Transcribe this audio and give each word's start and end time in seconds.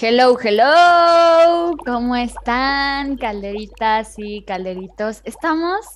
Hello, 0.00 0.38
hello, 0.40 1.76
¿cómo 1.84 2.14
están, 2.14 3.16
calderitas 3.16 4.14
y 4.16 4.44
calderitos? 4.44 5.22
Estamos 5.24 5.86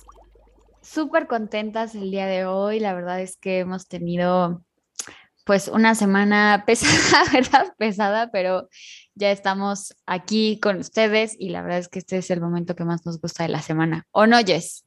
súper 0.81 1.27
contentas 1.27 1.95
el 1.95 2.11
día 2.11 2.25
de 2.25 2.45
hoy. 2.45 2.81
La 2.81 2.93
verdad 2.93 3.21
es 3.21 3.37
que 3.37 3.59
hemos 3.59 3.87
tenido 3.87 4.65
pues 5.45 5.69
una 5.69 5.95
semana 5.95 6.63
pesada, 6.67 7.31
¿verdad? 7.31 7.73
Pesada, 7.77 8.29
pero 8.29 8.67
ya 9.15 9.31
estamos 9.31 9.95
aquí 10.05 10.59
con 10.59 10.79
ustedes 10.79 11.37
y 11.39 11.49
la 11.49 11.61
verdad 11.61 11.77
es 11.77 11.87
que 11.87 11.99
este 11.99 12.17
es 12.17 12.29
el 12.29 12.41
momento 12.41 12.75
que 12.75 12.83
más 12.83 13.05
nos 13.05 13.21
gusta 13.21 13.43
de 13.43 13.49
la 13.49 13.61
semana. 13.61 14.05
¿O 14.11 14.27
no, 14.27 14.37
Jess? 14.39 14.83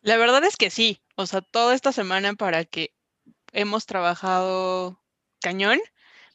La 0.00 0.16
verdad 0.16 0.42
es 0.44 0.56
que 0.56 0.70
sí. 0.70 1.02
O 1.16 1.26
sea, 1.26 1.42
toda 1.42 1.74
esta 1.74 1.92
semana 1.92 2.32
para 2.32 2.64
que 2.64 2.94
hemos 3.52 3.84
trabajado 3.84 5.02
cañón 5.42 5.78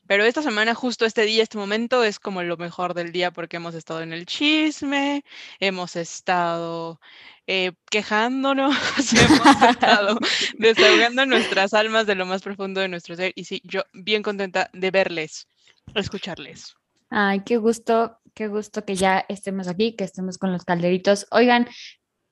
pero 0.08 0.26
esta 0.26 0.41
semana, 0.41 0.76
justo 0.76 1.05
este 1.05 1.23
día, 1.23 1.44
este 1.44 1.58
momento, 1.58 2.04
es 2.04 2.20
como 2.20 2.44
lo 2.44 2.58
mejor 2.58 2.94
del 2.94 3.12
día 3.12 3.32
porque 3.32 3.58
hemos 3.58 3.76
estado 3.76 4.02
en 4.02 4.14
el 4.14 4.26
chisme, 4.26 5.24
hemos 5.60 5.96
estado 5.96 7.00
eh, 7.48 7.72
quejándonos, 7.90 8.76
hemos 9.14 9.62
estado 9.70 10.18
desahogando 10.58 11.26
nuestras 11.26 11.74
almas 11.74 12.08
de 12.08 12.16
lo 12.16 12.26
más 12.26 12.41
profundo 12.41 12.82
de 12.82 12.88
nuestro 12.88 13.16
ser. 13.16 13.32
Y 13.36 13.46
sí, 13.46 13.62
yo 13.64 13.84
bien 13.94 14.24
contenta 14.24 14.70
de 14.74 14.91
verles, 14.91 15.48
escucharles. 15.96 16.76
Ay, 17.10 17.41
qué 17.46 17.58
gusto, 17.58 18.20
qué 18.34 18.48
gusto 18.48 18.86
que 18.86 18.96
ya 18.96 19.26
estemos 19.27 19.68
aquí, 19.68 19.96
que 19.96 20.04
estemos 20.04 20.38
con 20.38 20.52
los 20.52 20.66
calderitos. 20.66 21.27
Oigan, 21.32 21.68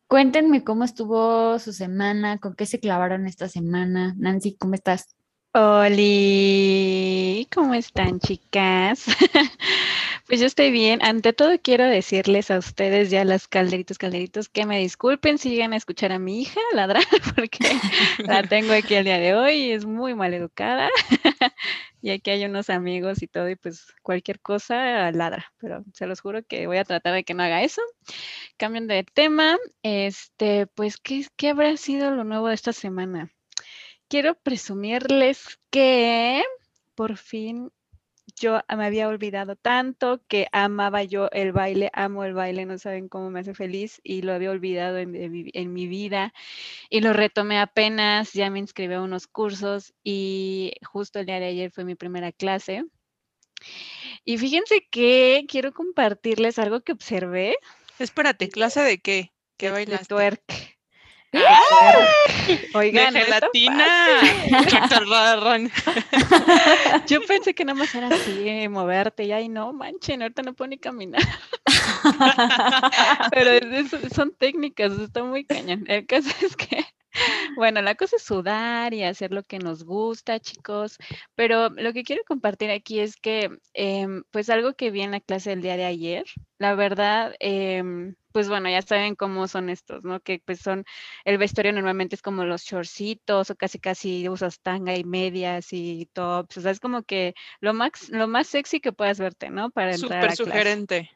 cuéntenme 0.07 0.63
cómo 0.63 0.85
estuvo 0.85 1.59
su 1.59 1.73
semana, 1.73 2.39
con 2.39 2.55
qué 2.55 2.65
se 2.65 2.79
clavaron 2.79 3.27
esta 3.27 3.47
semana. 3.47 4.15
Nancy, 4.17 4.55
¿cómo 4.57 4.75
estás? 4.75 5.15
Hola, 5.51 5.95
¿cómo 7.51 7.73
están 7.73 8.19
chicas? 8.19 9.05
pues 10.27 10.39
yo 10.39 10.45
estoy 10.45 10.69
bien. 10.69 11.03
Ante 11.03 11.33
todo 11.33 11.57
quiero 11.59 11.85
decirles 11.85 12.51
a 12.51 12.59
ustedes 12.59 13.09
ya 13.09 13.25
las 13.25 13.47
calderitos, 13.47 13.97
calderitos, 13.97 14.47
que 14.47 14.67
me 14.67 14.77
disculpen 14.77 15.39
si 15.39 15.49
llegan 15.49 15.73
a 15.73 15.77
escuchar 15.77 16.11
a 16.11 16.19
mi 16.19 16.41
hija 16.41 16.59
ladrar 16.73 17.03
porque 17.35 17.59
la 18.19 18.43
tengo 18.49 18.73
aquí 18.73 18.93
el 18.93 19.05
día 19.05 19.17
de 19.17 19.33
hoy 19.33 19.53
y 19.55 19.71
es 19.71 19.85
muy 19.85 20.13
mal 20.13 20.35
educada. 20.35 20.89
y 22.01 22.11
aquí 22.11 22.29
hay 22.29 22.45
unos 22.45 22.69
amigos 22.69 23.23
y 23.23 23.27
todo 23.27 23.49
y 23.49 23.55
pues 23.55 23.87
cualquier 24.03 24.39
cosa 24.41 25.11
ladra, 25.11 25.51
pero 25.57 25.83
se 25.93 26.05
los 26.05 26.21
juro 26.21 26.43
que 26.43 26.67
voy 26.67 26.77
a 26.77 26.85
tratar 26.85 27.15
de 27.15 27.23
que 27.23 27.33
no 27.33 27.41
haga 27.41 27.63
eso. 27.63 27.81
Cambian 28.57 28.85
de 28.85 29.03
tema. 29.03 29.57
Este, 29.81 30.67
pues, 30.67 30.97
¿qué, 30.97 31.25
qué 31.37 31.49
habrá 31.49 31.75
sido 31.77 32.11
lo 32.11 32.23
nuevo 32.23 32.49
de 32.49 32.55
esta 32.55 32.71
semana? 32.73 33.31
Quiero 34.09 34.35
presumirles 34.35 35.59
que 35.69 36.43
por 36.95 37.15
fin 37.15 37.71
yo 38.35 38.61
me 38.75 38.85
había 38.85 39.07
olvidado 39.07 39.55
tanto 39.55 40.21
que 40.27 40.47
amaba 40.51 41.03
yo 41.03 41.29
el 41.31 41.51
baile, 41.51 41.89
amo 41.93 42.23
el 42.23 42.33
baile, 42.33 42.65
no 42.65 42.77
saben 42.77 43.09
cómo 43.09 43.29
me 43.29 43.39
hace 43.39 43.53
feliz 43.53 43.99
y 44.03 44.21
lo 44.21 44.33
había 44.33 44.51
olvidado 44.51 44.97
en, 44.97 45.73
mi 45.73 45.87
vida 45.87 46.33
y 46.89 47.01
lo 47.01 47.13
retomé 47.13 47.59
apenas, 47.59 48.33
ya 48.33 48.49
me 48.49 48.59
inscribí 48.59 48.93
a 48.93 49.01
unos 49.01 49.27
cursos 49.27 49.93
y 50.03 50.73
justo 50.83 51.19
el 51.19 51.25
día 51.25 51.39
de 51.39 51.47
ayer 51.47 51.71
fue 51.71 51.85
mi 51.85 51.95
primera 51.95 52.31
clase. 52.31 52.85
Y 54.23 54.37
fíjense 54.37 54.87
que 54.89 55.45
quiero 55.47 55.73
compartirles 55.73 56.59
algo 56.59 56.81
que 56.81 56.93
observé. 56.93 57.57
Espérate, 57.97 58.49
¿clase 58.49 58.81
de 58.81 58.99
qué? 58.99 59.31
¿Qué 59.57 59.69
bailaste? 59.69 60.07
Twerk. 60.07 60.68
Oigan, 62.73 63.13
de 63.13 63.21
gelatina. 63.21 64.21
Yo 67.07 67.21
pensé 67.21 67.53
que 67.53 67.65
nada 67.65 67.77
más 67.77 67.93
era 67.93 68.07
así, 68.07 68.47
eh, 68.47 68.69
moverte 68.69 69.25
y 69.25 69.31
ay 69.31 69.49
no, 69.49 69.71
manchen, 69.73 70.21
ahorita 70.21 70.41
no 70.41 70.53
puedo 70.53 70.69
ni 70.69 70.77
caminar. 70.77 71.21
Pero 73.31 73.51
son 74.13 74.33
técnicas, 74.35 74.93
está 74.93 75.23
muy 75.23 75.45
cañón. 75.45 75.85
El 75.87 76.05
caso 76.07 76.29
es 76.41 76.55
que 76.55 76.85
bueno, 77.55 77.81
la 77.81 77.95
cosa 77.95 78.17
es 78.17 78.23
sudar 78.23 78.93
y 78.93 79.03
hacer 79.03 79.31
lo 79.31 79.43
que 79.43 79.59
nos 79.59 79.83
gusta, 79.83 80.39
chicos, 80.39 80.97
pero 81.35 81.69
lo 81.69 81.93
que 81.93 82.03
quiero 82.03 82.23
compartir 82.27 82.71
aquí 82.71 82.99
es 82.99 83.15
que, 83.17 83.49
em, 83.73 84.23
pues 84.31 84.49
algo 84.49 84.73
que 84.73 84.91
vi 84.91 85.01
en 85.01 85.11
la 85.11 85.19
clase 85.19 85.51
del 85.51 85.61
día 85.61 85.77
de 85.77 85.85
ayer, 85.85 86.25
la 86.57 86.75
verdad, 86.75 87.35
em, 87.39 88.15
pues 88.31 88.49
bueno, 88.49 88.69
ya 88.69 88.81
saben 88.81 89.15
cómo 89.15 89.47
son 89.47 89.69
estos, 89.69 90.03
¿no? 90.03 90.19
Que 90.19 90.41
pues 90.43 90.59
son, 90.59 90.85
el 91.25 91.37
vestuario 91.37 91.73
normalmente 91.73 92.15
es 92.15 92.21
como 92.21 92.45
los 92.45 92.63
shortcitos 92.63 93.49
o 93.49 93.55
casi 93.55 93.79
casi 93.79 94.29
usas 94.29 94.59
tanga 94.61 94.95
y 94.95 95.03
medias 95.03 95.67
y 95.71 96.07
tops, 96.13 96.57
o 96.57 96.61
sea, 96.61 96.71
es 96.71 96.79
como 96.79 97.03
que 97.03 97.33
lo 97.59 97.73
más, 97.73 98.09
lo 98.09 98.27
más 98.27 98.47
sexy 98.47 98.79
que 98.79 98.91
puedas 98.91 99.19
verte, 99.19 99.49
¿no? 99.49 99.71
Para 99.71 99.93
entrar 99.93 100.35
Súper 100.35 100.35
sugerente. 100.35 101.09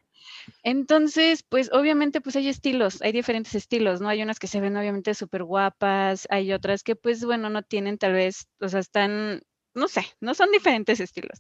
Entonces, 0.63 1.44
pues 1.44 1.69
obviamente 1.72 2.22
pues 2.22 2.35
hay 2.35 2.47
estilos, 2.47 3.01
hay 3.01 3.12
diferentes 3.12 3.56
estilos, 3.56 4.01
¿no? 4.01 4.09
Hay 4.09 4.22
unas 4.22 4.40
que 4.40 4.47
se 4.47 4.62
ven 4.62 4.78
obviamente 4.78 5.13
súper 5.13 5.44
guapas, 5.44 6.28
hay 6.30 6.53
otras 6.53 6.84
que 6.84 6.95
pues 6.95 7.24
bueno, 7.25 7.50
no 7.50 7.63
tienen 7.63 7.97
tal 7.97 8.13
vez, 8.13 8.47
o 8.59 8.69
sea, 8.69 8.80
están, 8.80 9.41
no 9.74 9.88
sé, 9.88 10.06
no 10.19 10.34
son 10.34 10.51
diferentes 10.51 11.00
estilos. 11.00 11.40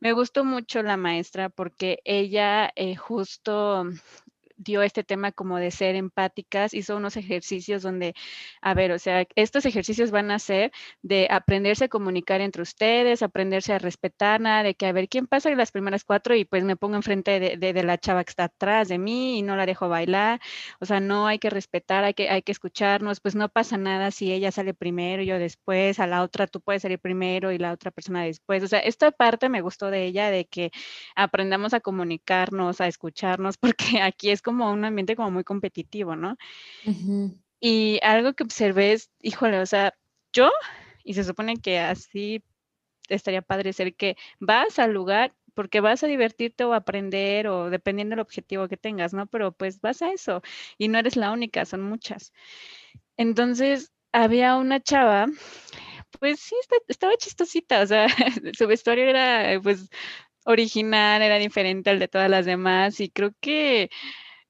Me 0.00 0.12
gustó 0.12 0.44
mucho 0.44 0.82
la 0.82 0.96
maestra 0.96 1.48
porque 1.48 2.00
ella 2.04 2.70
eh, 2.76 2.96
justo 2.96 3.84
dio 4.58 4.82
este 4.82 5.04
tema 5.04 5.32
como 5.32 5.58
de 5.58 5.70
ser 5.70 5.94
empáticas, 5.96 6.74
hizo 6.74 6.96
unos 6.96 7.16
ejercicios 7.16 7.82
donde, 7.82 8.14
a 8.60 8.74
ver, 8.74 8.92
o 8.92 8.98
sea, 8.98 9.26
estos 9.36 9.64
ejercicios 9.66 10.10
van 10.10 10.30
a 10.30 10.38
ser 10.38 10.72
de 11.02 11.28
aprenderse 11.30 11.84
a 11.86 11.88
comunicar 11.88 12.40
entre 12.40 12.62
ustedes, 12.62 13.22
aprenderse 13.22 13.72
a 13.72 13.78
respetar, 13.78 14.40
nada 14.40 14.62
de 14.62 14.74
que 14.74 14.86
a 14.86 14.92
ver 14.92 15.08
quién 15.08 15.26
pasa 15.26 15.50
las 15.50 15.70
primeras 15.72 16.04
cuatro 16.04 16.34
y 16.34 16.44
pues 16.44 16.64
me 16.64 16.76
pongo 16.76 16.96
enfrente 16.96 17.40
de, 17.40 17.56
de, 17.56 17.82
la 17.82 17.98
chava 17.98 18.24
que 18.24 18.30
está 18.30 18.44
atrás 18.44 18.88
de 18.88 18.98
mí 18.98 19.38
y 19.38 19.42
no 19.42 19.56
la 19.56 19.64
dejo 19.66 19.88
bailar, 19.88 20.40
o 20.80 20.86
sea, 20.86 21.00
no 21.00 21.26
hay 21.26 21.38
que 21.38 21.50
respetar, 21.50 22.04
hay 22.04 22.14
que, 22.14 22.28
hay 22.28 22.42
que 22.42 22.52
escucharnos, 22.52 23.20
pues 23.20 23.34
no 23.34 23.48
pasa 23.48 23.78
nada 23.78 24.10
si 24.10 24.32
ella 24.32 24.50
sale 24.52 24.74
primero, 24.74 25.22
yo 25.22 25.38
después, 25.38 26.00
a 26.00 26.06
la 26.06 26.22
otra 26.22 26.46
tú 26.46 26.60
puedes 26.60 26.82
salir 26.82 26.98
primero 26.98 27.52
y 27.52 27.58
la 27.58 27.72
otra 27.72 27.90
persona 27.90 28.24
después, 28.24 28.62
o 28.62 28.68
sea, 28.68 28.80
esta 28.80 29.10
parte 29.12 29.48
me 29.48 29.60
gustó 29.60 29.90
de 29.90 30.04
ella, 30.04 30.30
de 30.30 30.46
que 30.46 30.70
aprendamos 31.14 31.74
a 31.74 31.80
comunicarnos, 31.80 32.80
a 32.80 32.88
escucharnos, 32.88 33.56
porque 33.88 34.02
aquí 34.02 34.30
es 34.30 34.42
como 34.48 34.72
un 34.72 34.82
ambiente 34.82 35.14
como 35.14 35.30
muy 35.30 35.44
competitivo, 35.44 36.16
¿no? 36.16 36.38
Y 37.60 38.00
algo 38.02 38.32
que 38.32 38.44
observé 38.44 38.92
es, 38.94 39.10
híjole, 39.20 39.60
o 39.60 39.66
sea, 39.66 39.92
yo, 40.32 40.50
y 41.04 41.12
se 41.12 41.22
supone 41.22 41.58
que 41.58 41.78
así 41.78 42.42
estaría 43.10 43.42
padre 43.42 43.74
ser 43.74 43.94
que 43.94 44.16
vas 44.40 44.78
al 44.78 44.94
lugar 44.94 45.34
porque 45.52 45.80
vas 45.80 46.02
a 46.02 46.06
divertirte 46.06 46.64
o 46.64 46.72
aprender 46.72 47.48
o 47.48 47.68
dependiendo 47.68 48.14
del 48.14 48.20
objetivo 48.20 48.68
que 48.68 48.78
tengas, 48.78 49.12
¿no? 49.12 49.26
Pero 49.26 49.52
pues 49.52 49.82
vas 49.82 50.00
a 50.00 50.12
eso 50.12 50.40
y 50.78 50.88
no 50.88 50.98
eres 50.98 51.16
la 51.16 51.30
única, 51.30 51.66
son 51.66 51.82
muchas. 51.82 52.32
Entonces, 53.18 53.92
había 54.12 54.56
una 54.56 54.80
chava, 54.80 55.26
pues 56.20 56.40
sí, 56.40 56.56
estaba 56.88 57.16
chistosita, 57.18 57.82
o 57.82 57.86
sea, 57.86 58.06
su 58.56 58.66
vestuario 58.66 59.04
era 59.04 59.60
pues 59.62 59.90
original, 60.48 61.20
era 61.20 61.36
diferente 61.36 61.90
al 61.90 61.98
de 61.98 62.08
todas 62.08 62.30
las 62.30 62.46
demás 62.46 63.00
y 63.00 63.10
creo 63.10 63.32
que 63.40 63.90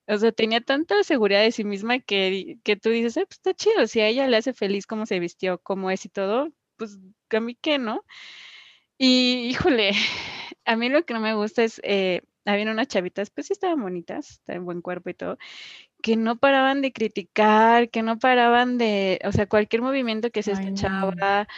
o 0.09 0.17
sea, 0.17 0.33
tenía 0.33 0.61
tanta 0.63 1.03
seguridad 1.05 1.43
de 1.43 1.53
sí 1.53 1.65
misma 1.65 1.99
que, 1.99 2.59
que 2.65 2.77
tú 2.77 2.89
dices, 2.89 3.15
pues 3.15 3.27
está 3.31 3.53
chido, 3.53 3.87
si 3.87 4.01
a 4.01 4.09
ella 4.09 4.27
le 4.27 4.39
hace 4.39 4.55
feliz 4.55 4.87
cómo 4.87 5.05
se 5.05 5.19
vistió, 5.21 5.59
cómo 5.59 5.91
es 5.91 6.05
y 6.07 6.09
todo, 6.09 6.49
pues 6.77 6.99
a 7.31 7.41
mí 7.41 7.55
qué, 7.61 7.79
¿no? 7.79 8.05
Y 8.97 9.49
híjole, 9.51 9.93
a 10.65 10.77
mí 10.77 10.89
lo 10.89 11.05
que 11.05 11.13
no 11.13 11.21
me 11.21 11.35
gusta 11.35 11.63
es, 11.63 11.81
eh, 11.85 12.23
había 12.47 12.73
unas 12.73 12.89
chavitas, 12.89 13.29
pues 13.29 13.49
sí 13.49 13.53
estaban 13.53 13.83
bonitas, 13.83 14.31
estaban 14.31 14.61
en 14.61 14.65
buen 14.65 14.81
cuerpo 14.81 15.10
y 15.10 15.15
todo, 15.15 15.37
que 16.03 16.16
no 16.16 16.37
paraban 16.37 16.81
de 16.81 16.93
criticar, 16.93 17.91
que 17.91 18.03
no 18.03 18.19
paraban 18.19 18.78
de, 18.78 19.21
o 19.25 19.33
sea, 19.33 19.47
cualquier 19.47 19.83
movimiento 19.83 20.31
que 20.31 20.43
se 20.43 20.53
escuchaba, 20.53 21.49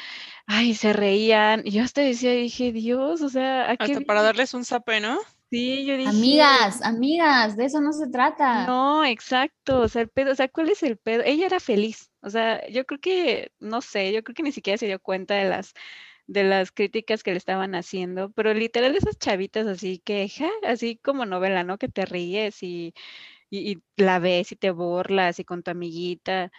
ay, 0.46 0.74
se 0.74 0.92
reían. 0.92 1.62
Y 1.64 1.70
yo 1.70 1.84
hasta 1.84 2.00
decía, 2.00 2.32
dije, 2.32 2.72
Dios, 2.72 3.22
o 3.22 3.28
sea, 3.28 3.70
¿a 3.70 3.76
Hasta 3.78 4.00
para 4.00 4.22
darles 4.22 4.54
un 4.54 4.64
zape, 4.64 4.98
¿no? 4.98 5.20
Sí, 5.50 5.84
yo 5.84 5.96
dije. 5.96 6.08
Amigas, 6.08 6.82
amigas, 6.82 7.56
de 7.56 7.64
eso 7.64 7.80
no 7.80 7.92
se 7.92 8.08
trata. 8.08 8.66
No, 8.66 9.04
exacto. 9.04 9.80
O 9.80 9.88
sea, 9.88 10.02
el 10.02 10.08
pedo, 10.08 10.32
o 10.32 10.34
sea, 10.34 10.48
¿cuál 10.48 10.70
es 10.70 10.82
el 10.82 10.96
pedo? 10.98 11.22
Ella 11.24 11.46
era 11.46 11.60
feliz. 11.60 12.10
O 12.20 12.30
sea, 12.30 12.66
yo 12.68 12.84
creo 12.86 13.00
que, 13.00 13.52
no 13.58 13.80
sé, 13.80 14.12
yo 14.12 14.22
creo 14.22 14.34
que 14.34 14.42
ni 14.42 14.52
siquiera 14.52 14.78
se 14.78 14.86
dio 14.86 15.00
cuenta 15.00 15.34
de 15.34 15.44
las, 15.48 15.72
de 16.26 16.44
las 16.44 16.72
críticas 16.72 17.22
que 17.22 17.32
le 17.32 17.38
estaban 17.38 17.74
haciendo, 17.74 18.32
pero 18.32 18.54
literal 18.54 18.96
esas 18.96 19.18
chavitas 19.18 19.66
así 19.66 20.00
que, 20.00 20.28
ja, 20.28 20.48
así 20.64 20.98
como 20.98 21.26
novela, 21.26 21.64
¿no? 21.64 21.78
Que 21.78 21.88
te 21.88 22.06
ríes 22.06 22.62
y, 22.62 22.94
y, 23.50 23.72
y 23.72 23.82
la 23.96 24.18
ves 24.20 24.52
y 24.52 24.56
te 24.56 24.70
burlas 24.72 25.38
y 25.40 25.44
con 25.44 25.62
tu 25.62 25.70
amiguita. 25.72 26.52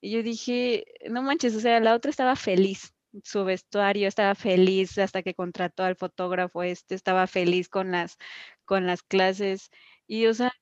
Y 0.00 0.12
yo 0.12 0.22
dije, 0.22 0.86
no 1.10 1.22
manches, 1.22 1.56
o 1.56 1.60
sea, 1.60 1.80
la 1.80 1.94
otra 1.94 2.10
estaba 2.12 2.36
feliz, 2.36 2.93
su 3.22 3.44
vestuario, 3.44 4.08
estaba 4.08 4.34
feliz 4.34 4.98
hasta 4.98 5.22
que 5.22 5.34
contrató 5.34 5.84
al 5.84 5.96
fotógrafo 5.96 6.62
este, 6.62 6.94
estaba 6.94 7.26
feliz 7.26 7.68
con 7.68 7.90
las, 7.92 8.16
con 8.64 8.86
las 8.86 9.02
clases. 9.02 9.70
Y, 10.06 10.26
o 10.26 10.34
sea, 10.34 10.52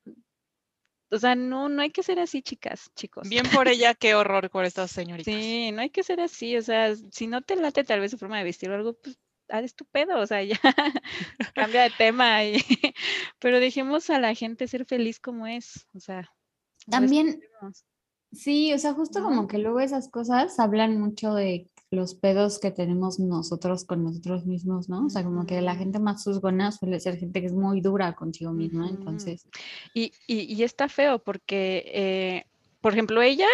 o 1.10 1.18
sea, 1.18 1.34
no, 1.34 1.68
no 1.68 1.82
hay 1.82 1.90
que 1.90 2.02
ser 2.02 2.18
así, 2.18 2.42
chicas, 2.42 2.90
chicos. 2.94 3.28
Bien 3.28 3.44
por 3.54 3.68
ella, 3.68 3.94
qué 3.94 4.14
horror 4.14 4.48
por 4.48 4.64
estas 4.64 4.90
señoritas. 4.90 5.34
Sí, 5.34 5.70
no 5.70 5.82
hay 5.82 5.90
que 5.90 6.02
ser 6.02 6.20
así, 6.20 6.56
o 6.56 6.62
sea, 6.62 6.94
si 7.10 7.26
no 7.26 7.42
te 7.42 7.56
late 7.56 7.84
tal 7.84 8.00
vez 8.00 8.12
su 8.12 8.18
forma 8.18 8.38
de 8.38 8.44
vestir 8.44 8.70
o 8.70 8.74
algo, 8.74 8.94
pues 8.94 9.18
haz 9.50 9.74
tu 9.74 9.84
pedo, 9.84 10.18
o 10.18 10.26
sea, 10.26 10.42
ya 10.42 10.58
cambia 11.54 11.82
de 11.82 11.90
tema. 11.90 12.44
Y, 12.44 12.54
pero 13.38 13.60
dejemos 13.60 14.08
a 14.08 14.18
la 14.18 14.34
gente 14.34 14.66
ser 14.66 14.86
feliz 14.86 15.20
como 15.20 15.46
es, 15.46 15.86
o 15.94 16.00
sea. 16.00 16.32
También, 16.88 17.40
sí, 18.32 18.72
o 18.72 18.78
sea, 18.78 18.94
justo 18.94 19.22
como 19.22 19.46
que 19.46 19.58
luego 19.58 19.80
esas 19.80 20.08
cosas 20.08 20.58
hablan 20.58 20.98
mucho 20.98 21.34
de 21.34 21.68
los 21.92 22.14
pedos 22.14 22.58
que 22.58 22.70
tenemos 22.70 23.18
nosotros 23.18 23.84
con 23.84 24.02
nosotros 24.02 24.46
mismos, 24.46 24.88
¿no? 24.88 25.06
O 25.06 25.10
sea, 25.10 25.22
como 25.22 25.44
que 25.46 25.60
la 25.60 25.76
gente 25.76 25.98
más 25.98 26.22
susgona 26.22 26.72
suele 26.72 26.98
ser 27.00 27.18
gente 27.18 27.40
que 27.40 27.46
es 27.46 27.52
muy 27.52 27.80
dura 27.80 28.14
consigo 28.14 28.52
misma, 28.52 28.88
entonces. 28.88 29.46
Y, 29.92 30.12
y, 30.26 30.54
y 30.54 30.62
está 30.62 30.88
feo 30.88 31.18
porque, 31.18 31.84
eh, 31.94 32.44
por 32.80 32.94
ejemplo, 32.94 33.20
ella, 33.20 33.48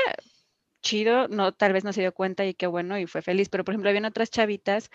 chido, 0.82 1.26
no, 1.28 1.52
tal 1.52 1.72
vez 1.72 1.84
no 1.84 1.92
se 1.92 2.00
dio 2.00 2.14
cuenta 2.14 2.46
y 2.46 2.54
qué 2.54 2.66
bueno, 2.68 2.98
y 2.98 3.06
fue 3.06 3.22
feliz, 3.22 3.48
pero 3.48 3.64
por 3.64 3.74
ejemplo, 3.74 3.90
habían 3.90 4.04
otras 4.04 4.30
chavitas 4.30 4.90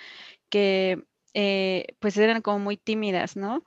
que 0.49 1.03
eh, 1.33 1.87
pues 1.99 2.15
eran 2.17 2.41
como 2.41 2.59
muy 2.59 2.77
tímidas, 2.77 3.35
¿no? 3.35 3.65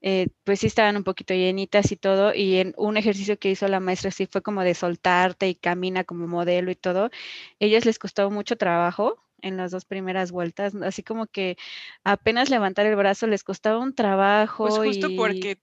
Eh, 0.00 0.28
pues 0.44 0.60
sí 0.60 0.68
estaban 0.68 0.96
un 0.96 1.04
poquito 1.04 1.34
llenitas 1.34 1.90
y 1.90 1.96
todo, 1.96 2.32
y 2.34 2.56
en 2.56 2.74
un 2.76 2.96
ejercicio 2.96 3.38
que 3.38 3.50
hizo 3.50 3.66
la 3.66 3.80
maestra 3.80 4.10
sí 4.10 4.26
fue 4.26 4.42
como 4.42 4.62
de 4.62 4.74
soltarte 4.74 5.48
y 5.48 5.54
camina 5.56 6.04
como 6.04 6.28
modelo 6.28 6.70
y 6.70 6.76
todo, 6.76 7.10
ellas 7.58 7.84
les 7.84 7.98
costó 7.98 8.30
mucho 8.30 8.56
trabajo 8.56 9.18
en 9.42 9.56
las 9.56 9.70
dos 9.70 9.84
primeras 9.84 10.30
vueltas, 10.30 10.74
así 10.76 11.02
como 11.02 11.26
que 11.26 11.56
apenas 12.04 12.50
levantar 12.50 12.86
el 12.86 12.96
brazo 12.96 13.26
les 13.26 13.44
costaba 13.44 13.78
un 13.78 13.94
trabajo. 13.94 14.64
Pues 14.64 14.78
justo 14.78 15.08
y... 15.08 15.16
porque 15.16 15.58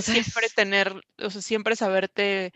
siempre 0.00 0.48
tener, 0.54 0.94
o 1.18 1.30
sea, 1.30 1.42
siempre 1.42 1.76
saberte 1.76 2.52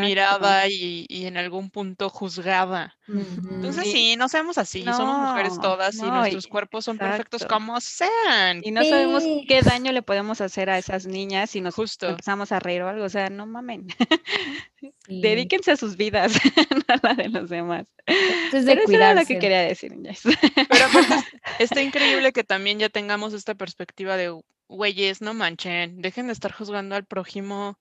mirada 0.00 0.68
y, 0.68 1.06
y, 1.08 1.26
en 1.26 1.36
algún 1.36 1.70
punto 1.70 2.10
juzgada. 2.10 2.96
Uh 3.08 3.12
-huh. 3.14 3.54
Entonces 3.54 3.90
sí, 3.90 4.16
no 4.16 4.28
seamos 4.28 4.58
así, 4.58 4.82
no, 4.82 4.96
somos 4.96 5.18
mujeres 5.18 5.58
todas 5.60 5.96
no, 5.96 6.06
y 6.06 6.10
nuestros 6.10 6.46
cuerpos 6.46 6.84
son 6.84 6.96
exacto. 6.96 7.16
perfectos 7.16 7.46
como 7.46 7.80
sean. 7.80 8.60
Y 8.62 8.70
no 8.70 8.82
sí. 8.82 8.90
sabemos 8.90 9.24
qué 9.48 9.62
daño 9.62 9.92
le 9.92 10.02
podemos 10.02 10.40
hacer 10.40 10.70
a 10.70 10.78
esas 10.78 11.06
niñas 11.06 11.50
si 11.50 11.60
nos 11.60 11.74
Justo. 11.74 12.08
empezamos 12.08 12.52
a 12.52 12.58
reír 12.58 12.82
o 12.82 12.88
algo, 12.88 13.04
o 13.04 13.08
sea, 13.08 13.30
no 13.30 13.46
mamen. 13.46 13.86
Sí. 15.08 15.20
Dedíquense 15.22 15.72
a 15.72 15.76
sus 15.76 15.96
vidas, 15.96 16.32
no 16.70 16.94
a 16.94 17.00
la 17.02 17.14
de 17.14 17.28
los 17.28 17.48
demás. 17.48 17.86
Entonces, 18.06 18.66
de 18.66 18.72
Pero 18.72 18.82
eso 18.82 18.92
era 18.92 19.14
lo 19.14 19.24
que 19.24 19.38
quería 19.38 19.62
decir. 19.62 19.92
Pero 20.02 20.84
aparte, 20.84 21.14
está 21.58 21.82
increíble 21.82 22.32
que 22.32 22.44
también 22.44 22.78
ya 22.78 22.88
tengamos 22.88 23.32
esta 23.32 23.54
perspectiva 23.54 24.16
de 24.16 24.38
güeyes, 24.68 25.20
no 25.20 25.34
manchen, 25.34 26.00
dejen 26.00 26.26
de 26.26 26.32
estar 26.32 26.52
juzgando 26.52 26.96
al 26.96 27.04
prójimo, 27.04 27.78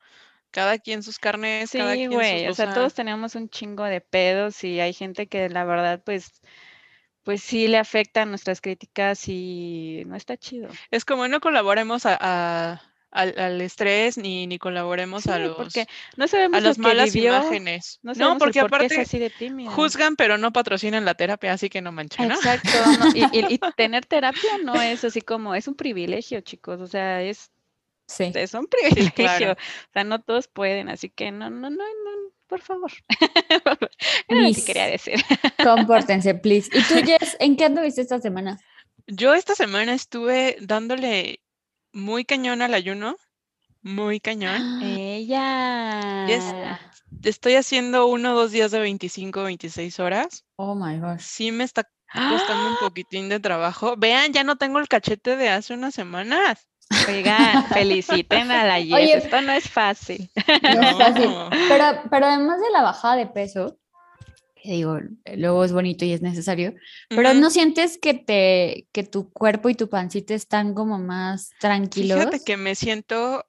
cada 0.52 0.78
quien 0.78 1.04
sus 1.04 1.20
carnes, 1.20 1.70
sí, 1.72 1.78
cada 1.78 1.96
quien 1.96 2.12
güey, 2.12 2.42
sus, 2.46 2.52
o 2.52 2.54
sea, 2.56 2.74
todos 2.74 2.94
tenemos 2.94 3.36
un 3.36 3.50
chingo 3.50 3.84
de 3.84 4.02
pedos 4.02 4.64
y 4.64 4.80
hay 4.80 4.94
gente 4.94 5.28
que 5.28 5.50
la 5.50 5.66
verdad, 5.66 6.02
pues, 6.04 6.42
pues 7.24 7.42
sí 7.42 7.68
le 7.68 7.78
afectan 7.78 8.30
nuestras 8.30 8.62
críticas 8.62 9.28
y 9.28 10.04
no 10.08 10.16
está 10.16 10.38
chido. 10.38 10.70
Es 10.92 11.06
como 11.06 11.28
no 11.28 11.42
colaboremos 11.42 12.06
a, 12.06 12.18
a 12.20 12.82
al, 13.16 13.34
al, 13.40 13.62
estrés 13.62 14.18
ni, 14.18 14.46
ni 14.46 14.60
colaboremos 14.60 15.24
sí, 15.24 15.30
a 15.30 15.40
los 15.40 15.56
porque 15.56 15.88
no 16.18 16.28
sabemos 16.28 16.58
a 16.58 16.62
las 16.62 16.78
malas 16.78 17.14
vivió, 17.14 17.36
imágenes. 17.36 18.00
No, 18.04 18.14
no 18.14 18.38
porque 18.38 18.60
por 18.60 18.76
aparte 18.76 19.00
así 19.00 19.18
de 19.18 19.32
juzgan 19.68 20.16
pero 20.16 20.38
no 20.38 20.52
patrocinan 20.52 21.06
la 21.06 21.16
terapia, 21.16 21.54
así 21.54 21.70
que 21.70 21.82
no 21.82 21.92
manchen, 21.92 22.28
¿no? 22.28 22.36
Exacto. 22.36 22.70
No, 23.00 23.08
y, 23.16 23.24
y, 23.32 23.54
y, 23.54 23.60
tener 23.78 24.06
terapia 24.06 24.58
no 24.64 24.76
es 24.82 25.04
así 25.04 25.22
como, 25.22 25.56
es 25.56 25.68
un 25.68 25.76
privilegio, 25.76 26.42
chicos. 26.42 26.82
O 26.82 26.88
sea, 26.88 27.22
es, 27.22 27.52
sí. 28.08 28.32
es 28.36 28.54
un 28.54 28.68
privilegio. 28.68 29.06
Sí, 29.06 29.12
claro. 29.12 29.54
O 29.54 29.94
sea, 29.94 30.04
no 30.04 30.22
todos 30.22 30.48
pueden, 30.48 30.90
así 30.90 31.10
que 31.10 31.32
no, 31.32 31.50
no, 31.50 31.70
no, 31.70 31.78
no 31.78 32.26
por 32.48 32.62
favor. 32.62 32.92
Era 34.28 34.42
lo 34.42 34.54
que 34.54 34.64
quería 34.64 34.88
decir. 34.88 35.16
Compórtense, 35.64 36.36
please. 36.36 36.70
¿Y 36.74 36.82
tú, 36.84 36.96
Jess, 37.06 37.38
en 37.40 37.56
qué 37.56 37.66
anduviste 37.66 38.02
esta 38.02 38.20
semana? 38.20 38.60
Yo 39.08 39.34
esta 39.34 39.56
semana 39.56 39.94
estuve 39.94 40.58
dándole 40.62 41.40
muy 41.96 42.26
cañón 42.26 42.62
al 42.62 42.74
ayuno, 42.74 43.16
muy 43.82 44.20
cañón. 44.20 44.82
Ella. 44.84 46.28
Yes. 46.28 46.44
Estoy 47.24 47.56
haciendo 47.56 48.08
uno 48.08 48.34
o 48.34 48.36
dos 48.36 48.52
días 48.52 48.72
de 48.72 48.80
25, 48.80 49.44
26 49.44 50.00
horas. 50.00 50.44
Oh 50.58 50.76
my 50.76 51.00
gosh. 51.00 51.22
Sí 51.22 51.52
me 51.52 51.64
está 51.64 51.90
costando 52.14 52.70
un 52.70 52.78
poquitín 52.78 53.30
de 53.30 53.40
trabajo. 53.40 53.96
Vean, 53.98 54.34
ya 54.34 54.44
no 54.44 54.58
tengo 54.58 54.80
el 54.80 54.90
cachete 54.90 55.38
de 55.38 55.50
hace 55.50 55.74
unas 55.74 55.96
semanas. 55.96 56.68
Oigan, 57.08 57.66
feliciten 57.74 58.52
a 58.52 58.66
la 58.66 58.80
Yes. 58.80 58.94
Oye, 58.94 59.14
Esto 59.14 59.42
no 59.42 59.54
es 59.54 59.70
fácil. 59.70 60.30
No, 60.64 60.82
no 60.82 60.90
es 60.90 60.98
fácil. 60.98 61.30
Pero, 61.70 61.86
pero 62.12 62.26
además 62.26 62.60
de 62.60 62.72
la 62.72 62.82
bajada 62.82 63.16
de 63.16 63.28
peso, 63.28 63.80
digo, 64.74 65.00
luego 65.36 65.64
es 65.64 65.72
bonito 65.72 66.06
y 66.06 66.14
es 66.14 66.22
necesario, 66.22 66.74
pero 67.10 67.30
uh 67.30 67.34
-huh. 67.34 67.40
¿no 67.40 67.50
sientes 67.50 67.98
que 67.98 68.14
te 68.14 68.88
que 68.92 69.04
tu 69.04 69.32
cuerpo 69.32 69.70
y 69.70 69.76
tu 69.76 69.90
pancita 69.90 70.34
están 70.34 70.74
como 70.74 71.00
más 71.00 71.52
tranquilos? 71.60 72.20
Fíjate 72.20 72.44
que 72.44 72.58
me 72.58 72.76
siento, 72.76 73.46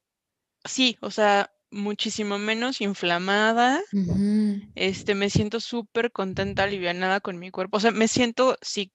sí, 0.65 0.97
o 1.01 1.11
sea, 1.11 1.51
muchísimo 1.71 2.39
menos 2.39 2.81
inflamada, 2.81 3.81
uh 3.93 3.97
-huh. 3.97 4.73
este, 4.75 5.15
me 5.15 5.31
siento 5.31 5.61
súper 5.61 6.13
contenta, 6.13 6.65
alivianada 6.65 7.21
con 7.21 7.39
mi 7.39 7.51
cuerpo, 7.51 7.79
o 7.79 7.81
sea, 7.81 7.91
me 7.91 8.09
siento, 8.09 8.57
sí, 8.63 8.91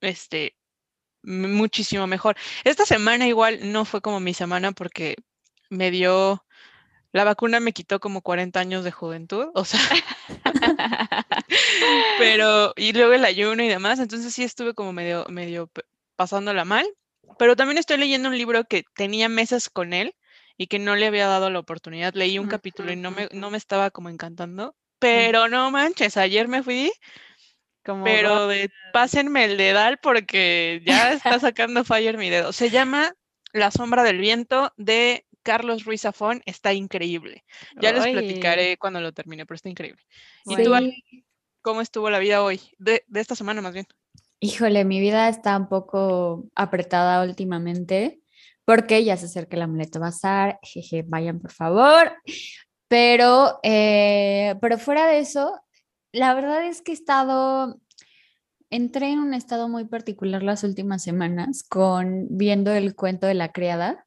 este, 0.00 0.56
muchísimo 1.22 2.06
mejor. 2.06 2.36
Esta 2.64 2.84
semana 2.84 3.26
igual 3.26 3.72
no 3.72 3.84
fue 3.84 4.00
como 4.00 4.20
mi 4.20 4.34
semana 4.34 4.72
porque 4.72 5.16
me 5.70 5.90
dio, 5.90 6.44
la 7.14 7.22
vacuna 7.22 7.60
me 7.60 7.72
quitó 7.72 8.00
como 8.00 8.22
40 8.22 8.58
años 8.58 8.82
de 8.82 8.90
juventud, 8.90 9.46
o 9.54 9.64
sea, 9.64 9.78
pero, 12.18 12.72
y 12.74 12.92
luego 12.92 13.12
el 13.12 13.24
ayuno 13.24 13.62
y 13.62 13.68
demás, 13.68 14.00
entonces 14.00 14.34
sí 14.34 14.42
estuve 14.42 14.74
como 14.74 14.92
medio, 14.92 15.24
medio 15.28 15.70
pasándola 16.16 16.64
mal, 16.64 16.84
pero 17.38 17.54
también 17.54 17.78
estoy 17.78 17.98
leyendo 17.98 18.30
un 18.30 18.36
libro 18.36 18.64
que 18.64 18.84
tenía 18.96 19.28
meses 19.28 19.70
con 19.70 19.92
él 19.92 20.16
y 20.56 20.66
que 20.66 20.80
no 20.80 20.96
le 20.96 21.06
había 21.06 21.28
dado 21.28 21.50
la 21.50 21.60
oportunidad, 21.60 22.14
leí 22.14 22.36
un 22.40 22.46
uh 22.46 22.48
-huh. 22.48 22.50
capítulo 22.50 22.92
y 22.92 22.96
no 22.96 23.12
me, 23.12 23.28
no 23.30 23.48
me 23.48 23.58
estaba 23.58 23.92
como 23.92 24.08
encantando, 24.08 24.74
pero 24.98 25.48
no 25.48 25.70
manches, 25.70 26.16
ayer 26.16 26.48
me 26.48 26.64
fui 26.64 26.90
como 27.84 28.02
pero 28.02 28.48
de, 28.48 28.72
pásenme 28.92 29.44
el 29.44 29.56
dedal 29.56 29.98
porque 30.02 30.82
ya 30.84 31.12
está 31.12 31.38
sacando 31.38 31.84
fire 31.84 32.18
mi 32.18 32.28
dedo. 32.28 32.52
Se 32.52 32.70
llama 32.70 33.14
La 33.52 33.70
sombra 33.70 34.02
del 34.02 34.18
viento 34.18 34.72
de 34.76 35.26
Carlos 35.44 35.84
Ruiz 35.84 36.00
Zafón. 36.00 36.42
Está 36.46 36.72
increíble. 36.72 37.44
Ya 37.80 37.90
Oy. 37.90 37.94
les 37.94 38.08
platicaré 38.08 38.76
cuando 38.76 39.00
lo 39.00 39.12
termine, 39.12 39.46
pero 39.46 39.54
está 39.54 39.68
increíble. 39.68 40.02
¿Y 40.46 40.56
tú, 40.56 40.72
cómo 41.62 41.80
estuvo 41.80 42.10
la 42.10 42.18
vida 42.18 42.42
hoy? 42.42 42.60
De, 42.78 43.04
de 43.06 43.20
esta 43.20 43.36
semana 43.36 43.62
más 43.62 43.72
bien. 43.72 43.86
Híjole, 44.40 44.84
mi 44.84 44.98
vida 44.98 45.28
está 45.28 45.56
un 45.56 45.68
poco 45.68 46.46
apretada 46.56 47.22
últimamente 47.22 48.20
porque 48.64 49.04
ya 49.04 49.16
se 49.16 49.26
acerca 49.26 49.56
el 49.56 49.62
amuleto 49.62 50.00
bazar. 50.00 50.58
Jeje, 50.62 51.04
vayan 51.06 51.38
por 51.40 51.52
favor. 51.52 52.12
Pero, 52.88 53.58
eh, 53.62 54.56
pero 54.60 54.78
fuera 54.78 55.06
de 55.06 55.18
eso, 55.18 55.60
la 56.12 56.34
verdad 56.34 56.66
es 56.66 56.82
que 56.82 56.92
he 56.92 56.94
estado, 56.94 57.80
entré 58.70 59.10
en 59.10 59.18
un 59.18 59.34
estado 59.34 59.68
muy 59.68 59.84
particular 59.86 60.42
las 60.42 60.64
últimas 60.64 61.02
semanas 61.02 61.64
con 61.68 62.26
viendo 62.30 62.72
el 62.72 62.94
cuento 62.94 63.26
de 63.26 63.34
la 63.34 63.52
criada, 63.52 64.06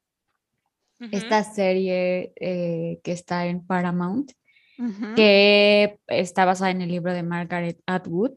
uh 1.00 1.04
-huh. 1.04 1.08
esta 1.12 1.44
serie 1.44 2.32
eh, 2.36 3.00
que 3.02 3.12
está 3.12 3.46
en 3.46 3.66
Paramount, 3.66 4.32
uh 4.78 4.84
-huh. 4.84 5.14
que 5.14 5.98
está 6.08 6.44
basada 6.44 6.70
en 6.70 6.82
el 6.82 6.90
libro 6.90 7.12
de 7.12 7.22
Margaret 7.22 7.80
Atwood. 7.86 8.32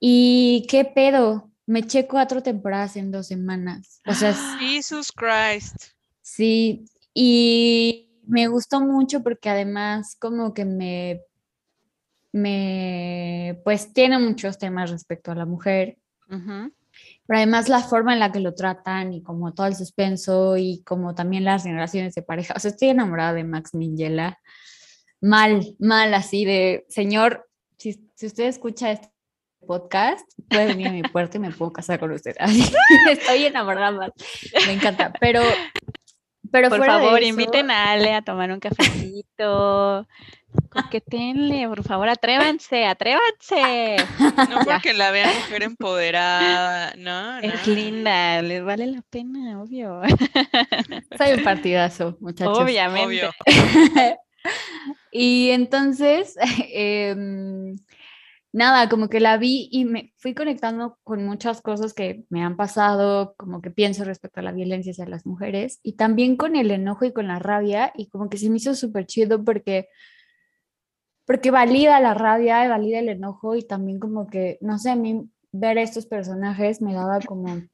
Y 0.00 0.66
qué 0.68 0.84
pedo, 0.84 1.50
me 1.66 1.80
eché 1.80 2.06
cuatro 2.06 2.42
temporadas 2.42 2.96
en 2.96 3.10
dos 3.10 3.26
semanas. 3.26 4.00
O 4.06 4.14
sea, 4.14 4.32
Jesus 4.60 5.12
Christ. 5.12 5.92
Sí, 6.22 6.84
y 7.14 8.10
me 8.26 8.48
gustó 8.48 8.80
mucho 8.80 9.22
porque 9.22 9.48
además 9.48 10.16
como 10.18 10.52
que 10.52 10.64
me 10.64 11.22
me, 12.32 13.60
pues 13.64 13.92
tiene 13.92 14.18
muchos 14.18 14.58
temas 14.58 14.90
respecto 14.90 15.32
a 15.32 15.34
la 15.34 15.46
mujer, 15.46 15.98
uh 16.28 16.34
-huh. 16.34 16.72
Pero 17.28 17.40
además 17.40 17.68
la 17.68 17.80
forma 17.80 18.14
en 18.14 18.20
la 18.20 18.32
que 18.32 18.40
lo 18.40 18.54
tratan 18.54 19.12
y 19.12 19.22
como 19.22 19.52
todo 19.52 19.66
el 19.66 19.76
suspenso 19.76 20.56
y 20.56 20.82
como 20.84 21.14
también 21.14 21.44
las 21.44 21.64
generaciones 21.64 22.14
de 22.14 22.22
pareja, 22.22 22.54
o 22.56 22.58
sea, 22.58 22.70
estoy 22.70 22.88
enamorada 22.88 23.34
de 23.34 23.44
Max 23.44 23.74
Minghella, 23.74 24.40
mal, 25.20 25.76
mal 25.78 26.14
así 26.14 26.46
de, 26.46 26.86
señor, 26.88 27.46
si, 27.76 28.00
si 28.14 28.26
usted 28.26 28.44
escucha 28.44 28.92
este 28.92 29.10
podcast, 29.66 30.26
puede 30.48 30.68
venir 30.68 30.88
a 30.88 30.92
mi 30.92 31.02
puerta 31.02 31.36
y 31.36 31.40
me 31.40 31.50
puedo 31.50 31.70
casar 31.70 32.00
con 32.00 32.12
usted. 32.12 32.34
Así, 32.40 32.64
estoy 33.10 33.44
enamorada 33.44 33.92
mal, 33.92 34.12
me 34.66 34.72
encanta, 34.72 35.12
pero... 35.20 35.42
Pero 36.50 36.70
por 36.70 36.82
favor, 36.82 37.18
eso... 37.18 37.28
inviten 37.28 37.70
a 37.70 37.92
Ale 37.92 38.14
a 38.14 38.22
tomar 38.22 38.50
un 38.50 38.58
cafecito. 38.58 40.08
Coquetenle, 40.70 41.68
por 41.68 41.82
favor, 41.82 42.08
atrévanse, 42.08 42.84
atrévanse. 42.84 43.96
No 44.18 44.60
porque 44.64 44.94
la 44.94 45.10
vean 45.10 45.34
mujer 45.34 45.62
empoderada, 45.62 46.94
no, 46.96 47.40
no. 47.40 47.40
Es 47.40 47.66
linda, 47.66 48.40
les 48.42 48.62
vale 48.64 48.86
la 48.86 49.02
pena, 49.02 49.60
obvio. 49.60 50.02
Soy 51.16 51.32
un 51.38 51.44
partidazo, 51.44 52.16
muchachos. 52.20 52.58
Obviamente. 52.58 53.06
Obvio. 53.06 53.30
y 55.12 55.50
entonces, 55.50 56.36
eh, 56.72 57.14
nada, 58.52 58.88
como 58.88 59.08
que 59.08 59.20
la 59.20 59.36
vi 59.36 59.68
y 59.70 59.84
me 59.84 60.12
fui 60.16 60.34
conectando 60.34 60.98
con 61.04 61.24
muchas 61.24 61.60
cosas 61.60 61.94
que 61.94 62.24
me 62.30 62.42
han 62.42 62.56
pasado, 62.56 63.34
como 63.36 63.60
que 63.60 63.70
pienso 63.70 64.04
respecto 64.04 64.40
a 64.40 64.42
la 64.42 64.52
violencia 64.52 64.92
hacia 64.92 65.06
las 65.06 65.26
mujeres 65.26 65.80
y 65.82 65.94
también 65.94 66.36
con 66.36 66.56
el 66.56 66.70
enojo 66.70 67.04
y 67.04 67.12
con 67.12 67.28
la 67.28 67.38
rabia 67.38 67.92
y 67.96 68.08
como 68.08 68.28
que 68.28 68.38
se 68.38 68.50
me 68.50 68.56
hizo 68.56 68.74
súper 68.74 69.06
chido 69.06 69.44
porque 69.44 69.88
porque 71.28 71.50
valida 71.50 72.00
la 72.00 72.14
rabia, 72.14 72.66
valida 72.68 73.00
el 73.00 73.10
enojo 73.10 73.54
y 73.54 73.62
también 73.62 74.00
como 74.00 74.28
que, 74.28 74.56
no 74.62 74.78
sé, 74.78 74.88
a 74.88 74.96
mí 74.96 75.28
ver 75.52 75.76
estos 75.76 76.06
personajes 76.06 76.80
me 76.80 76.94
daba 76.94 77.20
como 77.20 77.64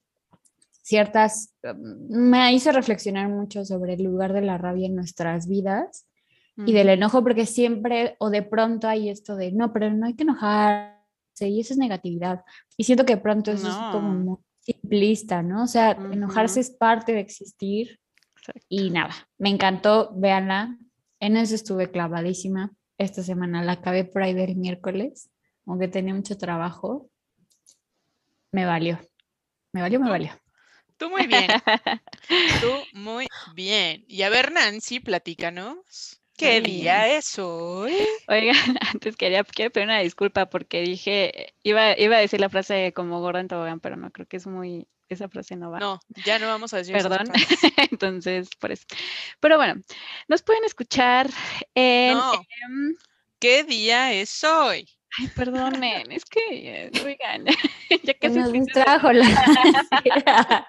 ciertas, 0.82 1.54
me 1.72 2.52
hizo 2.52 2.72
reflexionar 2.72 3.28
mucho 3.28 3.64
sobre 3.64 3.94
el 3.94 4.02
lugar 4.02 4.32
de 4.32 4.40
la 4.40 4.58
rabia 4.58 4.88
en 4.88 4.96
nuestras 4.96 5.46
vidas 5.46 6.04
y 6.56 6.72
del 6.72 6.88
enojo, 6.88 7.22
porque 7.22 7.46
siempre 7.46 8.16
o 8.18 8.28
de 8.28 8.42
pronto 8.42 8.88
hay 8.88 9.08
esto 9.08 9.36
de, 9.36 9.52
no, 9.52 9.72
pero 9.72 9.88
no 9.88 10.06
hay 10.06 10.14
que 10.14 10.24
enojarse 10.24 11.48
y 11.48 11.60
eso 11.60 11.74
es 11.74 11.78
negatividad. 11.78 12.42
Y 12.76 12.82
siento 12.82 13.04
que 13.04 13.18
pronto 13.18 13.52
eso 13.52 13.68
es 13.68 13.76
como 13.92 14.14
muy 14.14 14.36
simplista, 14.58 15.44
¿no? 15.44 15.62
O 15.62 15.68
sea, 15.68 15.92
enojarse 15.92 16.58
es 16.58 16.70
parte 16.70 17.12
de 17.12 17.20
existir 17.20 18.00
y 18.68 18.90
nada, 18.90 19.14
me 19.38 19.50
encantó, 19.50 20.12
véanla, 20.16 20.76
en 21.20 21.36
eso 21.36 21.54
estuve 21.54 21.92
clavadísima 21.92 22.72
esta 22.98 23.22
semana, 23.22 23.62
la 23.62 23.72
acabé 23.72 24.04
por 24.04 24.22
ahí 24.22 24.34
del 24.34 24.56
miércoles, 24.56 25.30
aunque 25.66 25.88
tenía 25.88 26.14
mucho 26.14 26.36
trabajo, 26.36 27.10
me 28.52 28.64
valió, 28.66 28.98
me 29.72 29.80
valió, 29.80 30.00
me 30.00 30.10
valió. 30.10 30.32
Tú 30.96 31.10
muy 31.10 31.26
bien. 31.26 31.48
Tú 32.60 32.72
muy 32.92 33.26
bien. 33.54 34.04
Y 34.06 34.22
a 34.22 34.28
ver, 34.28 34.52
Nancy, 34.52 35.00
platícanos. 35.00 36.20
¿Qué 36.36 36.60
día 36.60 37.16
es 37.16 37.38
hoy? 37.38 37.96
Oiga, 38.28 38.52
antes 38.92 39.16
quería, 39.16 39.44
quiero 39.44 39.70
pedir 39.70 39.86
una 39.86 40.00
disculpa 40.00 40.46
porque 40.46 40.82
dije, 40.82 41.54
iba, 41.62 41.98
iba 41.98 42.16
a 42.16 42.20
decir 42.20 42.40
la 42.40 42.48
frase 42.48 42.92
como 42.92 43.20
gorda 43.20 43.40
en 43.40 43.48
tobogán, 43.48 43.80
pero 43.80 43.96
no, 43.96 44.10
creo 44.10 44.26
que 44.26 44.38
es 44.38 44.46
muy, 44.46 44.88
esa 45.08 45.28
frase 45.28 45.56
no 45.56 45.70
va. 45.70 45.78
No, 45.78 46.00
ya 46.24 46.38
no 46.38 46.46
vamos 46.46 46.72
a 46.74 46.78
decir 46.78 46.94
Perdón. 46.94 47.26
Entonces, 47.90 48.48
por 48.58 48.72
eso. 48.72 48.84
Pero 49.40 49.56
bueno, 49.56 49.80
nos 50.28 50.42
pueden 50.42 50.64
escuchar 50.64 51.28
en... 51.74 52.14
No. 52.14 52.32
em, 52.34 52.94
¿Qué 53.38 53.64
día 53.64 54.12
es 54.12 54.42
hoy? 54.44 54.88
ay, 55.18 55.28
perdonen, 55.28 56.10
es 56.10 56.24
que, 56.24 56.40
eh, 56.50 56.90
oigan, 57.04 57.44
ya 58.02 58.14
casi 58.14 58.38
Nos 58.38 58.52
de 58.52 58.58
distrajo 58.60 59.12
la... 59.12 59.26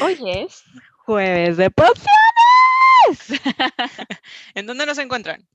Hoy 0.00 0.18
es 0.26 0.64
jueves 1.04 1.56
de 1.56 1.70
pociones. 1.70 2.08
¿En 4.54 4.66
dónde 4.66 4.86
nos 4.86 4.98
encuentran? 4.98 5.46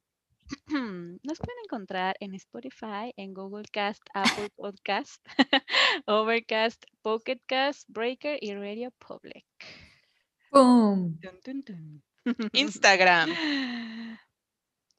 Nos 1.24 1.38
pueden 1.38 1.60
encontrar 1.63 2.15
en 2.20 2.34
Spotify, 2.36 3.13
en 3.18 3.34
Google 3.34 3.65
Cast, 3.72 4.01
Apple 4.13 4.50
Podcast, 4.56 5.25
Overcast, 6.06 6.84
Pocket 7.01 7.39
Cast, 7.46 7.88
Breaker 7.89 8.38
y 8.41 8.53
Radio 8.53 8.91
Public. 8.91 9.46
Tun. 10.51 11.20
Instagram. 12.53 13.29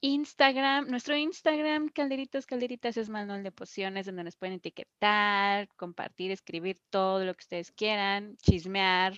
Instagram, 0.03 0.89
nuestro 0.89 1.15
Instagram, 1.17 1.89
Calderitos, 1.89 2.47
Calderitas, 2.47 2.97
es 2.97 3.11
manual 3.11 3.43
de 3.43 3.53
pociones, 3.53 4.07
donde 4.07 4.25
nos 4.25 4.37
pueden 4.37 4.55
etiquetar, 4.57 5.69
compartir, 5.77 6.31
escribir 6.31 6.81
todo 6.89 7.25
lo 7.25 7.35
que 7.35 7.43
ustedes 7.43 7.71
quieran, 7.73 8.37
chismear, 8.39 9.15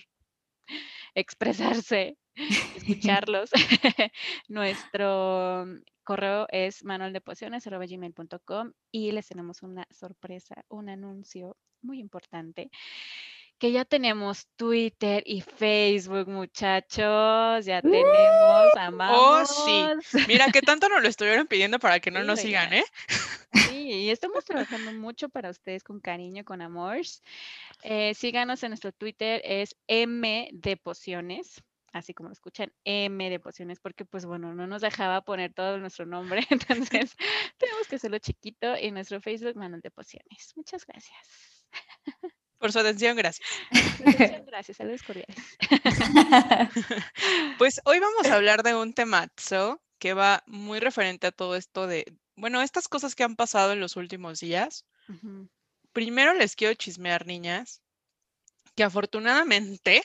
expresarse, 1.15 2.17
escucharlos. 2.75 3.49
Nuestro 4.47 5.65
correo 6.03 6.47
es 6.49 6.83
manualdepociones.gmail.com 6.83 8.73
y 8.91 9.11
les 9.11 9.27
tenemos 9.27 9.63
una 9.63 9.87
sorpresa, 9.91 10.65
un 10.69 10.89
anuncio 10.89 11.57
muy 11.81 11.99
importante 11.99 12.69
que 13.63 13.71
ya 13.71 13.85
tenemos 13.85 14.47
Twitter 14.57 15.23
y 15.25 15.39
Facebook, 15.39 16.27
muchachos, 16.27 17.65
ya 17.65 17.81
tenemos, 17.81 18.75
amamos. 18.77 19.49
Oh, 19.49 20.01
sí. 20.01 20.19
Mira, 20.27 20.47
que 20.51 20.61
tanto 20.61 20.89
nos 20.89 21.01
lo 21.01 21.07
estuvieron 21.09 21.47
pidiendo 21.47 21.79
para 21.79 22.01
que 22.01 22.11
no 22.11 22.19
Sí, 22.19 22.27
nos 22.27 22.39
sigan, 22.41 22.73
¿eh? 22.73 22.83
Sí, 23.93 23.99
y 23.99 24.09
estamos 24.09 24.43
trabajando 24.43 24.91
mucho 24.91 25.29
para 25.29 25.51
ustedes 25.51 25.83
con 25.83 25.99
cariño, 25.99 26.43
con 26.43 26.63
amor. 26.63 26.97
Eh, 27.83 28.15
síganos 28.15 28.63
en 28.63 28.71
nuestro 28.71 28.91
Twitter, 28.91 29.39
es 29.45 29.75
M 29.85 30.49
de 30.51 30.77
Pociones, 30.77 31.63
así 31.91 32.11
como 32.15 32.29
lo 32.29 32.33
escuchan, 32.33 32.73
M 32.85 33.29
de 33.29 33.39
Pociones, 33.39 33.79
porque 33.79 34.03
pues 34.03 34.25
bueno, 34.25 34.55
no 34.55 34.65
nos 34.65 34.81
dejaba 34.81 35.21
poner 35.21 35.53
todo 35.53 35.77
nuestro 35.77 36.07
nombre, 36.07 36.41
entonces 36.49 37.15
tenemos 37.59 37.87
que 37.87 37.97
hacerlo 37.97 38.17
chiquito 38.17 38.75
y 38.75 38.89
nuestro 38.89 39.21
Facebook, 39.21 39.57
Manuel 39.57 39.81
de 39.81 39.91
Pociones. 39.91 40.53
Muchas 40.55 40.87
gracias. 40.87 41.63
Por 42.57 42.71
su 42.71 42.79
atención, 42.79 43.15
gracias. 43.15 43.47
Muchas 44.03 44.45
gracias, 44.47 44.77
saludos 44.77 45.03
cordiales. 45.03 45.37
Pues 47.59 47.79
hoy 47.85 47.99
vamos 47.99 48.25
a 48.25 48.35
hablar 48.37 48.63
de 48.63 48.73
un 48.73 48.93
temazo 48.95 49.83
que 49.99 50.15
va 50.15 50.41
muy 50.47 50.79
referente 50.79 51.27
a 51.27 51.31
todo 51.31 51.55
esto 51.55 51.85
de, 51.85 52.05
bueno, 52.43 52.61
estas 52.61 52.89
cosas 52.89 53.15
que 53.15 53.23
han 53.23 53.37
pasado 53.37 53.71
en 53.71 53.79
los 53.79 53.95
últimos 53.95 54.41
días. 54.41 54.85
Primero 55.93 56.33
les 56.33 56.57
quiero 56.57 56.73
chismear, 56.73 57.25
niñas, 57.25 57.81
que 58.75 58.83
afortunadamente 58.83 60.03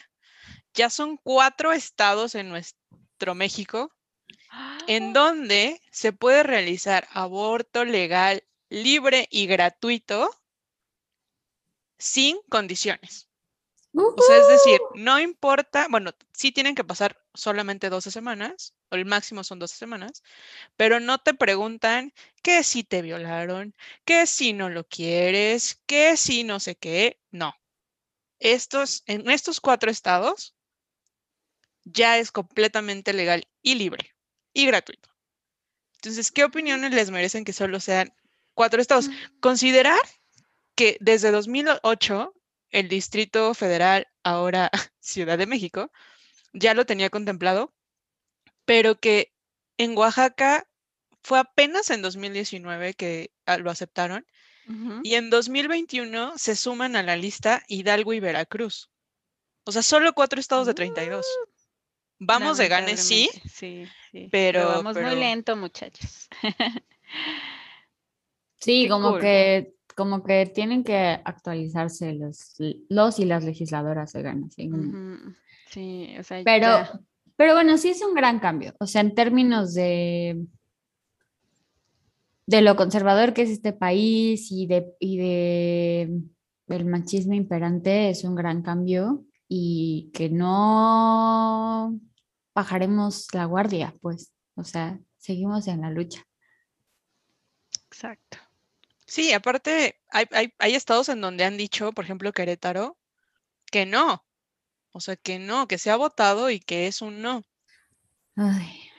ya 0.72 0.88
son 0.88 1.16
cuatro 1.16 1.72
estados 1.72 2.36
en 2.36 2.48
nuestro 2.48 3.34
México 3.34 3.90
en 4.86 5.12
donde 5.12 5.82
se 5.90 6.12
puede 6.12 6.44
realizar 6.44 7.08
aborto 7.10 7.84
legal, 7.84 8.44
libre 8.68 9.26
y 9.32 9.48
gratuito 9.48 10.30
sin 11.98 12.38
condiciones. 12.48 13.27
O 13.94 14.22
sea, 14.22 14.36
es 14.36 14.48
decir, 14.48 14.80
no 14.94 15.18
importa, 15.18 15.86
bueno, 15.90 16.12
sí 16.32 16.52
tienen 16.52 16.74
que 16.74 16.84
pasar 16.84 17.20
solamente 17.34 17.88
12 17.88 18.10
semanas, 18.10 18.74
o 18.90 18.96
el 18.96 19.06
máximo 19.06 19.44
son 19.44 19.58
12 19.58 19.76
semanas, 19.76 20.22
pero 20.76 21.00
no 21.00 21.18
te 21.18 21.34
preguntan 21.34 22.12
que 22.42 22.62
si 22.62 22.84
te 22.84 23.02
violaron, 23.02 23.74
que 24.04 24.26
si 24.26 24.52
no 24.52 24.68
lo 24.68 24.84
quieres, 24.84 25.80
que 25.86 26.16
si 26.16 26.44
no 26.44 26.60
sé 26.60 26.76
qué, 26.76 27.20
no. 27.30 27.54
Estos, 28.40 29.02
en 29.06 29.28
estos 29.30 29.60
cuatro 29.60 29.90
estados 29.90 30.54
ya 31.84 32.18
es 32.18 32.30
completamente 32.30 33.12
legal 33.12 33.48
y 33.62 33.74
libre 33.74 34.14
y 34.52 34.66
gratuito. 34.66 35.08
Entonces, 35.94 36.30
¿qué 36.30 36.44
opiniones 36.44 36.92
les 36.92 37.10
merecen 37.10 37.44
que 37.44 37.52
solo 37.52 37.80
sean 37.80 38.14
cuatro 38.54 38.80
estados? 38.80 39.10
Considerar 39.40 39.98
que 40.76 40.96
desde 41.00 41.32
2008 41.32 42.34
el 42.70 42.88
Distrito 42.88 43.54
Federal, 43.54 44.06
ahora 44.22 44.70
Ciudad 45.00 45.38
de 45.38 45.46
México, 45.46 45.90
ya 46.52 46.74
lo 46.74 46.86
tenía 46.86 47.10
contemplado, 47.10 47.74
pero 48.64 48.98
que 48.98 49.32
en 49.76 49.96
Oaxaca 49.96 50.66
fue 51.22 51.38
apenas 51.38 51.90
en 51.90 52.02
2019 52.02 52.94
que 52.94 53.30
ah, 53.46 53.58
lo 53.58 53.70
aceptaron 53.70 54.26
y 55.02 55.14
en 55.14 55.30
2021 55.30 56.34
se 56.36 56.54
suman 56.54 56.94
a 56.94 57.02
la 57.02 57.16
lista 57.16 57.64
Hidalgo 57.68 58.12
y 58.12 58.20
Veracruz. 58.20 58.90
O 59.64 59.72
sea, 59.72 59.82
solo 59.82 60.12
cuatro 60.12 60.38
estados 60.40 60.66
de 60.66 60.74
32. 60.74 61.24
Vamos 62.18 62.58
de 62.58 62.68
gane, 62.68 62.98
sí, 62.98 63.30
pero- 64.30 64.66
vamos 64.68 64.92
pero- 64.94 65.06
muy 65.08 65.16
lento, 65.16 65.56
muchachos. 65.56 66.28
Sí, 68.60 68.82
Qué 68.82 68.88
como 68.88 69.10
cool. 69.12 69.20
que, 69.20 69.74
como 69.98 70.22
que 70.22 70.46
tienen 70.46 70.84
que 70.84 71.20
actualizarse 71.24 72.12
los, 72.12 72.54
los 72.88 73.18
y 73.18 73.24
las 73.24 73.42
legisladoras 73.42 74.12
ganas. 74.12 74.54
¿sí? 74.54 76.14
O 76.16 76.22
sea, 76.22 76.40
Pero, 76.44 76.66
ya. 76.66 77.00
pero 77.34 77.54
bueno, 77.54 77.76
sí 77.78 77.88
es 77.88 78.00
un 78.02 78.14
gran 78.14 78.38
cambio. 78.38 78.76
O 78.78 78.86
sea, 78.86 79.00
en 79.00 79.16
términos 79.16 79.74
de, 79.74 80.46
de 82.46 82.62
lo 82.62 82.76
conservador 82.76 83.34
que 83.34 83.42
es 83.42 83.50
este 83.50 83.72
país 83.72 84.52
y 84.52 84.68
de, 84.68 84.86
y 85.00 85.16
de 85.16 86.20
el 86.68 86.84
machismo 86.84 87.34
imperante, 87.34 88.10
es 88.10 88.22
un 88.22 88.36
gran 88.36 88.62
cambio 88.62 89.24
y 89.48 90.12
que 90.14 90.28
no 90.30 91.98
bajaremos 92.54 93.26
la 93.34 93.46
guardia, 93.46 93.96
pues. 94.00 94.32
O 94.54 94.62
sea, 94.62 95.00
seguimos 95.16 95.66
en 95.66 95.80
la 95.80 95.90
lucha. 95.90 96.22
Exacto. 97.90 98.38
Sí, 99.08 99.32
aparte, 99.32 99.98
hay, 100.10 100.26
hay, 100.32 100.54
hay 100.58 100.74
estados 100.74 101.08
en 101.08 101.22
donde 101.22 101.44
han 101.44 101.56
dicho, 101.56 101.92
por 101.92 102.04
ejemplo, 102.04 102.30
Querétaro, 102.30 102.98
que 103.72 103.86
no. 103.86 104.22
O 104.92 105.00
sea, 105.00 105.16
que 105.16 105.38
no, 105.38 105.66
que 105.66 105.78
se 105.78 105.90
ha 105.90 105.96
votado 105.96 106.50
y 106.50 106.60
que 106.60 106.86
es 106.86 107.00
un 107.00 107.22
no. 107.22 107.42
Ay, 108.36 108.90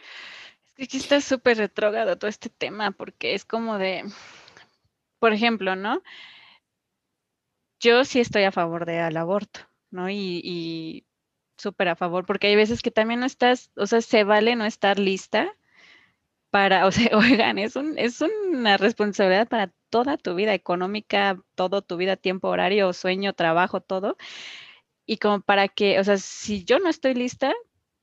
Es 0.65 0.73
que 0.73 0.83
aquí 0.85 0.97
está 0.97 1.21
súper 1.21 1.57
retrógrado 1.57 2.17
todo 2.17 2.27
este 2.27 2.49
tema, 2.49 2.89
porque 2.89 3.35
es 3.35 3.45
como 3.45 3.77
de, 3.77 4.03
por 5.19 5.31
ejemplo, 5.31 5.75
¿no? 5.75 6.01
Yo 7.79 8.03
sí 8.03 8.19
estoy 8.19 8.45
a 8.45 8.51
favor 8.51 8.85
del 8.87 9.15
aborto, 9.15 9.59
¿no? 9.91 10.09
Y, 10.09 10.41
y 10.43 11.05
súper 11.55 11.87
a 11.89 11.95
favor, 11.95 12.25
porque 12.25 12.47
hay 12.47 12.55
veces 12.55 12.81
que 12.81 12.89
también 12.89 13.19
no 13.19 13.27
estás, 13.27 13.69
o 13.75 13.85
sea, 13.85 14.01
se 14.01 14.23
vale 14.23 14.55
no 14.55 14.65
estar 14.65 14.97
lista 14.97 15.55
para, 16.51 16.85
o 16.87 16.91
sea, 16.91 17.09
oigan, 17.43 17.57
es, 17.59 17.75
un, 17.75 17.97
es 17.97 18.21
una 18.21 18.77
responsabilidad 18.77 19.47
para 19.47 19.71
toda 19.89 20.17
tu 20.17 20.35
vida 20.35 20.53
económica, 20.53 21.41
todo 21.55 21.81
tu 21.81 21.97
vida, 21.97 22.15
tiempo, 22.17 22.49
horario, 22.49 22.93
sueño, 22.93 23.33
trabajo, 23.33 23.81
todo. 23.81 24.17
Y 25.05 25.17
como 25.17 25.41
para 25.41 25.67
que, 25.67 25.99
o 25.99 26.03
sea, 26.03 26.17
si 26.17 26.63
yo 26.65 26.79
no 26.79 26.89
estoy 26.89 27.15
lista, 27.15 27.53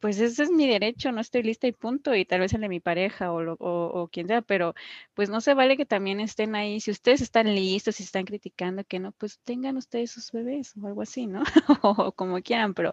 pues 0.01 0.21
ese 0.21 0.45
es 0.45 0.51
mi 0.51 0.69
derecho, 0.69 1.13
no 1.13 1.21
estoy 1.21 1.43
lista 1.43 1.67
y 1.67 1.73
punto, 1.73 2.15
y 2.15 2.25
tal 2.25 2.41
vez 2.41 2.53
el 2.53 2.61
de 2.61 2.69
mi 2.69 2.81
pareja 2.81 3.33
o, 3.33 3.57
o, 3.59 4.09
quien 4.09 4.29
sea, 4.29 4.43
pero 4.43 4.75
pues 5.15 5.31
no 5.31 5.41
se 5.41 5.55
vale 5.55 5.77
que 5.77 5.87
también 5.87 6.21
estén 6.21 6.55
ahí, 6.55 6.81
si 6.81 6.91
ustedes 6.91 7.23
están 7.23 7.55
listos, 7.55 7.97
si 7.97 8.03
están 8.03 8.25
criticando 8.25 8.85
que 8.85 8.99
no, 8.99 9.13
pues 9.13 9.41
tengan 9.45 9.77
ustedes 9.77 10.11
sus 10.13 10.33
bebés 10.33 10.75
o 10.77 10.87
algo 10.87 11.03
así, 11.03 11.27
¿no? 11.27 11.43
o 11.83 12.13
como 12.13 12.43
quieran, 12.43 12.75
pero 12.75 12.93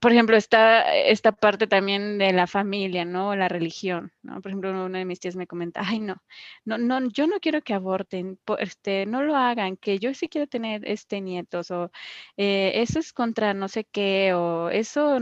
por 0.00 0.12
ejemplo, 0.12 0.36
está 0.36 0.94
esta 0.96 1.32
parte 1.32 1.66
también 1.66 2.18
de 2.18 2.32
la 2.32 2.46
familia, 2.46 3.04
¿no? 3.04 3.36
La 3.36 3.48
religión, 3.48 4.12
¿no? 4.22 4.40
Por 4.40 4.50
ejemplo, 4.50 4.70
una 4.86 4.98
de 4.98 5.04
mis 5.04 5.20
tías 5.20 5.36
me 5.36 5.46
comenta, 5.46 5.82
ay, 5.84 6.00
no, 6.00 6.22
no, 6.64 6.78
no, 6.78 7.08
yo 7.10 7.26
no 7.26 7.40
quiero 7.40 7.62
que 7.62 7.74
aborten, 7.74 8.38
este, 8.58 9.06
no 9.06 9.22
lo 9.22 9.36
hagan, 9.36 9.76
que 9.76 9.98
yo 9.98 10.14
sí 10.14 10.28
quiero 10.28 10.46
tener 10.46 10.86
este 10.88 11.20
nietos, 11.20 11.70
o 11.70 11.90
eh, 12.36 12.72
eso 12.76 12.98
es 12.98 13.12
contra 13.12 13.54
no 13.54 13.68
sé 13.68 13.84
qué, 13.84 14.32
o 14.34 14.70
eso, 14.70 15.18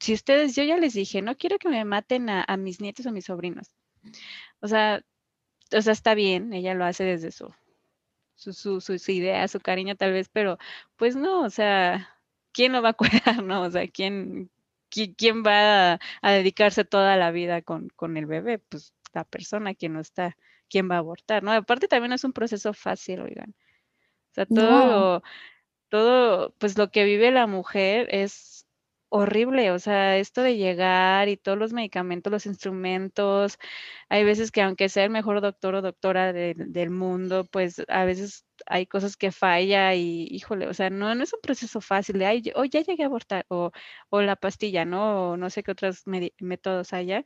si 0.00 0.14
ustedes, 0.14 0.54
yo 0.56 0.64
ya 0.64 0.76
les 0.78 0.94
dije, 0.94 1.22
no 1.22 1.36
quiero 1.36 1.58
que 1.58 1.68
me 1.68 1.84
maten 1.84 2.28
a, 2.30 2.56
mis 2.56 2.80
nietos 2.80 3.06
o 3.06 3.10
a 3.10 3.12
mis 3.12 3.26
sobrinos. 3.26 3.74
O 4.60 4.68
sea, 4.68 5.02
o 5.76 5.82
sea, 5.82 5.92
está 5.92 6.14
bien, 6.14 6.52
ella 6.52 6.74
lo 6.74 6.84
hace 6.84 7.04
desde 7.04 7.32
su, 7.32 7.52
su, 8.36 8.52
su, 8.52 8.80
su 8.80 9.12
idea, 9.12 9.48
su 9.48 9.60
cariño 9.60 9.96
tal 9.96 10.12
vez, 10.12 10.28
pero 10.28 10.58
pues 10.96 11.16
no, 11.16 11.42
o 11.42 11.50
sea, 11.50 12.11
¿quién 12.52 12.72
lo 12.72 12.82
va 12.82 12.90
a 12.90 12.94
cuidar, 12.94 13.12
no? 13.44 13.62
O 13.62 13.70
sea, 13.70 13.88
¿quién, 13.88 14.50
quién, 14.90 15.42
va 15.44 15.98
a, 16.22 16.32
dedicarse 16.32 16.84
toda 16.84 17.16
la 17.16 17.30
vida 17.30 17.62
con, 17.62 17.88
con, 17.96 18.16
el 18.16 18.26
bebé? 18.26 18.58
Pues 18.58 18.94
la 19.12 19.24
persona 19.24 19.74
que 19.74 19.88
no 19.88 20.00
está, 20.00 20.36
¿quién 20.68 20.90
va 20.90 20.96
a 20.96 20.98
abortar, 20.98 21.42
no? 21.42 21.52
Aparte 21.52 21.88
también 21.88 22.10
no 22.10 22.16
es 22.16 22.24
un 22.24 22.32
proceso 22.32 22.72
fácil, 22.72 23.20
oigan. 23.20 23.54
O 24.30 24.34
sea, 24.34 24.46
todo, 24.46 25.22
todo, 25.90 26.54
pues 26.58 26.78
lo 26.78 26.90
que 26.90 27.04
vive 27.04 27.30
la 27.30 27.46
mujer 27.46 28.08
es 28.10 28.66
horrible, 29.10 29.70
o 29.72 29.78
sea, 29.78 30.16
esto 30.16 30.42
de 30.42 30.56
llegar 30.56 31.28
y 31.28 31.36
todos 31.36 31.58
los 31.58 31.74
medicamentos, 31.74 32.32
los 32.32 32.46
instrumentos, 32.46 33.58
hay 34.08 34.24
veces 34.24 34.50
que 34.50 34.62
aunque 34.62 34.88
sea 34.88 35.04
el 35.04 35.10
mejor 35.10 35.42
doctor 35.42 35.74
o 35.74 35.82
doctora 35.82 36.32
del 36.32 36.90
mundo, 36.90 37.44
pues 37.44 37.82
a 37.88 38.04
veces 38.06 38.46
hay 38.66 38.86
cosas 38.86 39.16
que 39.16 39.32
falla 39.32 39.94
y, 39.94 40.26
híjole, 40.30 40.68
o 40.68 40.74
sea, 40.74 40.90
no, 40.90 41.14
no 41.14 41.22
es 41.24 41.32
un 41.32 41.40
proceso 41.42 41.80
fácil 41.80 42.18
de, 42.18 42.26
ay, 42.26 42.42
oh, 42.54 42.64
ya 42.64 42.80
llegué 42.82 43.02
a 43.04 43.06
abortar, 43.06 43.46
o, 43.48 43.72
o 44.10 44.22
la 44.22 44.36
pastilla, 44.36 44.84
¿no? 44.84 45.32
O 45.32 45.36
no 45.36 45.50
sé 45.50 45.62
qué 45.62 45.72
otros 45.72 46.04
métodos 46.40 46.92
haya. 46.92 47.24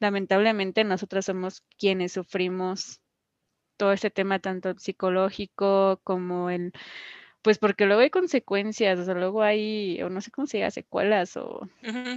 Lamentablemente 0.00 0.84
nosotras 0.84 1.26
somos 1.26 1.62
quienes 1.78 2.12
sufrimos 2.12 3.00
todo 3.76 3.92
este 3.92 4.10
tema 4.10 4.38
tanto 4.40 4.74
psicológico 4.78 6.00
como 6.04 6.50
el 6.50 6.72
pues 7.42 7.58
porque 7.58 7.86
luego 7.86 8.02
hay 8.02 8.10
consecuencias, 8.10 8.98
o 8.98 9.04
sea, 9.04 9.14
luego 9.14 9.42
hay, 9.42 10.02
o 10.02 10.10
no 10.10 10.20
sé 10.20 10.30
cómo 10.30 10.46
se 10.46 10.58
llama, 10.58 10.70
secuelas 10.70 11.36
o 11.36 11.68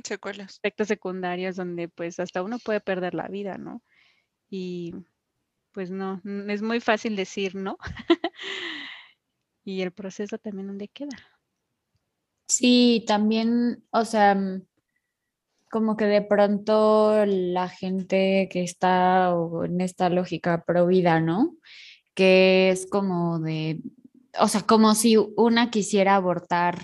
secuelas. 0.04 0.60
efectos 0.64 0.88
secundarios 0.88 1.56
donde 1.56 1.88
pues 1.88 2.20
hasta 2.20 2.44
uno 2.44 2.60
puede 2.60 2.82
perder 2.82 3.14
la 3.14 3.28
vida, 3.28 3.58
¿no? 3.58 3.82
Y 4.50 4.94
pues 5.72 5.92
no, 5.92 6.22
es 6.48 6.62
muy 6.62 6.80
fácil 6.80 7.16
decir 7.16 7.56
no. 7.56 7.78
y 9.64 9.82
el 9.82 9.92
proceso 9.92 10.38
también 10.38 10.68
donde 10.68 10.88
queda. 10.88 11.18
Sí, 12.48 13.06
también, 13.08 13.84
o 13.92 14.04
sea, 14.04 14.36
mm, 14.36 14.64
como 15.72 15.96
que 15.96 16.06
de 16.06 16.22
pronto 16.22 17.26
la 17.26 17.70
gente 17.70 18.50
que 18.52 18.62
está 18.62 19.34
en 19.64 19.80
esta 19.80 20.10
lógica 20.10 20.64
pro 20.66 20.86
vida, 20.86 21.22
¿no? 21.22 21.56
Que 22.14 22.72
es 22.72 22.88
como 22.88 23.40
de, 23.40 23.80
o 24.38 24.50
sea, 24.50 24.62
como 24.62 24.96
si 24.96 25.16
una 25.38 25.72
quisiera 25.72 26.16
abortar, 26.16 26.78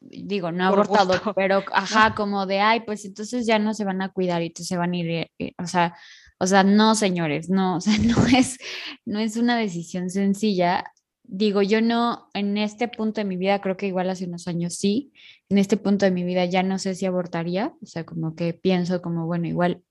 digo, 0.00 0.50
no 0.50 0.66
abortado, 0.66 1.14
pero 1.36 1.62
ajá, 1.72 2.16
como 2.16 2.46
de, 2.46 2.58
ay, 2.58 2.80
pues 2.80 3.04
entonces 3.04 3.46
ya 3.46 3.60
no 3.60 3.74
se 3.74 3.84
van 3.84 4.02
a 4.02 4.12
cuidar 4.12 4.42
y 4.42 4.46
entonces 4.46 4.66
se 4.66 4.76
van 4.76 4.92
a 4.92 4.96
ir, 4.96 5.10
eh, 5.10 5.30
eh, 5.38 5.52
o 5.58 5.66
sea, 5.68 5.94
o 6.42 6.46
sea, 6.48 6.64
no, 6.64 6.96
señores, 6.96 7.48
no, 7.48 7.76
o 7.76 7.80
sea, 7.80 7.96
no 7.98 8.26
es, 8.36 8.58
no 9.04 9.20
es 9.20 9.36
una 9.36 9.56
decisión 9.56 10.10
sencilla. 10.10 10.84
Digo, 11.22 11.62
yo 11.62 11.80
no, 11.80 12.28
en 12.34 12.58
este 12.58 12.88
punto 12.88 13.20
de 13.20 13.24
mi 13.24 13.36
vida, 13.36 13.60
creo 13.60 13.76
que 13.76 13.86
igual 13.86 14.10
hace 14.10 14.26
unos 14.26 14.48
años 14.48 14.74
sí, 14.74 15.12
en 15.48 15.58
este 15.58 15.76
punto 15.76 16.04
de 16.04 16.10
mi 16.10 16.24
vida 16.24 16.44
ya 16.44 16.64
no 16.64 16.80
sé 16.80 16.96
si 16.96 17.06
abortaría, 17.06 17.72
o 17.80 17.86
sea, 17.86 18.04
como 18.04 18.34
que 18.34 18.54
pienso 18.54 19.00
como, 19.00 19.26
bueno, 19.26 19.46
igual 19.46 19.82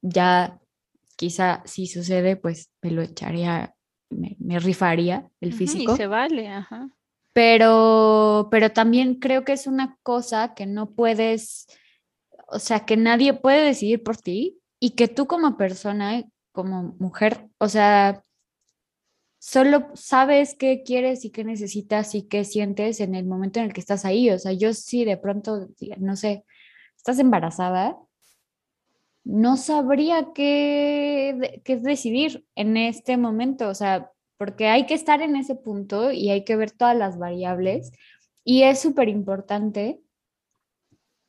ya 0.00 0.58
quizá 1.16 1.62
si 1.66 1.86
sucede, 1.86 2.36
pues 2.36 2.70
me 2.80 2.90
lo 2.90 3.02
echaría 3.02 3.74
me, 4.08 4.58
rifaría 4.60 5.30
el 5.42 5.52
físico. 5.52 5.92
y 5.92 5.96
se 5.96 6.06
vale, 6.06 6.48
ajá. 6.48 6.88
Pero, 7.34 8.48
pero 8.50 8.72
también 8.72 9.16
creo 9.16 9.44
que 9.44 9.52
es 9.52 9.66
una 9.66 9.98
cosa 10.02 10.54
que 10.54 10.64
no 10.64 10.90
puedes, 10.94 11.66
o 12.48 12.58
sea, 12.58 12.86
que 12.86 12.96
nadie 12.96 13.34
puede 13.34 13.62
decidir 13.62 14.02
por 14.02 14.16
ti 14.16 14.61
y 14.84 14.96
que 14.96 15.06
tú 15.06 15.28
como 15.28 15.56
persona, 15.56 16.24
como 16.50 16.96
mujer, 16.98 17.48
o 17.58 17.68
sea, 17.68 18.24
solo 19.38 19.92
sabes 19.94 20.56
qué 20.58 20.82
quieres 20.84 21.24
y 21.24 21.30
qué 21.30 21.44
necesitas 21.44 22.16
y 22.16 22.26
qué 22.26 22.44
sientes 22.44 22.98
en 22.98 23.14
el 23.14 23.24
momento 23.24 23.60
en 23.60 23.66
el 23.66 23.72
que 23.72 23.80
estás 23.80 24.04
ahí. 24.04 24.28
O 24.30 24.40
sea, 24.40 24.50
yo 24.50 24.74
sí 24.74 25.04
de 25.04 25.16
pronto, 25.16 25.68
no 25.98 26.16
sé, 26.16 26.44
estás 26.96 27.20
embarazada, 27.20 27.96
no 29.22 29.56
sabría 29.56 30.32
qué, 30.34 31.62
qué 31.62 31.76
decidir 31.76 32.44
en 32.56 32.76
este 32.76 33.16
momento, 33.16 33.68
o 33.68 33.76
sea, 33.76 34.10
porque 34.36 34.66
hay 34.66 34.86
que 34.86 34.94
estar 34.94 35.22
en 35.22 35.36
ese 35.36 35.54
punto 35.54 36.10
y 36.10 36.30
hay 36.30 36.42
que 36.44 36.56
ver 36.56 36.72
todas 36.72 36.96
las 36.96 37.20
variables 37.20 37.92
y 38.42 38.64
es 38.64 38.80
súper 38.80 39.08
importante, 39.08 40.00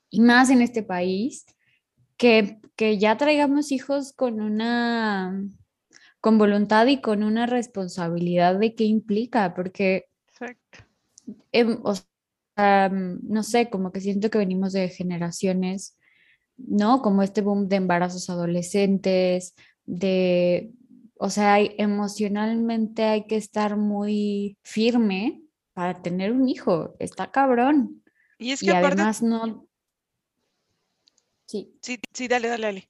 y 0.09 0.21
más 0.21 0.49
en 0.49 0.63
este 0.63 0.81
país, 0.81 1.45
que, 2.23 2.61
que 2.77 2.97
ya 2.97 3.17
traigamos 3.17 3.73
hijos 3.73 4.13
con 4.13 4.39
una, 4.39 5.43
con 6.21 6.37
voluntad 6.37 6.87
y 6.87 7.01
con 7.01 7.21
una 7.21 7.47
responsabilidad 7.47 8.57
de 8.57 8.75
qué 8.75 8.85
implica, 8.85 9.53
porque, 9.53 10.05
em, 11.51 11.77
no 13.23 13.43
sé, 13.43 13.69
como 13.69 13.91
que 13.91 13.99
siento 13.99 14.29
que 14.29 14.37
venimos 14.37 14.71
de 14.71 14.87
generaciones 14.87 15.97
¿no? 16.57 17.01
Como 17.01 17.23
este 17.23 17.41
boom 17.41 17.67
de 17.67 17.77
embarazos 17.77 18.29
adolescentes, 18.29 19.55
de, 19.85 20.71
o 21.17 21.29
sea, 21.29 21.59
emocionalmente 21.59 23.03
hay 23.03 23.25
que 23.25 23.35
estar 23.35 23.75
muy 23.75 24.57
firme 24.63 25.41
para 25.73 26.01
tener 26.01 26.31
un 26.31 26.47
hijo, 26.47 26.95
está 26.99 27.31
cabrón. 27.31 28.01
Y 28.37 28.51
es 28.51 28.61
que 28.61 28.71
además 28.71 29.21
no... 29.21 29.67
Sí. 31.53 31.71
sí. 31.83 31.99
Sí, 32.11 32.27
dale, 32.27 32.47
dale, 32.47 32.63
dale. 32.63 32.89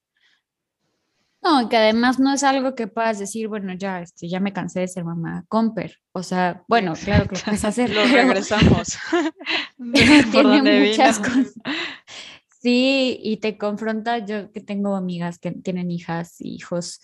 No, 1.41 1.67
que 1.67 1.75
además 1.75 2.17
no 2.17 2.33
es 2.33 2.43
algo 2.43 2.75
que 2.75 2.87
puedas 2.87 3.19
decir, 3.19 3.49
bueno, 3.49 3.73
ya, 3.73 3.99
este, 3.99 4.29
ya 4.29 4.39
me 4.39 4.53
cansé 4.53 4.79
de 4.79 4.87
ser 4.87 5.03
mamá 5.03 5.43
comper. 5.49 5.99
O 6.13 6.23
sea, 6.23 6.63
bueno, 6.69 6.93
claro 6.93 7.27
que 7.27 7.35
lo 7.35 7.41
puedes 7.41 7.65
hacer. 7.65 7.89
lo 7.89 8.05
regresamos. 8.05 8.97
tiene 10.31 10.87
muchas 10.87 11.19
cosas. 11.19 11.53
Sí, 12.61 13.19
y 13.21 13.37
te 13.37 13.57
confronta, 13.57 14.19
yo 14.19 14.49
que 14.53 14.61
tengo 14.61 14.95
amigas 14.95 15.39
que 15.39 15.51
tienen 15.51 15.91
hijas 15.91 16.39
y 16.39 16.55
hijos, 16.55 17.01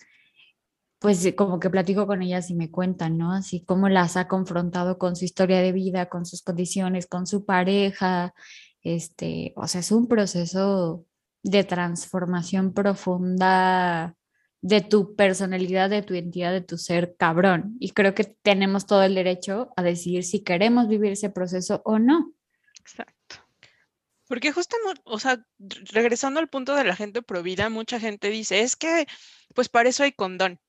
pues 0.98 1.22
eh, 1.26 1.34
como 1.34 1.60
que 1.60 1.68
platico 1.68 2.06
con 2.06 2.22
ellas 2.22 2.48
y 2.48 2.54
me 2.54 2.70
cuentan, 2.70 3.18
¿no? 3.18 3.34
Así 3.34 3.62
como 3.66 3.90
las 3.90 4.16
ha 4.16 4.28
confrontado 4.28 4.96
con 4.96 5.14
su 5.14 5.26
historia 5.26 5.60
de 5.60 5.72
vida, 5.72 6.08
con 6.08 6.24
sus 6.24 6.40
condiciones, 6.40 7.06
con 7.06 7.26
su 7.26 7.44
pareja, 7.44 8.32
este, 8.82 9.52
o 9.56 9.66
sea, 9.66 9.80
es 9.80 9.92
un 9.92 10.08
proceso 10.08 11.04
de 11.42 11.64
transformación 11.64 12.72
profunda 12.72 14.14
de 14.62 14.82
tu 14.82 15.16
personalidad, 15.16 15.88
de 15.88 16.02
tu 16.02 16.14
identidad, 16.14 16.52
de 16.52 16.60
tu 16.60 16.76
ser 16.76 17.16
cabrón. 17.16 17.76
Y 17.80 17.90
creo 17.92 18.14
que 18.14 18.24
tenemos 18.24 18.86
todo 18.86 19.02
el 19.02 19.14
derecho 19.14 19.72
a 19.76 19.82
decidir 19.82 20.24
si 20.24 20.42
queremos 20.42 20.88
vivir 20.88 21.12
ese 21.12 21.30
proceso 21.30 21.80
o 21.84 21.98
no. 21.98 22.32
Exacto. 22.78 23.36
Porque 24.26 24.52
justamente, 24.52 25.00
o 25.04 25.18
sea, 25.18 25.44
regresando 25.58 26.40
al 26.40 26.48
punto 26.48 26.74
de 26.74 26.84
la 26.84 26.94
gente 26.94 27.22
provida, 27.22 27.68
mucha 27.68 27.98
gente 27.98 28.30
dice, 28.30 28.60
es 28.60 28.76
que, 28.76 29.06
pues 29.54 29.68
para 29.68 29.88
eso 29.88 30.04
hay 30.04 30.12
condón. 30.12 30.60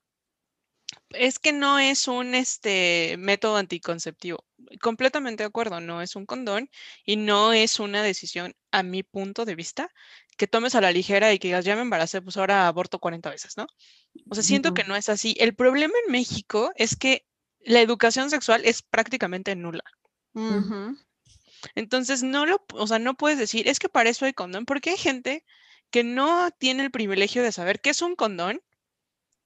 Es 1.10 1.38
que 1.38 1.52
no 1.52 1.78
es 1.78 2.08
un 2.08 2.34
este, 2.34 3.16
método 3.18 3.56
anticonceptivo. 3.56 4.44
Completamente 4.80 5.42
de 5.42 5.48
acuerdo, 5.48 5.80
no 5.80 6.02
es 6.02 6.16
un 6.16 6.26
condón 6.26 6.70
y 7.04 7.16
no 7.16 7.52
es 7.52 7.78
una 7.78 8.02
decisión, 8.02 8.54
a 8.72 8.82
mi 8.82 9.02
punto 9.02 9.44
de 9.44 9.54
vista, 9.54 9.90
que 10.42 10.48
tomes 10.48 10.74
a 10.74 10.80
la 10.80 10.90
ligera 10.90 11.32
y 11.32 11.38
que 11.38 11.46
digas, 11.46 11.64
ya 11.64 11.76
me 11.76 11.82
embaracé, 11.82 12.20
pues 12.20 12.36
ahora 12.36 12.66
aborto 12.66 12.98
40 12.98 13.30
veces, 13.30 13.56
¿no? 13.56 13.68
O 14.28 14.34
sea, 14.34 14.42
siento 14.42 14.74
que 14.74 14.82
no 14.82 14.96
es 14.96 15.08
así. 15.08 15.36
El 15.38 15.54
problema 15.54 15.94
en 16.04 16.10
México 16.10 16.72
es 16.74 16.96
que 16.96 17.24
la 17.60 17.80
educación 17.80 18.28
sexual 18.28 18.62
es 18.64 18.82
prácticamente 18.82 19.54
nula. 19.54 19.84
Entonces, 21.76 22.24
no 22.24 22.44
lo, 22.44 22.60
o 22.74 22.88
sea, 22.88 22.98
no 22.98 23.14
puedes 23.14 23.38
decir, 23.38 23.68
es 23.68 23.78
que 23.78 23.88
para 23.88 24.10
eso 24.10 24.24
hay 24.24 24.32
condón, 24.32 24.64
porque 24.64 24.90
hay 24.90 24.96
gente 24.96 25.44
que 25.92 26.02
no 26.02 26.50
tiene 26.50 26.82
el 26.82 26.90
privilegio 26.90 27.44
de 27.44 27.52
saber 27.52 27.80
qué 27.80 27.90
es 27.90 28.02
un 28.02 28.16
condón, 28.16 28.60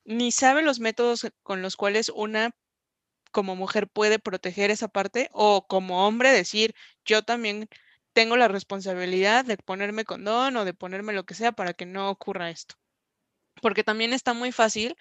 ni 0.06 0.32
sabe 0.32 0.62
los 0.62 0.80
métodos 0.80 1.26
con 1.42 1.60
los 1.60 1.76
cuales 1.76 2.08
una 2.08 2.56
como 3.32 3.54
mujer 3.54 3.86
puede 3.86 4.18
proteger 4.18 4.70
esa 4.70 4.88
parte 4.88 5.28
o 5.34 5.66
como 5.66 6.06
hombre 6.06 6.32
decir, 6.32 6.74
yo 7.04 7.22
también 7.22 7.68
tengo 8.16 8.38
la 8.38 8.48
responsabilidad 8.48 9.44
de 9.44 9.58
ponerme 9.58 10.06
condón 10.06 10.56
o 10.56 10.64
de 10.64 10.72
ponerme 10.72 11.12
lo 11.12 11.26
que 11.26 11.34
sea 11.34 11.52
para 11.52 11.74
que 11.74 11.84
no 11.84 12.08
ocurra 12.08 12.48
esto. 12.48 12.74
Porque 13.60 13.84
también 13.84 14.14
está 14.14 14.32
muy 14.32 14.52
fácil 14.52 14.96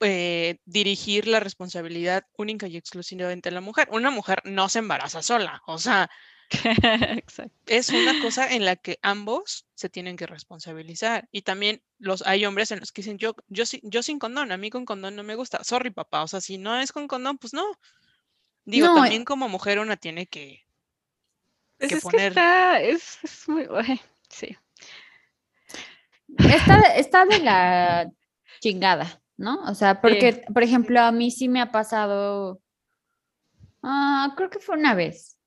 eh, 0.00 0.58
dirigir 0.66 1.26
la 1.26 1.40
responsabilidad 1.40 2.24
única 2.36 2.68
y 2.68 2.76
exclusivamente 2.76 3.48
a 3.48 3.52
la 3.52 3.62
mujer. 3.62 3.88
Una 3.92 4.10
mujer 4.10 4.42
no 4.44 4.68
se 4.68 4.80
embaraza 4.80 5.22
sola, 5.22 5.62
o 5.66 5.78
sea, 5.78 6.10
es 7.66 7.88
una 7.88 8.20
cosa 8.20 8.52
en 8.52 8.66
la 8.66 8.76
que 8.76 8.98
ambos 9.00 9.66
se 9.74 9.88
tienen 9.88 10.18
que 10.18 10.26
responsabilizar. 10.26 11.30
Y 11.32 11.40
también 11.40 11.82
los, 11.98 12.20
hay 12.26 12.44
hombres 12.44 12.70
en 12.72 12.80
los 12.80 12.92
que 12.92 13.00
dicen, 13.00 13.16
yo, 13.16 13.36
yo, 13.48 13.64
yo 13.84 14.02
sin 14.02 14.18
condón, 14.18 14.52
a 14.52 14.58
mí 14.58 14.68
con 14.68 14.84
condón 14.84 15.16
no 15.16 15.22
me 15.22 15.34
gusta. 15.34 15.64
Sorry, 15.64 15.92
papá, 15.92 16.24
o 16.24 16.28
sea, 16.28 16.42
si 16.42 16.58
no 16.58 16.78
es 16.78 16.92
con 16.92 17.08
condón, 17.08 17.38
pues 17.38 17.54
no. 17.54 17.64
Digo, 18.66 18.88
eh 18.88 18.94
también 18.94 19.24
como 19.24 19.48
mujer 19.48 19.78
una 19.78 19.96
tiene 19.96 20.26
que, 20.26 20.67
que 21.78 21.94
es 21.94 22.04
que 22.04 22.26
está, 22.26 22.80
es, 22.80 23.18
es 23.22 23.48
muy, 23.48 23.66
sí. 24.28 24.56
Está, 26.38 26.80
está 26.96 27.24
de 27.24 27.38
la 27.40 28.10
chingada, 28.60 29.22
¿no? 29.36 29.62
O 29.64 29.74
sea, 29.74 30.00
porque, 30.00 30.44
por 30.52 30.62
ejemplo, 30.62 31.00
a 31.00 31.12
mí 31.12 31.30
sí 31.30 31.48
me 31.48 31.60
ha 31.60 31.72
pasado, 31.72 32.60
ah, 33.82 34.34
creo 34.36 34.50
que 34.50 34.58
fue 34.58 34.76
una 34.76 34.94
vez, 34.94 35.38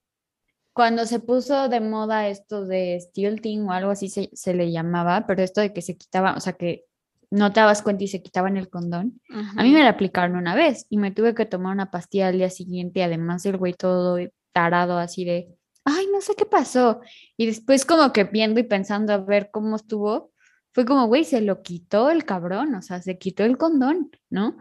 cuando 0.74 1.06
se 1.06 1.20
puso 1.20 1.70
de 1.70 1.82
moda 1.82 2.28
esto 2.30 2.66
de 2.66 3.00
Team 3.42 3.68
o 3.68 3.74
algo 3.74 3.92
así 3.92 4.10
se, 4.10 4.30
se 4.34 4.54
le 4.54 4.72
llamaba, 4.72 5.26
pero 5.28 5.44
esto 5.44 5.62
de 5.62 5.74
que 5.74 5.82
se 5.82 5.98
quitaba, 5.98 6.34
o 6.36 6.40
sea, 6.40 6.54
que 6.54 6.86
no 7.30 7.52
te 7.52 7.60
dabas 7.62 7.82
cuenta 7.82 8.04
y 8.04 8.08
se 8.08 8.22
quitaban 8.22 8.58
el 8.58 8.70
condón. 8.70 9.22
A 9.58 9.64
mí 9.64 9.72
me 9.72 9.84
la 9.84 9.90
aplicaron 9.90 10.36
una 10.36 10.54
vez 10.54 10.86
y 10.90 10.98
me 10.98 11.12
tuve 11.12 11.34
que 11.34 11.46
tomar 11.46 11.74
una 11.74 11.90
pastilla 11.90 12.28
al 12.28 12.38
día 12.38 12.50
siguiente, 12.50 13.04
además 13.04 13.46
el 13.46 13.58
güey 13.58 13.74
todo 13.74 14.18
tarado 14.52 14.98
así 14.98 15.24
de, 15.24 15.48
ay, 15.86 16.08
no 16.12 16.22
sé 16.22 16.36
qué 16.36 16.46
pasó. 16.46 17.02
Y 17.38 17.46
después 17.48 17.86
como 17.86 18.12
que 18.14 18.24
viendo 18.26 18.60
y 18.60 18.64
pensando 18.64 19.14
a 19.14 19.18
ver 19.18 19.50
cómo 19.52 19.76
estuvo, 19.76 20.32
fue 20.74 20.86
como, 20.86 21.08
güey, 21.08 21.24
se 21.26 21.42
lo 21.42 21.62
quitó 21.62 22.10
el 22.10 22.24
cabrón, 22.26 22.76
o 22.76 22.82
sea, 22.82 23.02
se 23.02 23.18
quitó 23.18 23.44
el 23.44 23.58
condón, 23.58 24.10
¿no? 24.30 24.58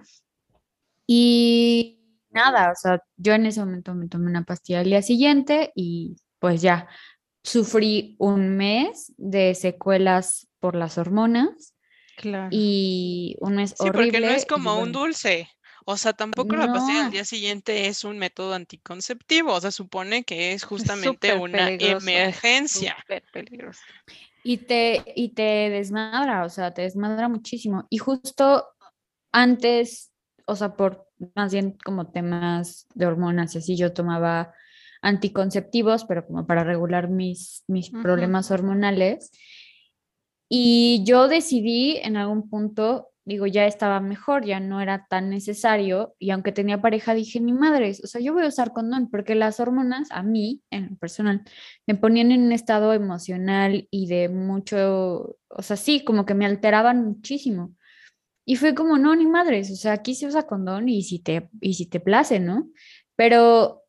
Y 1.06 1.98
nada, 2.30 2.70
o 2.72 2.74
sea, 2.76 3.02
yo 3.16 3.34
en 3.34 3.46
ese 3.46 3.60
momento 3.60 3.94
me 3.94 4.08
tomé 4.08 4.26
una 4.26 4.44
pastilla 4.44 4.80
al 4.80 4.86
día 4.86 5.02
siguiente 5.02 5.72
y 5.74 6.16
pues 6.38 6.62
ya 6.62 6.88
sufrí 7.42 8.16
un 8.18 8.56
mes 8.56 9.12
de 9.16 9.54
secuelas 9.54 10.48
por 10.58 10.74
las 10.76 10.98
hormonas 10.98 11.74
Claro. 12.16 12.48
y 12.50 13.36
un 13.40 13.56
mes 13.56 13.70
Sí, 13.70 13.88
horrible. 13.88 14.12
porque 14.12 14.20
no 14.26 14.32
es 14.32 14.44
como 14.46 14.72
un 14.74 14.78
bueno, 14.92 14.98
dulce. 15.00 15.48
O 15.86 15.96
sea, 15.96 16.12
tampoco 16.12 16.56
la 16.56 16.70
pastilla 16.72 17.04
No. 17.04 17.10
día 17.10 17.24
siguiente 17.24 17.86
es 17.88 18.04
un 18.04 18.18
método 18.18 18.54
anticonceptivo. 18.54 19.54
O 19.54 19.60
sea, 19.60 19.70
supone 19.70 20.24
que 20.24 20.52
es 20.52 20.64
justamente 20.64 21.34
una 21.34 21.68
emergencia. 21.68 22.96
peligroso. 23.32 23.80
Y 24.42 24.58
te, 24.58 25.04
y 25.16 25.34
te 25.34 25.70
desmadra, 25.70 26.44
o 26.44 26.48
sea, 26.48 26.72
te 26.72 26.82
desmadra 26.82 27.28
muchísimo. 27.28 27.86
Y 27.90 27.98
justo 27.98 28.66
antes, 29.32 30.12
o 30.46 30.56
sea, 30.56 30.76
por 30.76 31.06
más 31.34 31.52
bien 31.52 31.76
como 31.84 32.10
temas 32.10 32.86
de 32.94 33.06
hormonas 33.06 33.54
y 33.54 33.58
así, 33.58 33.76
yo 33.76 33.92
tomaba 33.92 34.54
anticonceptivos, 35.02 36.04
pero 36.04 36.26
como 36.26 36.46
para 36.46 36.64
regular 36.64 37.08
mis, 37.08 37.64
mis 37.68 37.90
Ujú. 37.90 38.02
problemas 38.02 38.50
hormonales. 38.50 39.30
Y 40.48 41.04
yo 41.04 41.28
decidí 41.28 41.96
en 41.98 42.16
algún 42.16 42.48
punto, 42.48 43.08
digo, 43.30 43.46
ya 43.46 43.66
estaba 43.66 44.00
mejor, 44.00 44.44
ya 44.44 44.58
no 44.60 44.80
era 44.80 45.06
tan 45.08 45.30
necesario. 45.30 46.14
Y 46.18 46.30
aunque 46.30 46.52
tenía 46.52 46.82
pareja, 46.82 47.14
dije, 47.14 47.40
ni 47.40 47.52
madres, 47.52 48.02
o 48.04 48.08
sea, 48.08 48.20
yo 48.20 48.32
voy 48.32 48.44
a 48.44 48.48
usar 48.48 48.72
condón, 48.72 49.08
porque 49.08 49.34
las 49.36 49.60
hormonas, 49.60 50.08
a 50.10 50.22
mí, 50.22 50.62
en 50.70 50.90
lo 50.90 50.96
personal, 50.96 51.42
me 51.86 51.94
ponían 51.94 52.32
en 52.32 52.42
un 52.42 52.52
estado 52.52 52.92
emocional 52.92 53.86
y 53.90 54.08
de 54.08 54.28
mucho, 54.28 55.38
o 55.48 55.62
sea, 55.62 55.76
sí, 55.76 56.04
como 56.04 56.26
que 56.26 56.34
me 56.34 56.44
alteraban 56.46 57.04
muchísimo. 57.04 57.74
Y 58.44 58.56
fue 58.56 58.74
como, 58.74 58.98
no, 58.98 59.14
ni 59.14 59.26
madres, 59.26 59.70
o 59.70 59.76
sea, 59.76 59.92
aquí 59.92 60.14
se 60.16 60.26
usa 60.26 60.46
condón 60.48 60.88
y 60.88 61.02
si 61.02 61.20
te, 61.20 61.50
y 61.60 61.74
si 61.74 61.86
te 61.86 62.00
place, 62.00 62.40
¿no? 62.40 62.68
Pero 63.16 63.84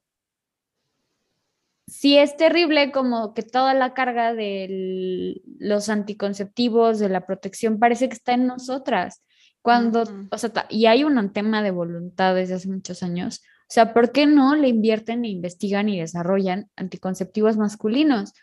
sí 1.91 2.17
es 2.17 2.37
terrible 2.37 2.91
como 2.91 3.33
que 3.33 3.43
toda 3.43 3.73
la 3.73 3.93
carga 3.93 4.33
de 4.33 5.41
los 5.59 5.89
anticonceptivos, 5.89 6.99
de 6.99 7.09
la 7.09 7.25
protección, 7.25 7.79
parece 7.79 8.07
que 8.07 8.15
está 8.15 8.33
en 8.33 8.47
nosotras. 8.47 9.21
Cuando, 9.61 10.03
o 10.31 10.37
sea, 10.37 10.65
y 10.69 10.85
hay 10.87 11.03
un 11.03 11.31
tema 11.31 11.61
de 11.61 11.71
voluntad 11.71 12.35
desde 12.35 12.55
hace 12.55 12.67
muchos 12.67 13.03
años. 13.03 13.41
O 13.61 13.73
sea, 13.73 13.93
¿por 13.93 14.11
qué 14.11 14.25
no 14.25 14.55
le 14.55 14.67
invierten 14.67 15.23
e 15.23 15.29
investigan 15.29 15.87
y 15.87 15.99
desarrollan 15.99 16.69
anticonceptivos 16.75 17.57
masculinos? 17.57 18.33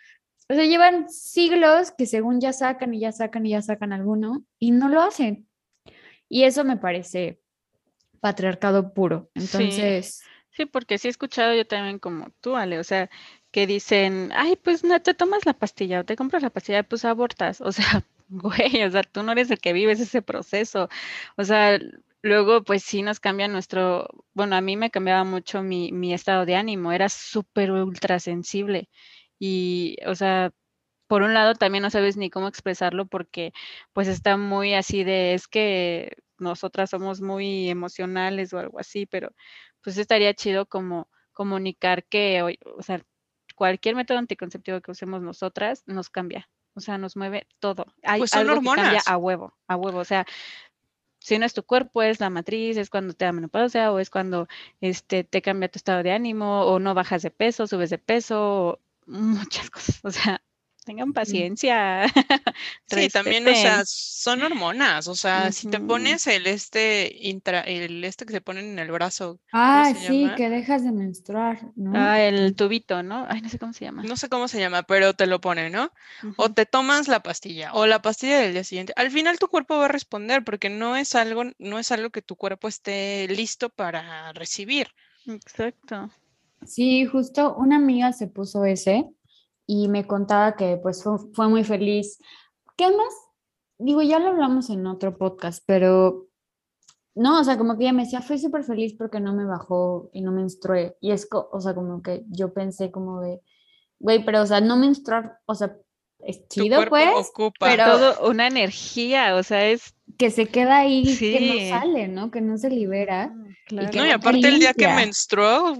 O 0.49 0.55
sea, 0.55 0.65
llevan 0.65 1.11
siglos 1.11 1.91
que 1.91 2.07
según 2.07 2.41
ya 2.41 2.53
sacan 2.53 2.95
y 2.95 3.01
ya 3.01 3.13
sacan 3.13 3.45
y 3.45 3.51
ya 3.51 3.63
sacan 3.63 3.93
alguno 3.93 4.45
y 4.59 4.71
no 4.71 4.89
lo 4.89 5.03
hacen. 5.03 5.47
Y 6.29 6.45
eso 6.45 6.65
me 6.65 6.77
parece 6.77 7.41
patriarcado 8.21 8.95
puro. 8.95 9.31
Sí. 9.35 9.43
Entonces, 9.45 10.23
Sí, 10.59 10.67
porque 10.67 10.99
sí 10.99 11.07
he 11.07 11.11
escuchado 11.13 11.55
yo 11.55 11.65
también 11.69 12.01
como 12.01 12.31
tú, 12.41 12.57
Ale, 12.57 12.81
o 12.81 12.85
sea, 12.85 13.09
que 13.53 13.69
dicen, 13.69 14.33
ay, 14.35 14.57
pues 14.57 14.83
no 14.83 15.01
te 15.01 15.15
tomas 15.15 15.47
la 15.47 15.53
pastilla 15.55 16.01
o 16.01 16.05
te 16.05 16.17
compras 16.17 16.43
la 16.43 16.51
pastilla, 16.51 16.83
pues 16.83 17.05
abortas. 17.05 17.61
O 17.61 17.71
sea, 17.71 18.05
güey, 18.73 18.83
o 18.85 18.91
sea, 18.91 19.03
tú 19.03 19.23
no 19.23 19.33
eres 19.33 19.51
el 19.51 19.59
que 19.61 19.73
vives 19.73 20.01
ese 20.01 20.23
proceso. 20.23 20.89
O 21.37 21.45
sea, 21.45 21.79
luego 22.23 22.63
pues 22.65 22.83
sí 22.85 23.03
nos 23.03 23.21
cambia 23.21 23.49
nuestro, 23.49 24.09
bueno, 24.35 24.57
a 24.57 24.61
mí 24.61 24.77
me 24.77 24.91
cambiaba 24.91 25.25
mucho 25.25 25.63
mi, 25.63 25.93
mi 25.93 26.13
estado 26.15 26.45
de 26.47 26.57
ánimo, 26.57 26.93
era 26.93 27.09
súper 27.09 27.71
ultra 27.73 28.19
sensible. 28.21 28.89
Y, 29.39 29.97
o 30.07 30.15
sea, 30.15 30.53
por 31.09 31.23
un 31.23 31.35
lado 31.35 31.55
también 31.55 31.83
no 31.83 31.91
sabes 31.91 32.17
ni 32.17 32.31
cómo 32.31 32.49
expresarlo 32.49 33.07
porque 33.07 33.53
pues 33.93 34.09
está 34.09 34.37
muy 34.37 34.75
así 34.75 35.05
de, 35.05 35.35
es 35.35 35.49
que 35.49 36.17
nosotras 36.39 36.91
somos 36.91 37.21
muy 37.23 37.71
emocionales 37.71 38.53
o 38.53 38.59
algo 38.59 38.79
así, 38.81 39.07
pero 39.07 39.31
pues 39.83 39.99
estaría 39.99 40.35
chido 40.35 40.67
como 40.67 41.09
comunicar 41.33 42.05
que, 42.07 42.43
oye, 42.43 42.59
o 42.79 42.83
sea, 42.83 43.03
cualquier 43.57 43.97
método 43.97 44.19
anticonceptivo 44.19 44.81
que 44.83 44.91
usemos 44.93 45.23
nosotras 45.23 45.83
nos 45.87 46.11
cambia, 46.11 46.49
o 46.79 46.81
sea, 46.81 46.99
nos 46.99 47.17
mueve 47.17 47.47
todo. 47.59 47.87
Hay 48.03 48.21
Pues 48.21 48.31
son 48.31 48.49
algo 48.49 48.61
que 48.61 48.67
cambia 48.67 48.83
hormonas. 48.85 49.09
a 49.09 49.17
huevo, 49.17 49.55
a 49.67 49.77
huevo, 49.77 49.99
o 49.99 50.05
sea, 50.05 50.27
si 51.19 51.39
no 51.39 51.45
es 51.45 51.53
tu 51.53 51.63
cuerpo, 51.65 52.03
es 52.03 52.21
la 52.21 52.31
matriz, 52.31 52.77
es 52.77 52.91
cuando 52.91 53.13
te 53.13 53.25
da 53.25 53.33
menopausia 53.33 53.93
o 53.93 53.99
es 53.99 54.11
cuando 54.11 54.49
este, 54.81 55.25
te 55.25 55.43
cambia 55.43 55.69
tu 55.69 55.79
estado 55.79 56.03
de 56.03 56.13
ánimo 56.13 56.63
o 56.63 56.79
no 56.79 56.95
bajas 56.95 57.23
de 57.23 57.31
peso, 57.31 57.67
subes 57.67 57.91
de 57.91 57.99
peso, 57.99 58.41
o 58.41 58.81
muchas 59.07 59.71
cosas, 59.71 60.01
o 60.05 60.11
sea, 60.11 60.43
tengan 60.89 61.13
paciencia. 61.13 62.05
Sí, 62.87 63.09
también, 63.11 63.47
o 63.47 63.55
sea, 63.55 63.83
son 63.85 64.43
hormonas. 64.43 65.09
O 65.09 65.15
sea, 65.15 65.53
si 65.53 65.69
te 65.69 65.79
pones 65.79 66.27
el 66.27 66.47
este 66.47 67.15
intra, 67.21 67.61
el 67.61 68.03
este 68.03 68.25
que 68.25 68.33
se 68.33 68.41
ponen 68.41 68.65
en 68.65 68.79
el 68.79 68.91
brazo, 68.91 69.39
¿cómo 69.51 69.63
ah, 69.63 69.93
sí, 69.95 70.23
llama? 70.23 70.35
que 70.37 70.49
dejas 70.49 70.85
de 70.85 70.93
menstruar, 70.93 71.71
¿no? 71.77 71.93
Ah, 71.95 72.23
el 72.23 72.57
tubito, 72.57 73.03
¿no? 73.03 73.27
Ay, 73.29 73.43
no 73.43 73.51
sé 73.51 73.59
cómo 73.59 73.75
se 73.75 73.85
llama. 73.85 74.03
No 74.05 74.17
sé 74.17 74.31
cómo 74.31 74.49
se 74.49 74.59
llama, 74.59 74.85
pero 74.85 75.13
te 75.13 75.27
lo 75.27 75.41
pone, 75.41 75.69
¿no? 75.69 75.93
O 76.37 76.51
te 76.51 76.65
tomas 76.65 77.09
la 77.09 77.23
pastilla 77.23 77.75
o 77.75 77.87
la 77.87 78.01
pastilla 78.01 78.39
del 78.39 78.55
día 78.55 78.65
siguiente. 78.65 78.95
Al 78.97 79.11
final 79.11 79.39
tu 79.39 79.49
cuerpo 79.49 79.77
va 79.77 79.85
a 79.85 79.89
responder 79.89 80.43
porque 80.43 80.71
no 80.71 80.97
es 80.97 81.15
algo, 81.15 81.45
no 81.59 81.79
es 81.79 81.93
algo 81.93 82.09
que 82.09 82.23
tu 82.23 82.37
cuerpo 82.37 82.69
esté 82.69 83.29
listo 83.29 83.69
para 83.69 84.33
recibir. 84.33 84.89
Exacto. 85.27 86.11
Sí, 86.67 87.05
justo 87.05 87.55
una 87.57 87.77
amiga 87.77 88.13
se 88.13 88.27
puso 88.27 88.65
ese 88.65 89.05
y 89.71 89.87
me 89.89 90.07
contaba 90.07 90.57
que 90.57 90.79
pues 90.83 91.03
fue, 91.05 91.19
fue 91.35 91.47
muy 91.49 91.63
feliz. 91.63 92.19
¿Qué 92.77 92.87
más? 92.87 93.15
Digo, 93.79 94.03
ya 94.03 94.19
lo 94.19 94.29
hablamos 94.31 94.71
en 94.71 94.85
otro 94.87 95.17
podcast, 95.19 95.63
pero 95.67 96.27
no, 97.15 97.41
o 97.41 97.45
sea, 97.45 97.59
como 97.59 97.77
que 97.77 97.85
ella 97.85 97.93
me 97.93 98.05
decía, 98.05 98.23
fui 98.23 98.39
súper 98.39 98.65
feliz 98.65 98.95
porque 98.99 99.21
no 99.21 99.35
me 99.35 99.45
bajó 99.45 100.09
y 100.13 100.23
no 100.23 100.33
menstrué. 100.33 100.97
Y 101.01 101.11
es, 101.13 101.27
co- 101.27 101.49
o 101.53 101.61
sea, 101.61 101.75
como 101.75 102.03
que 102.03 102.25
yo 102.31 102.53
pensé 102.55 102.91
como 102.91 103.21
de, 103.21 103.41
güey, 103.99 104.25
pero 104.25 104.43
o 104.43 104.47
sea, 104.47 104.61
no 104.61 104.77
menstruar, 104.77 105.39
o 105.47 105.55
sea, 105.55 105.77
es 106.21 106.49
Tu 106.49 106.63
chido 106.63 106.77
cuerpo 106.79 106.91
pues, 106.91 107.29
ocupa. 107.31 107.67
pero 107.67 107.85
Todo 107.85 108.31
una 108.31 108.47
energía, 108.47 109.37
o 109.37 109.43
sea, 109.43 109.67
es. 109.69 109.95
que 110.17 110.31
se 110.31 110.47
queda 110.47 110.79
ahí, 110.79 111.05
que 111.19 111.41
no 111.47 111.53
Sí. 111.55 111.69
sale, 111.69 112.09
¿no? 112.09 112.31
Que 112.31 112.41
no 112.41 112.57
se 112.57 112.71
libera. 112.71 113.33
Ujú, 113.35 113.49
que 113.67 113.75
No, 113.77 113.83
y 113.83 113.87
claro. 113.89 114.09
te 114.09 114.15
aparte 114.15 114.49
el 114.49 114.59
día 114.61 114.73
que 114.73 114.89
menstruó, 114.89 115.77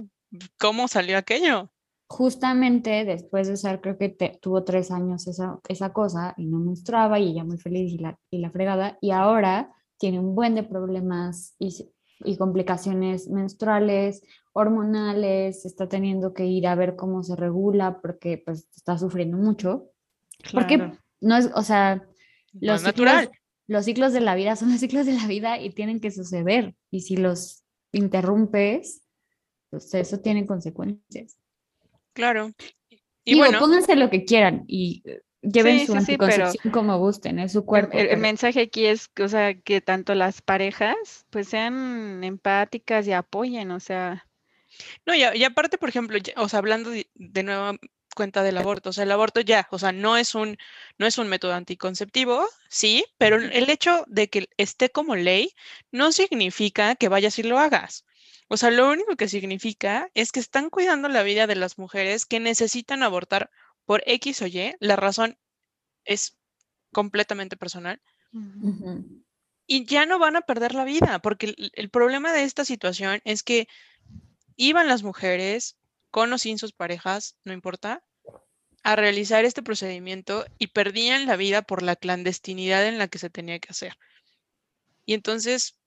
¿cómo 0.59 0.87
salió 0.87 1.17
aquello? 1.17 1.71
Justamente 2.09 3.05
después 3.05 3.47
de 3.47 3.53
usar, 3.53 3.81
creo 3.81 3.97
que 3.97 4.09
te- 4.09 4.39
tuvo 4.41 4.63
tres 4.63 4.89
años 4.91 5.27
esa, 5.27 5.59
esa 5.69 5.93
cosa 5.93 6.33
y 6.37 6.47
no 6.47 6.57
menstruaba 6.59 7.19
y 7.19 7.29
ella 7.31 7.43
muy 7.43 7.57
feliz 7.59 7.93
y 7.93 7.99
la, 7.99 8.17
y 8.31 8.39
la 8.39 8.49
fregada, 8.51 8.97
y 8.99 9.11
ahora 9.11 9.71
tiene 9.99 10.19
un 10.19 10.33
buen 10.33 10.55
de 10.55 10.63
problemas 10.63 11.55
y, 11.59 11.91
y 12.25 12.35
complicaciones 12.37 13.29
menstruales, 13.29 14.23
hormonales, 14.53 15.65
está 15.65 15.87
teniendo 15.87 16.33
que 16.33 16.45
ir 16.47 16.65
a 16.67 16.75
ver 16.75 16.95
cómo 16.95 17.21
se 17.23 17.35
regula 17.35 18.01
porque 18.01 18.41
pues 18.43 18.67
está 18.75 18.97
sufriendo 18.97 19.37
mucho, 19.37 19.91
porque 20.51 20.77
no 21.21 21.37
es, 21.37 21.51
o 21.53 21.61
sea, 21.61 21.97
no 22.53 22.73
Los 22.73 22.83
natural. 22.83 23.25
ciclos, 23.25 23.37
los 23.67 23.85
ciclos 23.85 24.13
de 24.13 24.21
la 24.21 24.33
vida 24.35 24.55
son 24.55 24.71
los 24.71 24.79
ciclos 24.79 25.05
de 25.05 25.13
la 25.13 25.27
vida 25.27 25.59
y 25.61 25.69
tienen 25.69 25.99
que 25.99 26.09
suceder. 26.11 26.75
Y 26.89 27.01
si 27.01 27.17
los 27.17 27.63
interrumpes, 27.91 29.03
pues 29.69 29.93
eso 29.93 30.19
tiene 30.21 30.47
consecuencias. 30.47 31.37
Claro. 32.19 32.51
Y 33.23 33.33
Digo, 33.33 33.39
bueno, 33.45 33.59
pónganse 33.59 33.95
lo 33.95 34.09
que 34.09 34.25
quieran 34.25 34.63
y 34.67 35.01
eh, 35.05 35.21
lleven 35.41 35.79
Sí, 35.79 35.85
su 35.87 35.93
sí, 35.93 35.99
sí, 36.01 36.17
pero- 36.17 36.25
anticoncepción 36.33 36.71
como 36.73 36.97
gusten, 36.99 37.39
es 37.39 37.53
su 37.53 37.63
cuerpo. 37.65 37.93
El, 37.93 38.01
el 38.01 38.07
pero- 38.09 38.21
mensaje 38.21 38.61
aquí 38.61 38.85
es, 38.85 39.07
que, 39.07 39.23
o 39.23 39.29
sea, 39.29 39.53
que 39.59 39.81
tanto 39.81 40.15
las 40.15 40.41
parejas 40.41 41.25
pues 41.29 41.47
sean 41.47 42.23
empáticas 42.23 43.07
y 43.07 43.13
apoyen, 43.13 43.71
o 43.71 43.79
sea, 43.79 44.25
no, 45.05 45.15
y, 45.15 45.23
y 45.35 45.43
aparte, 45.43 45.77
por 45.77 45.89
ejemplo, 45.89 46.17
ya- 46.17 46.33
o 46.37 46.47
sea, 46.49 46.59
hablando 46.59 46.89
de, 46.89 47.09
de 47.15 47.43
nueva 47.43 47.75
cuenta 48.15 48.43
del 48.43 48.57
aborto, 48.57 48.89
o 48.89 48.93
sea, 48.93 49.03
el 49.05 49.11
aborto 49.11 49.39
ya, 49.41 49.67
o 49.71 49.79
sea, 49.79 49.91
no 49.93 50.17
es 50.17 50.35
un, 50.35 50.57
no 50.97 51.05
es 51.05 51.17
un 51.17 51.27
método 51.29 51.53
anticonceptivo, 51.53 52.45
sí, 52.67 53.05
pero 53.17 53.37
el 53.37 53.69
hecho 53.69 54.03
de 54.07 54.29
que 54.29 54.49
esté 54.57 54.89
como 54.89 55.15
ley 55.15 55.51
no 55.91 56.11
significa 56.11 56.95
que 56.95 57.07
vayas 57.07 57.39
y 57.39 57.43
lo 57.43 57.59
hagas. 57.59 58.03
O 58.49 58.57
sea, 58.57 58.71
lo 58.71 58.89
único 58.89 59.15
que 59.15 59.29
significa 59.29 60.09
es 60.15 60.31
que 60.31 60.39
están 60.39 60.71
cuidando 60.71 61.07
la 61.07 61.21
vida 61.23 61.45
de 61.45 61.55
las 61.55 61.77
mujeres 61.77 62.25
que 62.25 62.39
necesitan 62.39 63.03
abortar 63.03 63.51
por 63.85 64.01
X 64.07 64.41
o 64.41 64.47
Y. 64.47 64.75
La 64.79 64.95
razón 64.95 65.37
es 66.03 66.35
completamente 66.91 67.57
personal. 67.57 68.01
Y 69.67 69.85
ya 69.85 70.07
no 70.07 70.17
van 70.17 70.35
a 70.35 70.41
perder 70.41 70.73
la 70.73 70.83
vida, 70.83 71.19
porque 71.19 71.47
el, 71.47 71.71
el 71.75 71.89
problema 71.91 72.33
de 72.33 72.43
esta 72.43 72.65
situación 72.65 73.21
es 73.23 73.43
que 73.43 73.67
iban 74.55 74.87
las 74.87 75.03
mujeres, 75.03 75.77
con 76.09 76.33
o 76.33 76.39
sin 76.39 76.57
sus 76.57 76.73
parejas, 76.73 77.37
no 77.43 77.53
importa, 77.53 78.03
a 78.83 78.95
realizar 78.95 79.45
este 79.45 79.61
procedimiento 79.61 80.45
y 80.57 80.67
perdían 80.67 81.27
la 81.27 81.35
vida 81.35 81.61
por 81.61 81.83
la 81.83 81.95
clandestinidad 81.95 82.87
en 82.87 82.97
la 82.97 83.07
que 83.07 83.19
se 83.19 83.29
tenía 83.29 83.59
que 83.59 83.69
hacer. 83.69 83.97
Y 85.05 85.13
entonces, 85.13 85.78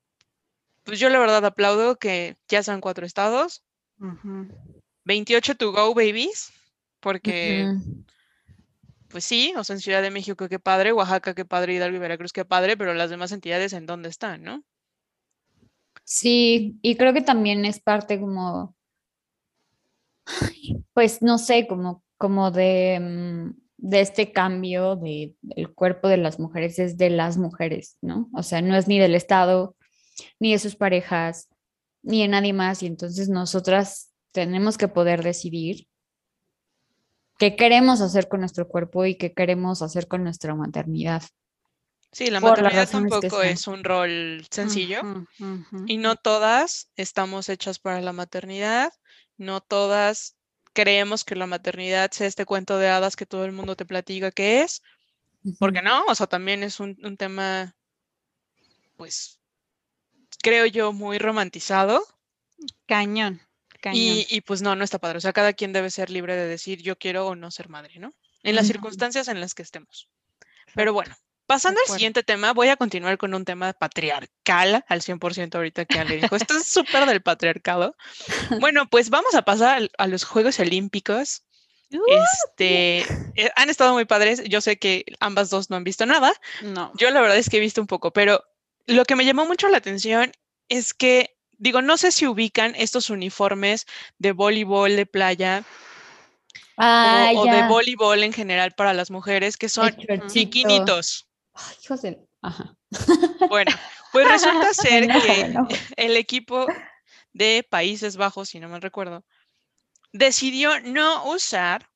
pues 0.84 0.98
yo 0.98 1.08
la 1.08 1.18
verdad 1.18 1.44
aplaudo 1.44 1.96
que 1.96 2.36
ya 2.48 2.62
sean 2.62 2.80
cuatro 2.80 3.06
estados, 3.06 3.62
ujú. 3.98 4.48
28 5.04 5.56
to 5.56 5.72
go 5.72 5.94
babies, 5.94 6.52
porque 7.00 7.74
pues 9.08 9.24
sí, 9.24 9.52
o 9.56 9.62
sea, 9.64 9.74
en 9.74 9.80
Ciudad 9.80 10.02
de 10.02 10.10
México 10.10 10.48
qué 10.48 10.58
padre, 10.58 10.92
Oaxaca 10.92 11.34
qué 11.34 11.44
padre, 11.44 11.74
Hidalgo 11.74 11.96
y 11.96 12.00
Veracruz 12.00 12.32
qué 12.32 12.44
padre, 12.44 12.76
pero 12.76 12.94
las 12.94 13.10
demás 13.10 13.30
entidades 13.32 13.72
en 13.74 13.86
dónde 13.86 14.08
están, 14.08 14.42
¿no? 14.42 14.64
Sí, 16.04 16.78
y 16.82 16.96
creo 16.96 17.12
que 17.12 17.20
también 17.20 17.64
es 17.64 17.80
parte 17.80 18.18
como, 18.18 18.74
pues 20.94 21.22
no 21.22 21.38
sé, 21.38 21.66
como, 21.66 22.02
como 22.16 22.50
de, 22.50 22.98
mm, 23.00 23.60
de 23.76 24.00
este 24.00 24.32
cambio 24.32 24.96
de, 24.96 25.34
del 25.42 25.72
cuerpo 25.74 26.08
de 26.08 26.16
las 26.16 26.40
mujeres, 26.40 26.78
es 26.78 26.96
de 26.96 27.10
las 27.10 27.36
mujeres, 27.36 27.98
¿no? 28.00 28.30
O 28.34 28.42
sea, 28.42 28.62
no 28.62 28.76
es 28.76 28.88
ni 28.88 28.98
del 28.98 29.14
Estado, 29.14 29.76
ni 30.38 30.52
de 30.52 30.58
sus 30.58 30.76
parejas, 30.76 31.48
ni 32.02 32.22
de 32.22 32.28
nadie 32.28 32.52
más, 32.52 32.82
y 32.82 32.86
entonces 32.86 33.28
nosotras 33.28 34.10
tenemos 34.32 34.78
que 34.78 34.88
poder 34.88 35.22
decidir 35.22 35.86
qué 37.38 37.56
queremos 37.56 38.00
hacer 38.00 38.28
con 38.28 38.40
nuestro 38.40 38.68
cuerpo 38.68 39.04
y 39.04 39.16
qué 39.16 39.32
queremos 39.32 39.82
hacer 39.82 40.08
con 40.08 40.24
nuestra 40.24 40.54
maternidad. 40.54 41.22
Sí, 42.12 42.30
la 42.30 42.40
Por 42.40 42.50
maternidad 42.50 42.90
tampoco 42.90 43.42
es 43.42 43.66
un 43.66 43.84
rol 43.84 44.46
sencillo. 44.50 45.00
Y 45.86 45.96
no 45.96 46.16
todas 46.16 46.90
estamos 46.96 47.48
hechas 47.48 47.78
para 47.78 48.00
la 48.02 48.12
maternidad, 48.12 48.92
no 49.38 49.60
todas 49.60 50.36
creemos 50.74 51.24
que 51.24 51.36
la 51.36 51.46
maternidad 51.46 52.10
sea 52.10 52.26
este 52.26 52.44
cuento 52.44 52.78
de 52.78 52.88
hadas 52.88 53.16
que 53.16 53.26
todo 53.26 53.44
el 53.44 53.52
mundo 53.52 53.76
te 53.76 53.86
platica 53.86 54.30
que 54.30 54.62
es, 54.62 54.82
porque 55.58 55.82
no, 55.82 56.04
o 56.04 56.14
sea, 56.14 56.26
también 56.26 56.62
es 56.62 56.80
un, 56.80 56.96
un 57.02 57.16
tema, 57.16 57.74
pues, 58.96 59.40
creo 60.42 60.66
yo, 60.66 60.92
muy 60.92 61.18
romantizado 61.18 62.04
Cañón, 62.86 63.40
cañón. 63.80 63.96
y, 63.96 64.26
y, 64.28 64.40
pues 64.42 64.60
no, 64.62 64.76
no 64.76 64.84
está 64.84 64.98
padre, 64.98 65.18
o 65.18 65.20
sea, 65.20 65.32
cada 65.32 65.52
quien 65.52 65.72
debe 65.72 65.90
ser 65.90 66.10
libre 66.10 66.36
de 66.36 66.46
decir 66.46 66.82
yo 66.82 66.96
quiero 66.96 67.26
o 67.26 67.34
no 67.34 67.50
ser 67.50 67.68
madre, 67.68 67.98
¿no? 67.98 68.12
En 68.42 68.54
las 68.56 68.66
circunstancias 68.66 69.28
en 69.28 69.40
las 69.40 69.54
que 69.54 69.62
estemos. 69.62 70.08
Pero 70.74 70.92
bueno, 70.92 71.14
pasando 71.46 71.80
al 71.86 71.92
siguiente 71.92 72.22
tema, 72.22 72.52
voy 72.52 72.68
a 72.68 72.76
continuar 72.76 73.18
con 73.18 73.34
un 73.34 73.44
tema 73.44 73.72
patriarcal 73.72 74.84
al 74.88 75.00
100% 75.00 75.54
ahorita 75.54 75.84
que 75.84 75.98
Ale 75.98 76.16
dijo. 76.16 76.34
Esto 76.34 76.56
es 76.56 76.66
súper 76.66 77.06
del 77.06 77.22
patriarcado. 77.22 77.94
Bueno, 78.60 78.88
pues 78.88 79.10
vamos 79.10 79.34
a 79.34 79.42
pasar 79.42 79.90
a 79.98 80.06
los 80.06 80.24
Juegos 80.24 80.58
Olímpicos. 80.58 81.42
Uh, 81.92 81.98
Este, 82.08 83.00
eh, 83.36 83.50
han 83.54 83.70
estado 83.70 83.92
muy 83.92 84.06
padres. 84.06 84.42
Yo 84.44 84.60
sé 84.60 84.78
que 84.78 85.04
ambas 85.20 85.50
dos 85.50 85.70
no 85.70 85.76
han 85.76 85.84
visto 85.84 86.06
nada. 86.06 86.32
no. 86.62 86.90
Yo 86.96 87.10
la 87.10 87.20
verdad 87.20 87.36
es 87.36 87.48
que 87.48 87.58
he 87.58 87.60
visto 87.60 87.80
un 87.80 87.86
poco, 87.86 88.12
pero 88.12 88.42
lo 88.86 89.04
que 89.04 89.16
me 89.16 89.24
llamó 89.24 89.46
mucho 89.46 89.68
la 89.68 89.78
atención 89.78 90.32
es 90.68 90.94
que, 90.94 91.36
digo, 91.58 91.82
no 91.82 91.96
sé 91.96 92.12
si 92.12 92.26
ubican 92.26 92.74
estos 92.74 93.10
uniformes 93.10 93.86
de 94.18 94.32
voleibol 94.32 94.96
de 94.96 95.06
playa 95.06 95.64
Ah, 96.76 97.30
o, 97.34 97.40
o 97.40 97.46
de 97.46 97.62
voleibol 97.68 98.22
en 98.22 98.32
general 98.32 98.72
para 98.72 98.94
las 98.94 99.10
mujeres, 99.10 99.56
que 99.56 99.68
son. 99.68 99.94
Ay, 101.54 101.76
hijos 101.84 102.02
de- 102.02 102.18
Ajá. 102.40 102.76
Bueno, 103.48 103.70
pues 104.12 104.26
resulta 104.28 104.72
ser 104.74 105.06
me 105.08 105.20
que 105.20 105.46
el 105.96 106.16
equipo 106.16 106.66
de 107.32 107.66
Países 107.68 108.16
Bajos, 108.16 108.48
si 108.48 108.60
no 108.60 108.68
mal 108.68 108.82
recuerdo, 108.82 109.24
decidió 110.12 110.80
no 110.80 111.26
usar 111.30 111.88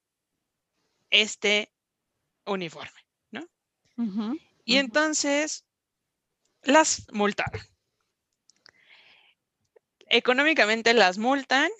este 1.11 1.73
uniforme. 2.45 2.91
Ujú, 3.99 4.39
Y 4.67 4.77
entonces 4.77 5.65
las 6.67 7.07
multaron. 7.13 7.61
Económicamente 10.09 10.95
las 10.95 11.19
multan 11.19 11.71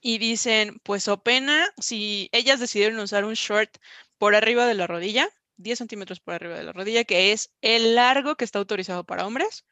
y 0.00 0.18
dicen, 0.18 0.78
pues 0.82 1.08
o 1.08 1.22
pena, 1.22 1.66
si 1.78 2.28
ellas 2.32 2.60
decidieron 2.60 2.98
usar 3.00 3.24
un 3.24 3.34
short 3.34 3.76
por 4.18 4.34
arriba 4.34 4.66
de 4.66 4.74
la 4.74 4.86
rodilla, 4.86 5.28
10 5.56 5.78
centímetros 5.78 6.20
por 6.20 6.34
arriba 6.34 6.56
de 6.56 6.64
la 6.64 6.72
rodilla, 6.72 7.04
que 7.04 7.32
es 7.32 7.50
el 7.62 7.94
largo 7.94 8.36
que 8.36 8.44
está 8.44 8.58
autorizado 8.58 9.04
para 9.04 9.26
hombres, 9.26 9.64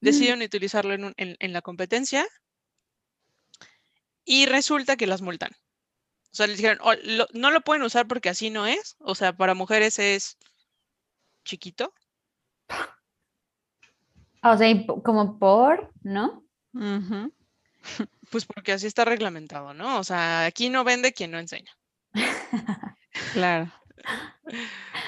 decidieron 0.00 0.40
utilizarlo 0.42 0.94
en, 0.94 1.04
un- 1.04 1.14
en- 1.18 1.36
en 1.38 1.52
la 1.52 1.60
competencia 1.62 2.26
y 4.24 4.46
resulta 4.46 4.96
que 4.96 5.06
las 5.06 5.20
multan. 5.22 5.50
O 6.32 6.34
sea, 6.34 6.46
les 6.46 6.56
dijeron, 6.56 6.78
"Oh, 6.82 6.94
lo- 7.02 7.28
no 7.32 7.50
lo 7.50 7.60
pueden 7.60 7.82
usar 7.82 8.06
porque 8.08 8.28
así 8.30 8.50
no 8.50 8.66
es. 8.66 8.96
O 9.00 9.14
sea, 9.14 9.32
para 9.36 9.54
mujeres 9.54 9.98
es 9.98 10.38
chiquito. 11.44 11.92
O 14.42 14.56
sea, 14.56 14.68
como 15.04 15.38
por, 15.38 15.92
¿no? 16.02 16.44
Ujú. 16.74 17.32
Pues 18.30 18.46
porque 18.46 18.70
así 18.70 18.86
está 18.86 19.04
reglamentado, 19.04 19.74
¿no? 19.74 19.98
O 19.98 20.04
sea, 20.04 20.44
aquí 20.44 20.70
no 20.70 20.84
vende 20.84 21.12
quien 21.12 21.32
no 21.32 21.38
enseña. 21.38 21.72
Claro. 23.32 23.72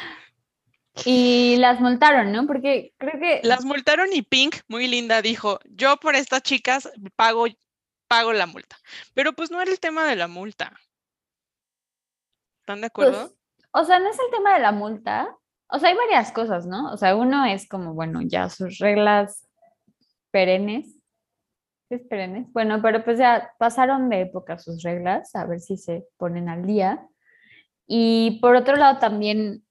Y 1.06 1.56
las 1.56 1.80
multaron, 1.80 2.32
¿no? 2.32 2.46
Porque 2.46 2.92
creo 2.98 3.18
que 3.18 3.40
Las 3.42 3.64
multaron 3.64 4.12
y 4.12 4.20
Pink, 4.20 4.56
muy 4.68 4.86
linda, 4.86 5.22
dijo, 5.22 5.58
yo 5.64 5.96
por 5.96 6.14
estas 6.14 6.42
chicas 6.42 6.90
pago, 7.16 7.46
pago 8.08 8.32
la 8.34 8.46
multa. 8.46 8.76
Pero 9.14 9.32
pues 9.32 9.50
no 9.50 9.60
era 9.62 9.70
el 9.70 9.80
tema 9.80 10.04
de 10.04 10.16
la 10.16 10.28
multa. 10.28 10.78
¿Están 12.60 12.82
de 12.82 12.88
acuerdo? 12.88 13.28
Pues, 13.28 13.32
o 13.72 13.84
sea, 13.86 13.98
no 13.98 14.10
es 14.10 14.18
el 14.18 14.30
tema 14.36 14.54
de 14.54 14.60
la 14.60 14.72
multa. 14.72 15.36
O 15.74 15.78
sea, 15.78 15.88
hay 15.88 15.96
varias 15.96 16.32
cosas, 16.32 16.66
¿no? 16.66 16.92
O 16.92 16.98
sea, 16.98 17.16
uno 17.16 17.46
es 17.46 17.66
como, 17.66 17.94
bueno, 17.94 18.20
ya 18.22 18.50
sus 18.50 18.78
reglas 18.78 19.48
perennes. 20.30 20.86
¿Sí 21.88 21.94
es 21.94 22.02
perennes? 22.02 22.52
Bueno, 22.52 22.82
pero 22.82 23.02
pues 23.02 23.18
ya 23.18 23.50
pasaron 23.58 24.10
de 24.10 24.20
época 24.20 24.58
sus 24.58 24.82
reglas, 24.82 25.34
a 25.34 25.46
ver 25.46 25.60
si 25.60 25.78
se 25.78 26.04
ponen 26.18 26.50
al 26.50 26.66
día. 26.66 27.08
Y 27.86 28.38
por 28.42 28.54
otro 28.54 28.76
lado 28.76 28.98
también, 28.98 29.64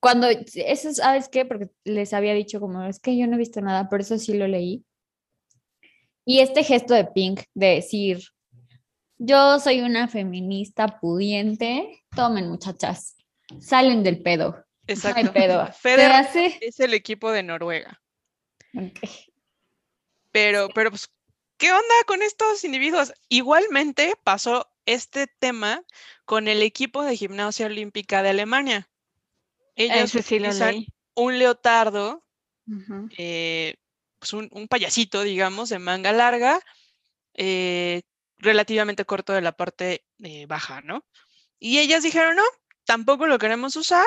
cuando, 0.00 0.26
eso, 0.26 0.92
¿sabes 0.94 1.28
qué? 1.28 1.44
Porque 1.44 1.68
les 1.84 2.14
había 2.14 2.32
dicho 2.32 2.58
como, 2.58 2.84
es 2.84 2.98
que 2.98 3.14
yo 3.18 3.26
no 3.26 3.34
he 3.34 3.38
visto 3.38 3.60
nada, 3.60 3.90
pero 3.90 4.02
eso 4.02 4.16
sí 4.16 4.38
lo 4.38 4.48
leí. 4.48 4.86
Y 6.24 6.40
este 6.40 6.64
gesto 6.64 6.94
de 6.94 7.04
Pink 7.04 7.42
de 7.52 7.74
decir, 7.74 8.20
yo 9.18 9.60
soy 9.60 9.82
una 9.82 10.08
feminista 10.08 10.98
pudiente, 10.98 12.02
tomen 12.14 12.48
muchachas, 12.48 13.16
salen 13.60 14.02
del 14.02 14.22
pedo, 14.22 14.65
Exacto. 14.86 15.32
hace... 16.12 16.58
es 16.60 16.80
el 16.80 16.94
equipo 16.94 17.32
de 17.32 17.42
Noruega. 17.42 18.00
Ok. 18.74 19.00
Pero, 20.32 20.68
pero 20.74 20.90
pues, 20.90 21.10
¿qué 21.56 21.72
onda 21.72 21.94
con 22.06 22.22
estos 22.22 22.64
individuos? 22.64 23.12
Igualmente 23.28 24.14
pasó 24.22 24.68
este 24.84 25.26
tema 25.26 25.82
con 26.24 26.48
el 26.48 26.62
equipo 26.62 27.02
de 27.02 27.16
gimnasia 27.16 27.66
olímpica 27.66 28.22
de 28.22 28.30
Alemania. 28.30 28.88
Ellos 29.74 30.10
sí 30.10 30.18
utilizan 30.18 30.86
un 31.14 31.38
leotardo 31.38 32.26
eh, 33.16 33.76
pues 34.18 34.32
un, 34.32 34.48
un 34.52 34.68
payasito, 34.68 35.22
digamos, 35.22 35.68
de 35.68 35.78
manga 35.78 36.12
larga, 36.12 36.60
eh, 37.34 38.02
relativamente 38.38 39.04
corto 39.04 39.32
de 39.32 39.42
la 39.42 39.52
parte 39.52 40.04
eh, 40.22 40.46
baja, 40.46 40.80
¿no? 40.80 41.04
Y 41.58 41.78
ellas 41.78 42.02
dijeron, 42.02 42.36
no, 42.36 42.44
tampoco 42.84 43.26
lo 43.26 43.38
queremos 43.38 43.76
usar. 43.76 44.06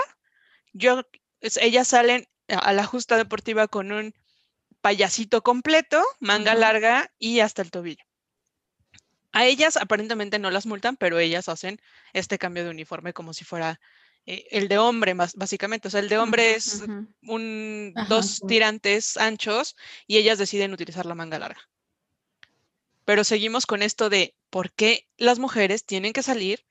Yo 0.74 1.04
ellas 1.42 1.88
salen 1.88 2.28
a 2.48 2.74
la 2.74 2.86
justa 2.86 3.18
deportiva 3.18 3.68
con 3.68 3.92
un 3.92 4.14
payasito 4.82 5.42
completo, 5.42 6.04
manga 6.20 6.56
larga 6.56 7.12
y 7.20 7.42
hasta 7.42 7.62
el 7.62 7.72
tobillo. 7.72 8.04
A 9.32 9.46
ellas 9.46 9.78
aparentemente 9.78 10.40
no 10.40 10.50
las 10.50 10.66
multan, 10.66 10.98
pero 10.98 11.20
ellas 11.20 11.50
hacen 11.50 11.80
este 12.14 12.38
cambio 12.40 12.64
de 12.64 12.72
uniforme 12.72 13.14
como 13.14 13.34
si 13.34 13.46
fuera 13.46 13.80
eh, 14.26 14.48
el 14.52 14.68
de 14.68 14.78
hombre, 14.78 15.14
más, 15.14 15.36
básicamente. 15.36 15.88
O 15.88 15.92
sea, 15.92 16.00
el 16.00 16.10
de 16.10 16.18
hombre 16.18 16.56
es 16.56 16.84
un, 17.24 17.94
dos 18.08 18.42
tirantes 18.48 19.18
anchos 19.18 19.76
y 20.08 20.18
ellas 20.18 20.40
deciden 20.40 20.74
utilizar 20.74 21.06
la 21.06 21.16
manga 21.16 21.40
larga. 21.40 21.70
Pero 23.06 23.24
seguimos 23.24 23.66
con 23.66 23.82
esto 23.82 24.10
de 24.10 24.36
por 24.50 24.72
qué 24.72 25.08
las 25.18 25.40
mujeres 25.40 25.86
tienen 25.86 26.14
que 26.14 26.24
salir 26.24 26.66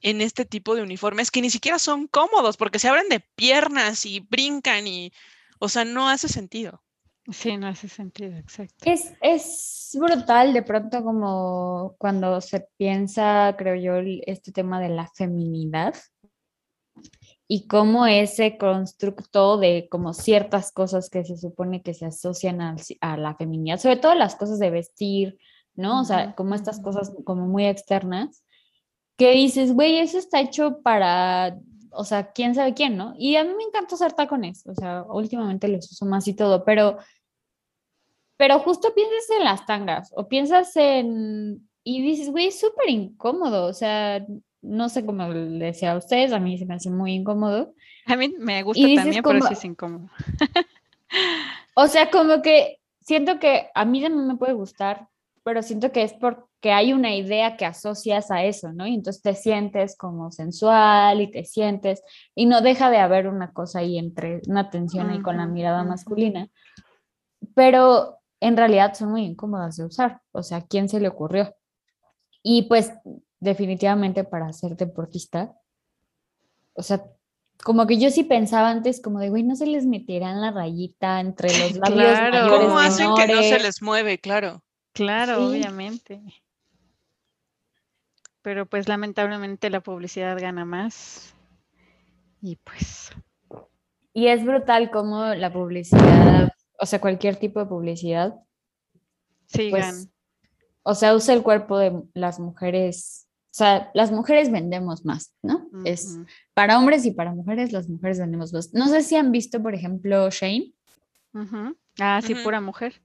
en 0.00 0.20
este 0.20 0.44
tipo 0.44 0.74
de 0.74 0.82
uniformes 0.82 1.30
que 1.30 1.42
ni 1.42 1.50
siquiera 1.50 1.78
son 1.78 2.06
cómodos 2.06 2.56
porque 2.56 2.78
se 2.78 2.88
abren 2.88 3.08
de 3.08 3.20
piernas 3.20 4.06
y 4.06 4.20
brincan 4.20 4.86
y, 4.86 5.12
o 5.58 5.68
sea, 5.68 5.84
no 5.84 6.08
hace 6.08 6.28
sentido. 6.28 6.82
Sí, 7.30 7.58
no 7.58 7.66
hace 7.66 7.88
sentido, 7.88 8.36
exacto. 8.38 8.84
Es, 8.86 9.12
es 9.20 9.90
brutal 10.00 10.54
de 10.54 10.62
pronto 10.62 11.02
como 11.02 11.94
cuando 11.98 12.40
se 12.40 12.68
piensa, 12.78 13.54
creo 13.58 13.74
yo, 13.74 14.22
este 14.26 14.50
tema 14.50 14.80
de 14.80 14.88
la 14.88 15.10
feminidad 15.14 15.94
y 17.46 17.66
cómo 17.66 18.06
ese 18.06 18.56
constructo 18.56 19.58
de 19.58 19.88
como 19.90 20.14
ciertas 20.14 20.72
cosas 20.72 21.10
que 21.10 21.24
se 21.24 21.36
supone 21.36 21.82
que 21.82 21.92
se 21.92 22.06
asocian 22.06 22.62
a, 22.62 22.76
a 23.00 23.16
la 23.18 23.34
feminidad, 23.34 23.78
sobre 23.78 23.96
todo 23.96 24.14
las 24.14 24.36
cosas 24.36 24.58
de 24.58 24.70
vestir, 24.70 25.38
¿no? 25.74 26.00
O 26.00 26.04
sea, 26.04 26.34
como 26.34 26.54
estas 26.54 26.80
cosas 26.80 27.12
como 27.24 27.46
muy 27.46 27.66
externas, 27.66 28.42
que 29.18 29.32
dices, 29.32 29.72
güey, 29.72 29.98
eso 29.98 30.16
está 30.16 30.40
hecho 30.40 30.80
para, 30.80 31.58
o 31.90 32.04
sea, 32.04 32.30
quién 32.30 32.54
sabe 32.54 32.72
quién, 32.72 32.96
¿no? 32.96 33.14
Y 33.18 33.34
a 33.34 33.42
mí 33.42 33.50
me 33.54 33.64
encanta 33.64 33.96
usar 33.96 34.12
tacones, 34.12 34.64
o 34.66 34.74
sea, 34.74 35.02
últimamente 35.02 35.66
los 35.66 35.90
uso 35.90 36.06
más 36.06 36.28
y 36.28 36.34
todo, 36.34 36.64
pero, 36.64 36.98
pero 38.36 38.60
justo 38.60 38.94
piensas 38.94 39.28
en 39.36 39.44
las 39.44 39.66
tangas 39.66 40.12
o 40.14 40.28
piensas 40.28 40.74
en, 40.76 41.68
y 41.82 42.00
dices, 42.00 42.30
güey, 42.30 42.46
es 42.46 42.60
súper 42.60 42.88
incómodo, 42.90 43.66
o 43.66 43.72
sea, 43.72 44.24
no 44.62 44.88
sé 44.88 45.04
cómo 45.04 45.26
le 45.28 45.66
decía 45.66 45.92
a 45.92 45.98
ustedes, 45.98 46.32
a 46.32 46.38
mí 46.38 46.56
se 46.56 46.66
me 46.66 46.74
hace 46.74 46.88
muy 46.88 47.14
incómodo. 47.14 47.74
A 48.06 48.14
mí 48.14 48.32
me 48.38 48.62
gusta 48.62 48.86
también, 48.94 49.22
pero 49.24 49.42
sí 49.42 49.52
es 49.52 49.64
incómodo. 49.64 50.08
o 51.74 51.88
sea, 51.88 52.08
como 52.10 52.40
que 52.40 52.78
siento 53.00 53.40
que 53.40 53.68
a 53.74 53.84
mí 53.84 54.00
también 54.00 54.28
me 54.28 54.36
puede 54.36 54.52
gustar, 54.52 55.08
pero 55.48 55.62
siento 55.62 55.92
que 55.92 56.02
es 56.02 56.12
porque 56.12 56.72
hay 56.72 56.92
una 56.92 57.16
idea 57.16 57.56
que 57.56 57.64
asocias 57.64 58.30
a 58.30 58.44
eso, 58.44 58.70
¿no? 58.74 58.86
Y 58.86 58.92
entonces 58.92 59.22
te 59.22 59.34
sientes 59.34 59.96
como 59.96 60.30
sensual 60.30 61.22
y 61.22 61.30
te 61.30 61.46
sientes, 61.46 62.02
y 62.34 62.44
no 62.44 62.60
deja 62.60 62.90
de 62.90 62.98
haber 62.98 63.26
una 63.28 63.54
cosa 63.54 63.78
ahí 63.78 63.96
entre 63.96 64.42
una 64.46 64.68
tensión 64.68 65.08
ahí 65.08 65.22
con 65.22 65.38
la 65.38 65.46
mirada 65.46 65.84
masculina, 65.84 66.50
pero 67.54 68.18
en 68.40 68.58
realidad 68.58 68.92
son 68.92 69.10
muy 69.12 69.24
incómodas 69.24 69.78
de 69.78 69.86
usar, 69.86 70.20
o 70.32 70.42
sea, 70.42 70.66
¿quién 70.66 70.90
se 70.90 71.00
le 71.00 71.08
ocurrió? 71.08 71.56
Y 72.42 72.64
pues 72.64 72.92
definitivamente 73.40 74.24
para 74.24 74.52
ser 74.52 74.76
deportista, 74.76 75.56
o 76.74 76.82
sea, 76.82 77.06
como 77.64 77.86
que 77.86 77.96
yo 77.96 78.10
sí 78.10 78.22
pensaba 78.22 78.68
antes 78.68 79.00
como 79.00 79.18
de, 79.18 79.30
güey, 79.30 79.44
no 79.44 79.56
se 79.56 79.66
les 79.66 79.86
meterán 79.86 80.42
la 80.42 80.50
rayita 80.50 81.20
entre 81.20 81.48
los 81.58 81.72
labios 81.78 82.18
claro. 82.18 82.54
¿Cómo 82.54 82.78
hacen 82.78 83.14
que 83.14 83.26
no 83.28 83.42
se 83.42 83.58
les 83.60 83.80
mueve? 83.80 84.18
Claro. 84.18 84.62
Claro, 84.98 85.46
obviamente. 85.46 86.20
Pero 88.42 88.66
pues 88.66 88.88
lamentablemente 88.88 89.70
la 89.70 89.80
publicidad 89.80 90.36
gana 90.40 90.64
más. 90.64 91.34
Y 92.42 92.56
pues. 92.56 93.12
Y 94.12 94.26
es 94.26 94.44
brutal 94.44 94.90
como 94.90 95.34
la 95.34 95.52
publicidad, 95.52 96.52
o 96.80 96.84
sea, 96.84 97.00
cualquier 97.00 97.36
tipo 97.36 97.60
de 97.60 97.66
publicidad. 97.66 98.34
Sí, 99.46 99.68
pues, 99.70 100.08
o 100.82 100.96
sea, 100.96 101.14
usa 101.14 101.32
el 101.32 101.44
cuerpo 101.44 101.78
de 101.78 102.02
las 102.14 102.40
mujeres. 102.40 103.28
O 103.52 103.54
sea, 103.58 103.92
las 103.94 104.10
mujeres 104.10 104.50
vendemos 104.50 105.04
más, 105.04 105.32
¿no? 105.42 105.68
Es 105.84 106.18
para 106.54 106.76
hombres 106.76 107.06
y 107.06 107.12
para 107.12 107.32
mujeres, 107.32 107.70
las 107.70 107.88
mujeres 107.88 108.18
vendemos 108.18 108.52
más. 108.52 108.74
No 108.74 108.88
sé 108.88 109.04
si 109.04 109.14
han 109.14 109.30
visto, 109.30 109.62
por 109.62 109.76
ejemplo, 109.76 110.28
Shane. 110.30 110.74
Ah, 112.00 112.20
sí, 112.20 112.34
pura 112.34 112.60
mujer 112.60 113.00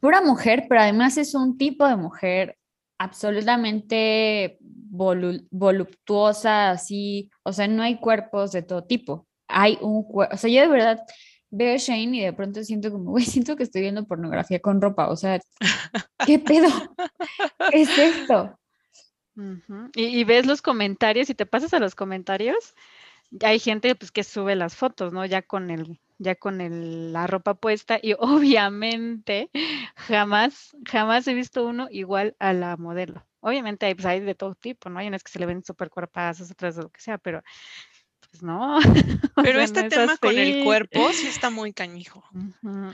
pura 0.00 0.22
mujer, 0.22 0.66
pero 0.68 0.80
además 0.80 1.16
es 1.18 1.34
un 1.34 1.56
tipo 1.56 1.86
de 1.86 1.96
mujer 1.96 2.56
absolutamente 2.98 4.58
voluptuosa, 4.60 6.70
así, 6.70 7.30
o 7.44 7.52
sea, 7.52 7.68
no 7.68 7.82
hay 7.82 7.98
cuerpos 7.98 8.52
de 8.52 8.62
todo 8.62 8.84
tipo. 8.84 9.26
Hay 9.48 9.78
un 9.80 10.02
cuerpo, 10.02 10.34
o 10.34 10.38
sea, 10.38 10.50
yo 10.50 10.60
de 10.60 10.68
verdad 10.68 11.00
veo 11.50 11.74
a 11.74 11.78
Shane 11.78 12.16
y 12.16 12.20
de 12.20 12.32
pronto 12.32 12.62
siento 12.62 12.90
como, 12.90 13.10
güey, 13.10 13.24
siento 13.24 13.56
que 13.56 13.62
estoy 13.62 13.82
viendo 13.82 14.06
pornografía 14.06 14.60
con 14.60 14.80
ropa, 14.80 15.08
o 15.08 15.16
sea, 15.16 15.40
¿qué 16.26 16.38
pedo? 16.38 16.68
¿Qué 17.70 17.82
es 17.82 17.98
esto? 17.98 18.56
y, 19.94 20.24
ves 20.24 20.44
los 20.44 20.60
comentarios 20.60 21.30
y 21.30 21.34
te 21.34 21.46
pasas 21.46 21.72
a 21.72 21.78
los 21.78 21.94
comentarios, 21.94 22.74
hay 23.42 23.58
gente 23.58 23.94
pues 23.94 24.10
que 24.10 24.22
sube 24.22 24.54
las 24.54 24.76
fotos, 24.76 25.14
¿no? 25.14 25.24
Ya 25.24 25.40
con 25.40 25.70
el 25.70 25.98
ya 26.20 26.34
con 26.34 26.60
el, 26.60 27.12
la 27.12 27.26
ropa 27.26 27.54
puesta 27.54 27.98
y 28.00 28.14
obviamente 28.18 29.50
jamás, 29.96 30.76
jamás 30.86 31.26
he 31.26 31.34
visto 31.34 31.66
uno 31.66 31.88
igual 31.90 32.36
a 32.38 32.52
la 32.52 32.76
modelo. 32.76 33.26
Obviamente 33.40 33.86
hay, 33.86 33.94
pues, 33.94 34.04
hay 34.04 34.20
de 34.20 34.34
todo 34.34 34.54
tipo, 34.54 34.90
¿no? 34.90 34.98
Hay 34.98 35.08
unas 35.08 35.24
que 35.24 35.32
se 35.32 35.38
le 35.38 35.46
ven 35.46 35.64
súper 35.64 35.88
cuerpazos, 35.88 36.50
otras 36.50 36.76
de 36.76 36.82
lo 36.82 36.90
que 36.90 37.00
sea, 37.00 37.16
pero 37.16 37.42
pues 38.30 38.42
no. 38.42 38.78
Pero 39.42 39.60
este 39.60 39.88
tema 39.88 40.16
con 40.18 40.38
el 40.38 40.62
cuerpo 40.62 41.10
sí 41.12 41.26
está 41.26 41.50
muy 41.50 41.72
cañijo. 41.72 42.22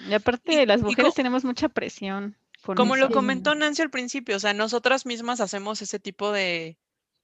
Y 0.09 0.15
aparte, 0.15 0.65
las 0.65 0.81
mujeres 0.81 1.15
tenemos 1.15 1.45
mucha 1.45 1.69
presión. 1.69 2.39
Como 2.75 2.97
lo 2.97 3.11
comentó 3.11 3.55
Nancy 3.55 3.83
al 3.83 3.91
principio, 3.91 4.37
o 4.37 4.41
sea, 4.41 4.55
nosotras 4.55 5.05
mismas 5.05 5.41
hacemos 5.41 5.83
ese 5.83 5.99
tipo 5.99 6.33
de, 6.33 6.79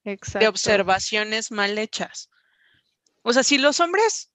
de 0.04 0.48
observaciones 0.48 1.50
mal 1.52 1.78
hechas. 1.78 2.28
O 3.22 3.32
sea, 3.32 3.44
si 3.44 3.56
los 3.56 3.80
hombres 3.80 4.31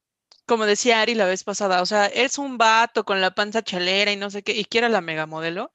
como 0.47 0.65
decía 0.65 1.01
Ari 1.01 1.13
la 1.13 1.25
vez 1.25 1.43
pasada, 1.43 1.81
o 1.81 1.86
sea, 1.86 2.07
es 2.07 2.38
un 2.38 2.57
vato 2.57 3.03
con 3.03 3.21
la 3.21 3.36
panza 3.36 3.62
chalera 3.62 4.12
y 4.12 4.15
no 4.15 4.31
sé 4.31 4.41
qué, 4.43 4.53
y 4.53 4.65
quiere 4.65 4.89
la 4.89 5.01
mega 5.01 5.25
modelo. 5.25 5.71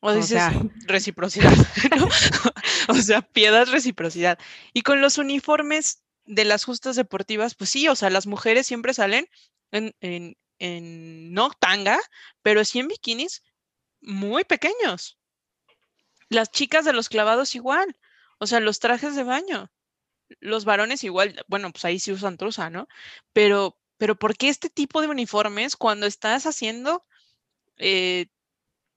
O 0.00 0.12
dices 0.12 0.42
reciprocidad, 0.86 1.52
o 2.88 2.94
sea, 2.94 3.22
piedad, 3.22 3.66
reciprocidad. 3.68 4.38
Y 4.72 4.82
con 4.82 5.00
los 5.00 5.18
uniformes 5.18 6.02
de 6.24 6.44
las 6.44 6.64
justas 6.64 6.96
deportivas, 6.96 7.54
pues 7.54 7.70
sí, 7.70 7.86
o 7.88 7.94
sea, 7.94 8.10
las 8.10 8.26
mujeres 8.26 8.66
siempre 8.66 8.92
salen 8.92 9.28
en, 9.70 9.94
en, 10.00 10.36
en 10.58 11.32
no 11.32 11.50
tanga, 11.50 12.00
pero 12.42 12.64
sí 12.64 12.80
en 12.80 12.88
bikinis 12.88 13.42
muy 14.00 14.44
pequeños. 14.44 15.16
Las 16.28 16.50
chicas 16.50 16.84
de 16.84 16.92
los 16.92 17.08
clavados 17.08 17.54
igual, 17.54 17.96
o 18.38 18.48
sea, 18.48 18.58
los 18.58 18.80
trajes 18.80 19.14
de 19.14 19.22
baño. 19.22 19.70
Los 20.40 20.64
varones 20.64 21.04
igual, 21.04 21.44
bueno, 21.46 21.70
pues 21.70 21.84
ahí 21.84 22.00
sí 22.00 22.10
usan 22.10 22.36
trusa, 22.36 22.70
¿no? 22.70 22.88
Pero, 23.32 23.78
pero 24.02 24.16
¿por 24.16 24.36
qué 24.36 24.48
este 24.48 24.68
tipo 24.68 25.00
de 25.00 25.06
uniformes 25.06 25.76
cuando 25.76 26.06
estás 26.06 26.44
haciendo 26.46 27.04
eh, 27.78 28.26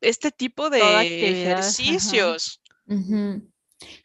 este 0.02 0.32
tipo 0.32 0.72
de 0.72 0.80
ejercicios? 0.82 2.60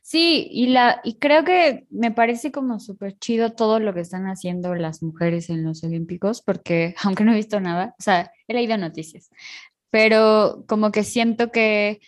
Sí, 0.02 0.46
y, 0.50 0.66
la, 0.66 1.00
y 1.02 1.14
creo 1.14 1.42
que 1.42 1.86
me 1.88 2.10
parece 2.10 2.52
como 2.52 2.80
súper 2.80 3.18
chido 3.18 3.54
todo 3.54 3.80
lo 3.80 3.94
que 3.94 4.00
están 4.00 4.26
haciendo 4.26 4.74
las 4.74 5.02
mujeres 5.02 5.48
en 5.48 5.64
los 5.64 5.82
Olímpicos, 5.84 6.42
porque 6.42 6.94
aunque 7.02 7.24
no 7.24 7.32
he 7.32 7.36
visto 7.36 7.60
nada, 7.60 7.94
o 7.98 8.02
sea, 8.02 8.30
he 8.46 8.52
leído 8.52 8.76
noticias, 8.76 9.30
pero 9.88 10.66
como 10.68 10.92
que 10.92 11.02
siento 11.02 11.50
que 11.50 12.02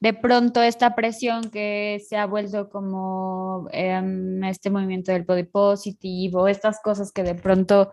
de 0.00 0.14
pronto 0.14 0.62
esta 0.62 0.94
presión 0.94 1.50
que 1.50 2.02
se 2.08 2.16
ha 2.16 2.26
vuelto 2.26 2.70
como 2.70 3.68
em, 3.72 4.42
este 4.44 4.70
movimiento 4.70 5.12
del 5.12 5.24
body 5.24 5.44
positivo, 5.44 6.48
estas 6.48 6.80
cosas 6.82 7.12
que 7.12 7.22
de 7.22 7.34
pronto 7.34 7.92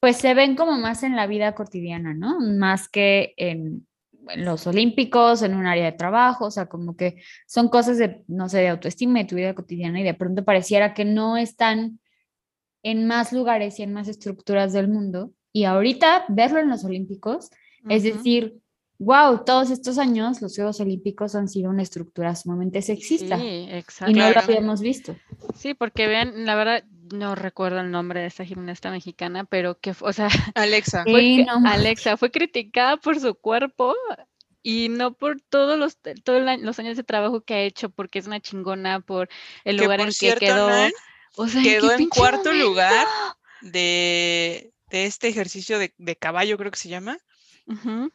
pues 0.00 0.16
se 0.16 0.34
ven 0.34 0.56
como 0.56 0.78
más 0.78 1.04
en 1.04 1.14
la 1.14 1.26
vida 1.26 1.54
cotidiana, 1.54 2.14
¿no? 2.14 2.40
Más 2.40 2.88
que 2.88 3.34
en, 3.36 3.86
los 4.36 4.66
olímpicos, 4.66 5.42
en 5.42 5.54
un 5.54 5.66
área 5.66 5.84
de 5.84 5.92
trabajo, 5.92 6.46
o 6.46 6.50
sea, 6.50 6.66
como 6.66 6.96
que 6.96 7.22
son 7.46 7.68
cosas 7.68 7.98
de, 7.98 8.22
no 8.28 8.48
sé, 8.48 8.58
de 8.58 8.68
autoestima 8.68 9.18
de 9.18 9.24
tu 9.24 9.36
vida 9.36 9.54
cotidiana 9.54 10.00
y 10.00 10.04
de 10.04 10.14
pronto 10.14 10.44
pareciera 10.44 10.94
que 10.94 11.04
no 11.04 11.36
están 11.36 12.00
en 12.82 13.06
más 13.06 13.32
lugares 13.32 13.78
y 13.78 13.82
en 13.82 13.92
más 13.92 14.08
estructuras 14.08 14.72
del 14.72 14.88
mundo. 14.88 15.32
Y 15.52 15.64
ahorita 15.64 16.24
verlo 16.28 16.60
en 16.60 16.68
los 16.68 16.84
olímpicos, 16.84 17.50
es 17.88 18.04
decir, 18.04 18.61
wow, 19.02 19.44
todos 19.44 19.70
estos 19.70 19.98
años 19.98 20.40
los 20.40 20.54
Juegos 20.54 20.80
Olímpicos 20.80 21.34
han 21.34 21.48
sido 21.48 21.70
una 21.70 21.82
estructura 21.82 22.34
sumamente 22.36 22.82
sexista. 22.82 23.36
Sí, 23.38 23.66
exacto. 23.70 24.12
Y 24.12 24.14
no 24.14 24.30
lo 24.30 24.38
habíamos 24.38 24.80
visto. 24.80 25.16
Sí, 25.56 25.74
porque 25.74 26.06
vean, 26.06 26.46
la 26.46 26.54
verdad, 26.54 26.84
no 27.12 27.34
recuerdo 27.34 27.80
el 27.80 27.90
nombre 27.90 28.20
de 28.20 28.26
esta 28.26 28.44
gimnasta 28.44 28.90
mexicana, 28.90 29.44
pero 29.44 29.78
que, 29.78 29.94
o 30.00 30.12
sea, 30.12 30.28
Alexa. 30.54 31.04
Fue, 31.04 31.44
Alexa 31.64 32.16
fue 32.16 32.30
criticada 32.30 32.96
por 32.96 33.18
su 33.18 33.34
cuerpo 33.34 33.94
y 34.62 34.88
no 34.88 35.14
por 35.14 35.40
todos 35.40 35.78
los, 35.78 35.98
todos 36.22 36.42
los 36.60 36.78
años 36.78 36.96
de 36.96 37.02
trabajo 37.02 37.40
que 37.40 37.54
ha 37.54 37.62
hecho, 37.62 37.90
porque 37.90 38.20
es 38.20 38.26
una 38.26 38.40
chingona, 38.40 39.00
por 39.00 39.28
el 39.64 39.76
lugar 39.76 40.00
en 40.00 40.10
que 40.18 40.34
quedó. 40.36 40.70
o 41.36 41.48
sea, 41.48 41.62
quedó 41.62 41.92
en 41.92 42.08
cuarto 42.08 42.52
lugar 42.52 43.06
de, 43.60 44.72
de 44.90 45.06
este 45.06 45.28
ejercicio 45.28 45.78
de, 45.78 45.92
de 45.98 46.16
caballo, 46.16 46.56
creo 46.56 46.70
que 46.70 46.78
se 46.78 46.88
llama. 46.88 47.18
Ujú. 47.66 48.12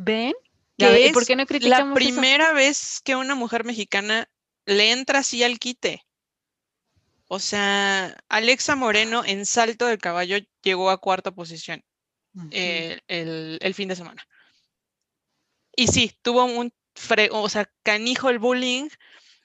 ¿Ven? 0.00 0.32
que 0.76 0.84
Ya 0.84 0.90
ve, 0.90 1.00
¿y 1.02 1.04
es 1.06 1.12
por 1.12 1.26
qué 1.26 1.34
no 1.34 1.42
la 1.42 1.46
criticamos 1.46 1.98
eso? 2.00 2.08
primera 2.08 2.52
vez 2.52 3.00
que 3.04 3.16
una 3.16 3.34
mujer 3.34 3.64
mexicana 3.64 4.30
le 4.64 4.92
entra 4.92 5.20
así 5.20 5.42
al 5.42 5.58
quite. 5.58 6.04
O 7.26 7.40
sea, 7.40 8.16
Alexa 8.28 8.76
Moreno 8.76 9.24
en 9.24 9.44
salto 9.44 9.86
del 9.86 9.98
caballo 9.98 10.38
llegó 10.62 10.90
a 10.90 10.98
cuarta 10.98 11.32
posición 11.32 11.84
eh, 12.52 13.00
el, 13.08 13.58
el 13.60 13.74
fin 13.74 13.88
de 13.88 13.96
semana. 13.96 14.26
Y 15.76 15.88
sí, 15.88 16.16
tuvo 16.22 16.44
un 16.44 16.72
fre- 16.94 17.30
o 17.32 17.48
sea, 17.48 17.70
canijo 17.82 18.30
el 18.30 18.38
bullying. 18.38 18.88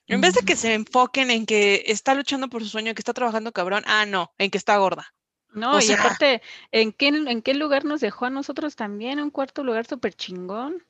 En 0.08 0.22
vez 0.22 0.34
de 0.36 0.42
que 0.42 0.56
se 0.56 0.74
enfoquen 0.74 1.32
en 1.32 1.46
que 1.46 1.84
está 1.88 2.14
luchando 2.14 2.48
por 2.50 2.62
su 2.62 2.70
sueño, 2.70 2.94
que 2.94 3.02
está 3.02 3.14
trabajando 3.14 3.52
cabrón, 3.52 3.84
ah, 3.88 4.06
no, 4.06 4.34
en 4.38 4.52
que 4.52 4.58
está 4.58 4.78
gorda. 4.78 5.14
No, 5.54 5.74
O 5.76 5.80
y 5.80 5.84
sea- 5.84 6.00
aparte, 6.00 6.42
¿en 6.72 6.92
qué, 6.92 7.08
¿en 7.08 7.42
qué 7.42 7.54
lugar 7.54 7.86
nos 7.86 8.02
dejó 8.02 8.26
a 8.26 8.30
nosotros 8.30 8.76
también? 8.76 9.20
Un 9.20 9.30
cuarto 9.32 9.64
lugar 9.64 9.86
súper 9.86 10.14
chingón. 10.14 10.84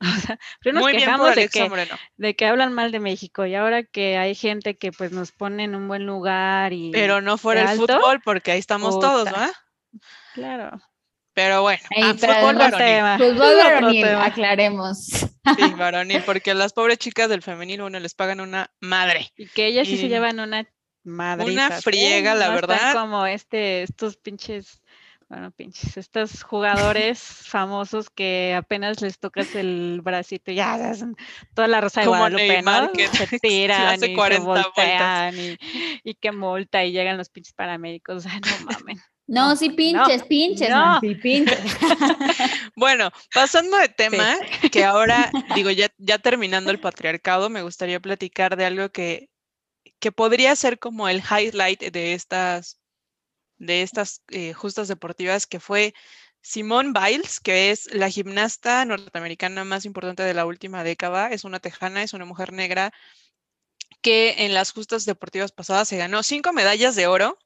O 0.00 0.20
sea, 0.20 0.38
primero 0.60 0.80
nos 0.80 0.90
Muy 0.90 0.98
quejamos 0.98 1.34
de 1.34 1.48
que, 1.48 1.68
Moreno. 1.70 1.96
de 2.18 2.36
que 2.36 2.44
hablan 2.44 2.74
mal 2.74 2.92
de 2.92 3.00
México 3.00 3.46
y 3.46 3.54
ahora 3.54 3.82
que 3.82 4.18
hay 4.18 4.34
gente 4.34 4.76
que 4.76 4.92
pues 4.92 5.10
nos 5.10 5.32
pone 5.32 5.64
en 5.64 5.74
un 5.74 5.88
buen 5.88 6.04
lugar 6.04 6.74
y 6.74 6.90
Pero 6.92 7.22
no 7.22 7.38
fuera 7.38 7.62
el 7.62 7.68
alto, 7.68 7.86
fútbol, 7.98 8.20
porque 8.22 8.50
ahí 8.52 8.58
estamos 8.58 9.00
todos. 9.00 9.26
¿va? 9.32 9.50
claro. 10.34 10.80
Pero 11.32 11.62
bueno, 11.62 11.82
Ey, 11.90 12.02
ah, 12.04 12.14
pero 12.18 12.34
fútbol 12.34 12.54
varonil. 12.56 12.78
tema. 12.86 13.18
Fútbol 13.18 13.34
otro 13.54 13.56
varonil, 13.64 14.04
tema. 14.04 14.24
aclaremos. 14.24 14.98
Sí, 15.06 15.30
varonil, 15.78 16.22
porque 16.24 16.54
las 16.54 16.72
pobres 16.72 16.98
chicas 16.98 17.28
del 17.28 17.42
femenil, 17.42 17.82
uno 17.82 17.98
les 18.00 18.14
pagan 18.14 18.40
una 18.40 18.70
madre. 18.80 19.30
Y 19.36 19.46
que 19.48 19.66
ellas 19.66 19.86
sí 19.86 19.96
se 19.98 20.08
llevan 20.08 20.40
una 20.40 20.66
madriza. 21.06 21.80
friega, 21.80 22.34
la 22.34 22.50
verdad. 22.50 22.92
como 22.92 23.26
este, 23.26 23.82
estos 23.82 24.16
pinches, 24.16 24.82
bueno, 25.28 25.50
pinches, 25.50 25.96
estos 25.96 26.42
jugadores 26.42 27.20
famosos 27.46 28.10
que 28.10 28.54
apenas 28.56 29.00
les 29.00 29.18
tocas 29.18 29.54
el 29.54 30.00
bracito, 30.02 30.50
y 30.50 30.56
ya, 30.56 30.92
toda 31.54 31.68
la 31.68 31.80
rosa 31.80 32.00
de 32.00 32.06
Como 32.06 32.18
Guadalupe, 32.18 32.48
Neymar, 32.48 32.84
¿no? 32.84 32.92
que 32.92 33.08
se 33.08 33.26
se 33.26 33.38
tiran 33.38 33.94
hace 33.94 34.10
y 34.10 34.14
40 34.14 34.42
se 34.42 34.46
voltean 34.46 35.38
y, 35.38 35.58
y 36.04 36.14
que 36.14 36.32
multa 36.32 36.84
y 36.84 36.92
llegan 36.92 37.16
los 37.16 37.30
pinches 37.30 37.54
paramédicos, 37.54 38.16
o 38.16 38.20
sea, 38.20 38.38
no 38.40 38.70
mamen. 38.70 39.00
No, 39.28 39.48
No, 39.48 39.56
sí 39.56 39.70
pinches, 39.70 40.22
pinches, 40.24 40.70
no. 40.70 40.76
Nancy, 40.76 41.16
pinches. 41.16 41.58
Bueno, 42.76 43.10
pasando 43.34 43.76
de 43.78 43.88
tema, 43.88 44.36
que 44.70 44.84
ahora, 44.84 45.32
digo, 45.54 45.70
ya, 45.70 45.88
ya 45.98 46.18
terminando 46.18 46.70
el 46.70 46.78
patriarcado, 46.78 47.50
me 47.50 47.62
gustaría 47.62 47.98
platicar 47.98 48.56
de 48.56 48.66
algo 48.66 48.90
que, 48.90 49.30
que 49.98 50.12
podría 50.12 50.54
ser 50.56 50.78
como 50.78 51.08
el 51.08 51.22
highlight 51.22 51.80
de 51.80 52.14
estas, 52.14 52.80
de 53.58 53.82
estas 53.82 54.22
eh, 54.28 54.52
justas 54.52 54.88
deportivas, 54.88 55.46
que 55.46 55.60
fue 55.60 55.94
Simone 56.42 56.92
Biles, 56.92 57.40
que 57.40 57.70
es 57.70 57.92
la 57.92 58.08
gimnasta 58.08 58.84
norteamericana 58.84 59.64
más 59.64 59.84
importante 59.84 60.22
de 60.22 60.34
la 60.34 60.46
última 60.46 60.84
década. 60.84 61.28
Es 61.30 61.44
una 61.44 61.60
tejana, 61.60 62.02
es 62.02 62.12
una 62.12 62.24
mujer 62.24 62.52
negra 62.52 62.92
que 64.00 64.44
en 64.44 64.54
las 64.54 64.72
justas 64.72 65.04
deportivas 65.04 65.50
pasadas 65.50 65.88
se 65.88 65.96
ganó 65.96 66.22
cinco 66.22 66.52
medallas 66.52 66.94
de 66.94 67.08
oro. 67.08 67.38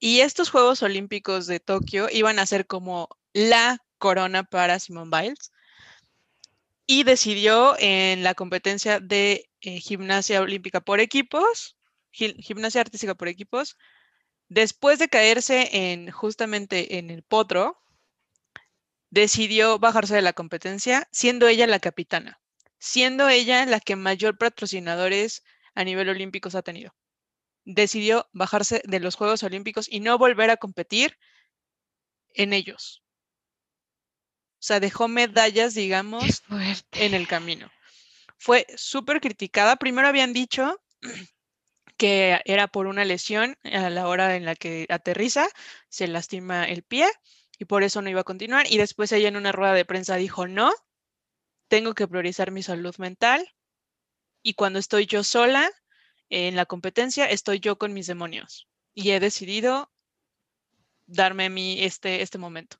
Y 0.00 0.20
estos 0.20 0.50
Juegos 0.50 0.82
Olímpicos 0.82 1.46
de 1.46 1.60
Tokio 1.60 2.08
iban 2.10 2.38
a 2.38 2.46
ser 2.46 2.66
como 2.66 3.08
la 3.32 3.78
corona 3.98 4.42
para 4.42 4.78
Simone 4.80 5.10
Biles. 5.16 5.52
Y 6.86 7.04
decidió 7.04 7.76
en 7.78 8.22
la 8.22 8.34
competencia 8.34 9.00
de 9.00 9.48
eh, 9.66 9.80
gimnasia 9.80 10.40
olímpica 10.40 10.80
por 10.80 11.00
equipos, 11.00 11.76
gimnasia 12.12 12.82
artística 12.82 13.16
por 13.16 13.26
equipos, 13.26 13.76
después 14.48 15.00
de 15.00 15.08
caerse 15.08 15.68
en 15.72 16.08
justamente 16.12 16.98
en 16.98 17.10
el 17.10 17.24
potro, 17.24 17.76
decidió 19.10 19.80
bajarse 19.80 20.14
de 20.14 20.22
la 20.22 20.34
competencia, 20.34 21.08
siendo 21.10 21.48
ella 21.48 21.66
la 21.66 21.80
capitana, 21.80 22.40
siendo 22.78 23.28
ella 23.28 23.66
la 23.66 23.80
que 23.80 23.96
mayor 23.96 24.38
patrocinadores 24.38 25.42
a 25.74 25.82
nivel 25.82 26.10
olímpicos 26.10 26.54
ha 26.54 26.62
tenido. 26.62 26.94
Decidió 27.64 28.28
bajarse 28.32 28.82
de 28.84 29.00
los 29.00 29.16
Juegos 29.16 29.42
Olímpicos 29.42 29.88
y 29.90 29.98
no 29.98 30.16
volver 30.16 30.50
a 30.50 30.58
competir 30.58 31.18
en 32.34 32.52
ellos. 32.52 33.02
O 34.60 34.62
sea, 34.66 34.78
dejó 34.78 35.08
medallas, 35.08 35.74
digamos, 35.74 36.44
en 36.92 37.14
el 37.14 37.26
camino. 37.26 37.68
Fue 38.38 38.66
súper 38.76 39.20
criticada. 39.20 39.76
Primero 39.76 40.08
habían 40.08 40.32
dicho 40.32 40.80
que 41.96 42.40
era 42.44 42.68
por 42.68 42.86
una 42.86 43.04
lesión 43.04 43.56
a 43.64 43.90
la 43.90 44.06
hora 44.08 44.36
en 44.36 44.44
la 44.44 44.54
que 44.54 44.86
aterriza, 44.88 45.48
se 45.88 46.06
lastima 46.06 46.64
el 46.64 46.82
pie 46.82 47.08
y 47.58 47.64
por 47.64 47.82
eso 47.82 48.02
no 48.02 48.10
iba 48.10 48.20
a 48.20 48.24
continuar. 48.24 48.66
Y 48.70 48.76
después 48.76 49.12
ella 49.12 49.28
en 49.28 49.36
una 49.36 49.52
rueda 49.52 49.72
de 49.72 49.84
prensa 49.84 50.16
dijo, 50.16 50.46
no, 50.46 50.72
tengo 51.68 51.94
que 51.94 52.06
priorizar 52.08 52.50
mi 52.50 52.62
salud 52.62 52.94
mental 52.98 53.46
y 54.42 54.54
cuando 54.54 54.78
estoy 54.78 55.06
yo 55.06 55.24
sola 55.24 55.70
en 56.28 56.56
la 56.56 56.66
competencia, 56.66 57.26
estoy 57.26 57.60
yo 57.60 57.78
con 57.78 57.92
mis 57.92 58.06
demonios 58.06 58.68
y 58.94 59.10
he 59.10 59.20
decidido 59.20 59.90
darme 61.06 61.46
a 61.46 61.50
mí 61.50 61.82
este, 61.82 62.22
este 62.22 62.38
momento. 62.38 62.78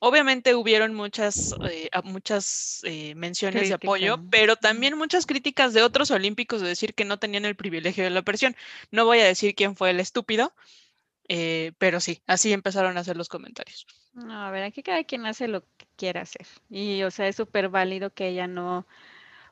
Obviamente 0.00 0.54
hubieron 0.54 0.94
muchas, 0.94 1.54
eh, 1.68 1.90
muchas 2.04 2.80
eh, 2.84 3.14
menciones 3.16 3.68
de 3.68 3.74
apoyo, 3.74 4.18
pero 4.30 4.54
también 4.54 4.96
muchas 4.96 5.26
críticas 5.26 5.74
de 5.74 5.82
otros 5.82 6.10
olímpicos 6.12 6.60
de 6.60 6.68
decir 6.68 6.94
que 6.94 7.04
no 7.04 7.18
tenían 7.18 7.44
el 7.44 7.56
privilegio 7.56 8.04
de 8.04 8.10
la 8.10 8.22
presión. 8.22 8.54
No 8.92 9.04
voy 9.04 9.18
a 9.18 9.24
decir 9.24 9.56
quién 9.56 9.74
fue 9.74 9.90
el 9.90 9.98
estúpido, 9.98 10.54
eh, 11.28 11.72
pero 11.78 11.98
sí, 11.98 12.22
así 12.26 12.52
empezaron 12.52 12.96
a 12.96 13.00
hacer 13.00 13.16
los 13.16 13.28
comentarios. 13.28 13.86
No, 14.14 14.40
a 14.40 14.50
ver, 14.52 14.62
aquí 14.62 14.82
cada 14.82 15.02
quien 15.02 15.26
hace 15.26 15.48
lo 15.48 15.62
que 15.62 15.86
quiera 15.96 16.22
hacer. 16.22 16.46
Y, 16.70 17.02
o 17.02 17.10
sea, 17.10 17.26
es 17.26 17.36
súper 17.36 17.68
válido 17.68 18.10
que 18.10 18.28
ella 18.28 18.46
no. 18.46 18.86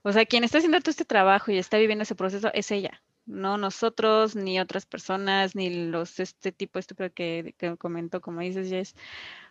O 0.03 0.13
sea, 0.13 0.27
quien 0.27 0.45
está 0.45 0.59
haciendo 0.59 0.81
todo 0.81 0.91
este 0.91 1.05
trabajo 1.05 1.51
y 1.51 1.59
está 1.59 1.77
viviendo 1.77 2.05
ese 2.05 2.15
proceso 2.15 2.51
es 2.55 2.71
ella. 2.71 3.03
No 3.27 3.59
nosotros, 3.59 4.37
ni 4.37 4.61
otras 4.61 4.87
personas, 4.87 5.57
ni 5.57 5.89
los, 5.89 6.21
este 6.21 6.53
tipo 6.53 6.79
estúpido 6.79 7.13
que, 7.13 7.55
que 7.59 7.77
comentó, 7.77 8.21
como 8.21 8.41
dices, 8.41 8.69
Jess. 8.69 8.95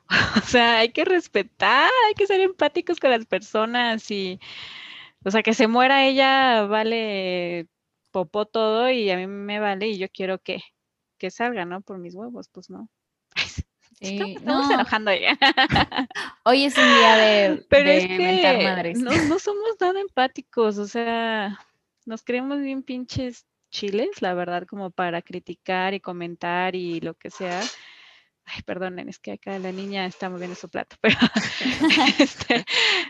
O 0.38 0.48
sea, 0.48 0.80
hay 0.80 0.90
que 0.90 1.06
respetar, 1.06 1.90
hay 2.08 2.14
que 2.14 2.28
ser 2.28 2.42
empáticos 2.42 3.00
con 3.00 3.10
las 3.12 3.26
personas 3.26 4.10
y, 4.12 4.40
o 5.24 5.32
sea, 5.32 5.44
que 5.44 5.54
se 5.54 5.68
muera 5.68 6.06
ella 6.06 6.64
vale 6.66 7.68
popó 8.12 8.46
todo 8.46 8.90
y 8.90 9.10
a 9.10 9.18
mí 9.18 9.28
me 9.28 9.60
vale 9.60 9.88
y 9.88 9.98
yo 9.98 10.08
quiero 10.10 10.40
que, 10.40 10.62
que 11.18 11.32
salga, 11.32 11.66
¿no? 11.66 11.82
Por 11.82 11.98
mis 11.98 12.16
huevos, 12.16 12.50
pues 12.50 12.70
no. 12.70 12.90
Sí, 14.02 14.36
Estamos 14.38 14.44
no, 14.44 14.74
enojando 14.74 15.14
ya. 15.14 15.38
hoy 16.44 16.66
es 16.66 16.78
un 16.78 16.84
día 16.84 17.16
de, 17.16 17.66
Pero 17.70 17.90
de 17.90 17.98
es 17.98 18.08
que 18.08 18.64
madres. 18.66 19.00
no, 19.00 19.12
no 19.30 19.40
somos 19.40 19.78
nada 19.80 20.02
empáticos, 20.02 20.78
o 20.78 20.86
sea, 20.86 21.58
nos 22.06 22.22
creemos 22.22 22.60
bien 22.60 22.84
pinches 22.84 23.46
chiles, 23.72 24.22
la 24.22 24.34
verdad, 24.34 24.68
como 24.68 24.92
para 24.92 25.22
criticar 25.22 25.94
y 25.94 26.02
comentar 26.02 26.76
y 26.76 27.00
lo 27.00 27.14
que 27.14 27.30
sea. 27.30 27.62
Ay, 28.46 28.62
perdonen, 28.64 29.10
es 29.10 29.18
que 29.20 29.34
acá 29.34 29.58
la 29.60 29.72
niña 29.72 30.06
está 30.06 30.30
moviendo 30.30 30.56
su 30.56 30.70
plato, 30.70 30.96
pero 31.02 31.18
este, 32.20 32.64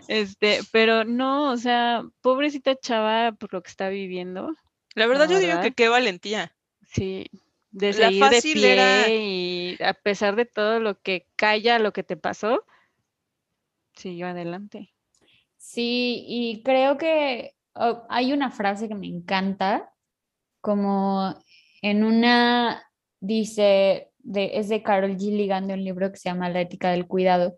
este, 0.08 0.60
pero 0.72 1.04
no, 1.04 1.52
o 1.52 1.58
sea, 1.58 2.04
pobrecita 2.22 2.76
chava 2.78 3.34
por 3.34 3.52
lo 3.54 3.62
que 3.62 3.70
está 3.70 3.90
viviendo, 3.90 4.54
La 4.96 5.08
verdad, 5.08 5.28
La 5.28 5.34
yo 5.34 5.40
digo 5.40 5.60
que 5.62 5.74
qué 5.74 5.90
valentía. 5.90 6.56
sí, 6.88 7.26
de 7.72 7.92
La 7.94 8.08
seguir 8.08 8.24
de 8.24 8.36
fácil 8.36 8.54
pie 8.54 8.72
era- 8.72 9.10
y 9.10 9.78
a 9.84 9.94
pesar 9.94 10.36
de 10.38 10.46
todo 10.46 10.80
lo 10.80 11.02
que 11.02 11.28
calla, 11.36 11.80
lo 11.80 11.92
que 11.92 12.04
te 12.04 12.16
pasó, 12.16 12.64
siguió 13.94 14.28
adelante. 14.28 14.94
Sí, 15.58 16.24
y 16.28 16.64
creo 16.64 16.98
que 16.98 17.56
oh, 17.74 18.04
hay 18.10 18.32
una 18.34 18.52
frase 18.52 18.88
que 18.88 18.96
me 18.96 19.08
encanta, 19.08 19.94
como 20.62 21.36
en 21.82 22.04
una, 22.04 22.84
dice, 23.20 24.12
de, 24.26 24.58
es 24.58 24.68
de 24.68 24.84
Carol 24.84 25.18
Gilligan, 25.18 25.68
de 25.68 25.76
un 25.76 25.84
libro 25.84 26.12
que 26.12 26.18
se 26.18 26.30
llama 26.30 26.50
La 26.50 26.62
ética 26.62 26.92
del 26.92 27.08
cuidado, 27.08 27.58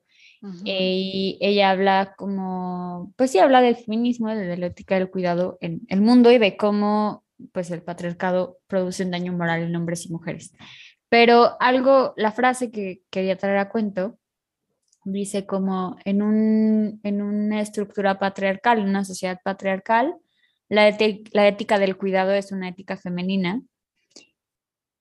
eh, 0.65 0.93
y 0.95 1.38
ella 1.41 1.72
habla 1.72 2.13
como, 2.15 3.11
pues 3.15 3.32
sí, 3.32 3.39
habla 3.39 3.61
del 3.61 3.76
feminismo, 3.76 4.30
de 4.30 4.55
la 4.55 4.68
ética 4.68 4.95
del 4.95 5.09
cuidado 5.09 5.57
en 5.61 5.82
el 5.88 6.01
mundo 6.01 6.32
y 6.32 6.38
de 6.38 6.55
cómo, 6.55 7.24
pues, 7.51 7.72
el 7.72 7.82
patriarcado 7.82 8.59
produce 8.68 9.03
un 9.03 9.11
daño 9.11 9.34
moral 9.34 9.63
en 9.63 9.76
hombres 9.76 10.05
y 10.05 10.11
mujeres. 10.11 10.53
Pero 11.09 11.59
algo, 11.59 12.13
la 12.18 12.32
frase 12.32 12.70
que 12.70 13.01
quería 13.09 13.38
traer 13.38 13.57
a 13.57 13.70
cuento, 13.70 14.20
dice 15.05 15.45
como 15.45 15.97
en, 16.05 16.22
un, 16.22 16.99
en 17.03 17.22
una 17.22 17.61
estructura 17.61 18.20
patriarcal, 18.20 18.80
en 18.80 18.89
una 18.89 19.05
sociedad 19.05 19.39
patriarcal, 19.43 20.15
la, 20.70 20.95
la 21.32 21.47
ética 21.47 21.80
del 21.80 21.97
cuidado 21.97 22.34
es 22.34 22.51
una 22.51 22.70
ética 22.70 22.97
femenina. 22.97 23.61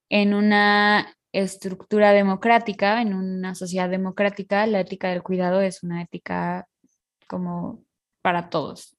En 0.08 0.34
una 0.34 1.15
estructura 1.38 2.12
democrática, 2.12 3.02
en 3.02 3.14
una 3.14 3.54
sociedad 3.54 3.88
democrática, 3.88 4.66
la 4.66 4.80
ética 4.80 5.08
del 5.08 5.22
cuidado 5.22 5.60
es 5.60 5.82
una 5.82 6.02
ética 6.02 6.66
como 7.26 7.84
para 8.22 8.48
todos. 8.48 8.96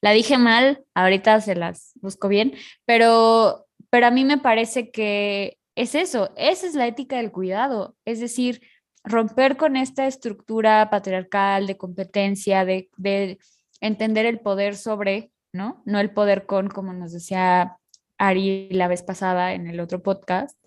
La 0.00 0.12
dije 0.12 0.38
mal, 0.38 0.84
ahorita 0.94 1.40
se 1.40 1.54
las 1.54 1.92
busco 1.96 2.28
bien, 2.28 2.54
pero, 2.84 3.66
pero 3.90 4.06
a 4.06 4.10
mí 4.10 4.24
me 4.24 4.38
parece 4.38 4.90
que 4.90 5.58
es 5.74 5.94
eso, 5.94 6.32
esa 6.36 6.66
es 6.66 6.74
la 6.74 6.86
ética 6.86 7.16
del 7.16 7.32
cuidado, 7.32 7.96
es 8.04 8.20
decir, 8.20 8.62
romper 9.04 9.56
con 9.56 9.76
esta 9.76 10.06
estructura 10.06 10.88
patriarcal 10.90 11.66
de 11.66 11.76
competencia, 11.76 12.64
de, 12.64 12.90
de 12.96 13.38
entender 13.80 14.26
el 14.26 14.40
poder 14.40 14.76
sobre, 14.76 15.30
¿no? 15.52 15.82
No 15.84 16.00
el 16.00 16.10
poder 16.10 16.46
con, 16.46 16.68
como 16.68 16.92
nos 16.92 17.12
decía 17.12 17.76
Ari 18.18 18.68
la 18.70 18.88
vez 18.88 19.02
pasada 19.02 19.52
en 19.52 19.66
el 19.66 19.80
otro 19.80 20.02
podcast. 20.02 20.58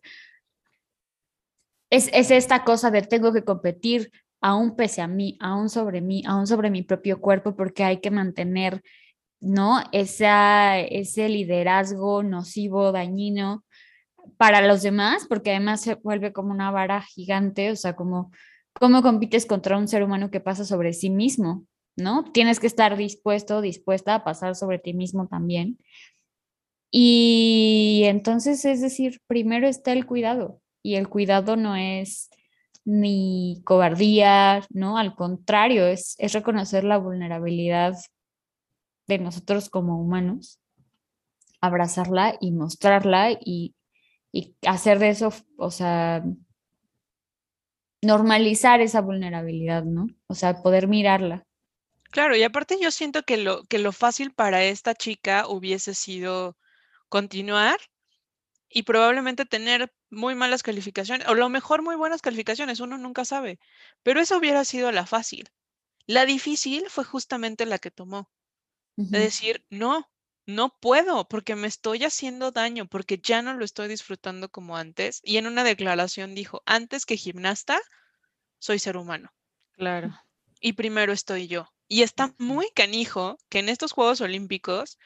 Es, 1.90 2.10
es 2.14 2.32
esta 2.32 2.64
cosa 2.64 2.92
de 2.92 3.02
tengo 3.02 3.34
que 3.34 3.44
competir 3.44 4.12
aún 4.42 4.76
pese 4.76 5.02
a 5.02 5.08
mí, 5.08 5.38
aún 5.40 5.70
sobre 5.70 6.02
mí, 6.02 6.24
aún 6.26 6.48
sobre 6.48 6.70
mi 6.70 6.84
propio 6.84 7.20
cuerpo, 7.20 7.56
porque 7.56 7.84
hay 7.84 8.00
que 8.00 8.12
mantener, 8.12 8.82
¿no? 9.42 9.82
Esa, 9.92 10.80
ese 10.80 11.30
liderazgo 11.30 12.24
nocivo, 12.24 12.92
dañino 12.92 13.66
para 14.38 14.66
los 14.66 14.82
demás, 14.82 15.26
porque 15.28 15.52
además 15.52 15.82
se 15.82 15.96
vuelve 15.96 16.34
como 16.34 16.52
una 16.52 16.72
vara 16.72 17.02
gigante, 17.02 17.72
o 17.72 17.76
sea, 17.76 17.96
como 17.96 18.32
cómo 18.74 19.02
compites 19.02 19.46
contra 19.46 19.78
un 19.78 19.88
ser 19.88 20.04
humano 20.04 20.32
que 20.32 20.40
pasa 20.40 20.64
sobre 20.66 20.94
sí 20.94 21.10
mismo, 21.10 21.66
¿no? 21.98 22.24
Tienes 22.32 22.60
que 22.60 22.68
estar 22.68 22.96
dispuesto, 22.96 23.62
dispuesta 23.62 24.16
a 24.16 24.24
pasar 24.24 24.56
sobre 24.56 24.80
ti 24.80 24.94
mismo 24.94 25.28
también. 25.28 25.78
Y 26.92 28.04
entonces, 28.06 28.66
es 28.66 28.82
decir, 28.82 29.22
primero 29.28 29.68
está 29.68 29.92
el 29.92 30.06
cuidado, 30.06 30.62
y 30.82 30.96
el 30.96 31.10
cuidado 31.10 31.56
no 31.56 31.76
es 31.76 32.30
ni 32.86 33.62
cobardía, 33.66 34.66
¿no? 34.70 34.98
Al 34.98 35.16
contrario, 35.16 35.86
es, 35.86 36.16
es 36.18 36.34
reconocer 36.34 36.84
la 36.84 36.98
vulnerabilidad 36.98 37.96
de 39.08 39.20
nosotros 39.20 39.70
como 39.70 40.00
humanos, 40.02 40.60
abrazarla 41.62 42.36
y 42.40 42.52
mostrarla 42.52 43.32
y, 43.32 43.76
y 44.32 44.56
hacer 44.66 45.00
de 45.00 45.10
eso, 45.10 45.34
o 45.58 45.72
sea, 45.72 46.24
normalizar 48.02 48.82
esa 48.82 49.02
vulnerabilidad, 49.02 49.84
¿no? 49.84 50.08
O 50.28 50.34
sea, 50.34 50.62
poder 50.62 50.88
mirarla. 50.88 51.46
Claro, 52.12 52.36
y 52.36 52.44
aparte 52.44 52.78
yo 52.82 52.92
siento 52.92 53.24
que 53.24 53.38
lo, 53.38 53.64
que 53.66 53.78
lo 53.78 53.92
fácil 53.92 54.32
para 54.34 54.64
esta 54.64 54.96
chica 54.96 55.48
hubiese 55.48 55.94
sido 55.94 56.58
continuar 57.08 57.78
y 58.70 58.84
probablemente 58.84 59.46
tener 59.46 59.94
muy 60.10 60.36
malas 60.36 60.64
calificaciones, 60.64 61.28
o 61.28 61.34
lo 61.34 61.50
mejor 61.50 61.82
muy 61.82 61.96
buenas 61.96 62.22
calificaciones, 62.22 62.80
uno 62.80 62.98
nunca 62.98 63.26
sabe, 63.26 63.60
pero 64.04 64.22
eso 64.22 64.38
hubiera 64.38 64.64
sido 64.66 64.92
la 64.92 65.06
fácil. 65.06 65.50
La 66.06 66.26
difícil 66.26 66.86
fue 66.90 67.04
justamente 67.04 67.66
la 67.66 67.80
que 67.80 67.92
tomó, 67.92 68.32
de 68.96 69.20
decir, 69.20 69.66
no, 69.70 70.10
no 70.46 70.76
puedo 70.82 71.28
porque 71.28 71.56
me 71.56 71.68
estoy 71.68 72.04
haciendo 72.04 72.52
daño, 72.52 72.88
porque 72.88 73.20
ya 73.22 73.42
no 73.42 73.54
lo 73.54 73.64
estoy 73.64 73.88
disfrutando 73.88 74.50
como 74.50 74.76
antes. 74.76 75.22
Y 75.24 75.38
en 75.38 75.48
una 75.48 75.64
declaración 75.64 76.36
dijo, 76.36 76.64
antes 76.66 77.06
que 77.06 77.16
gimnasta, 77.16 77.80
soy 78.58 78.80
ser 78.80 78.98
humano. 78.98 79.32
Claro. 79.74 80.20
Y 80.60 80.74
primero 80.74 81.14
estoy 81.14 81.48
yo. 81.48 81.72
Y 81.88 82.02
está 82.02 82.34
muy 82.38 82.68
canijo 82.76 83.38
que 83.48 83.60
en 83.60 83.70
estos 83.70 83.94
Juegos 83.94 84.22
Olímpicos 84.22 84.98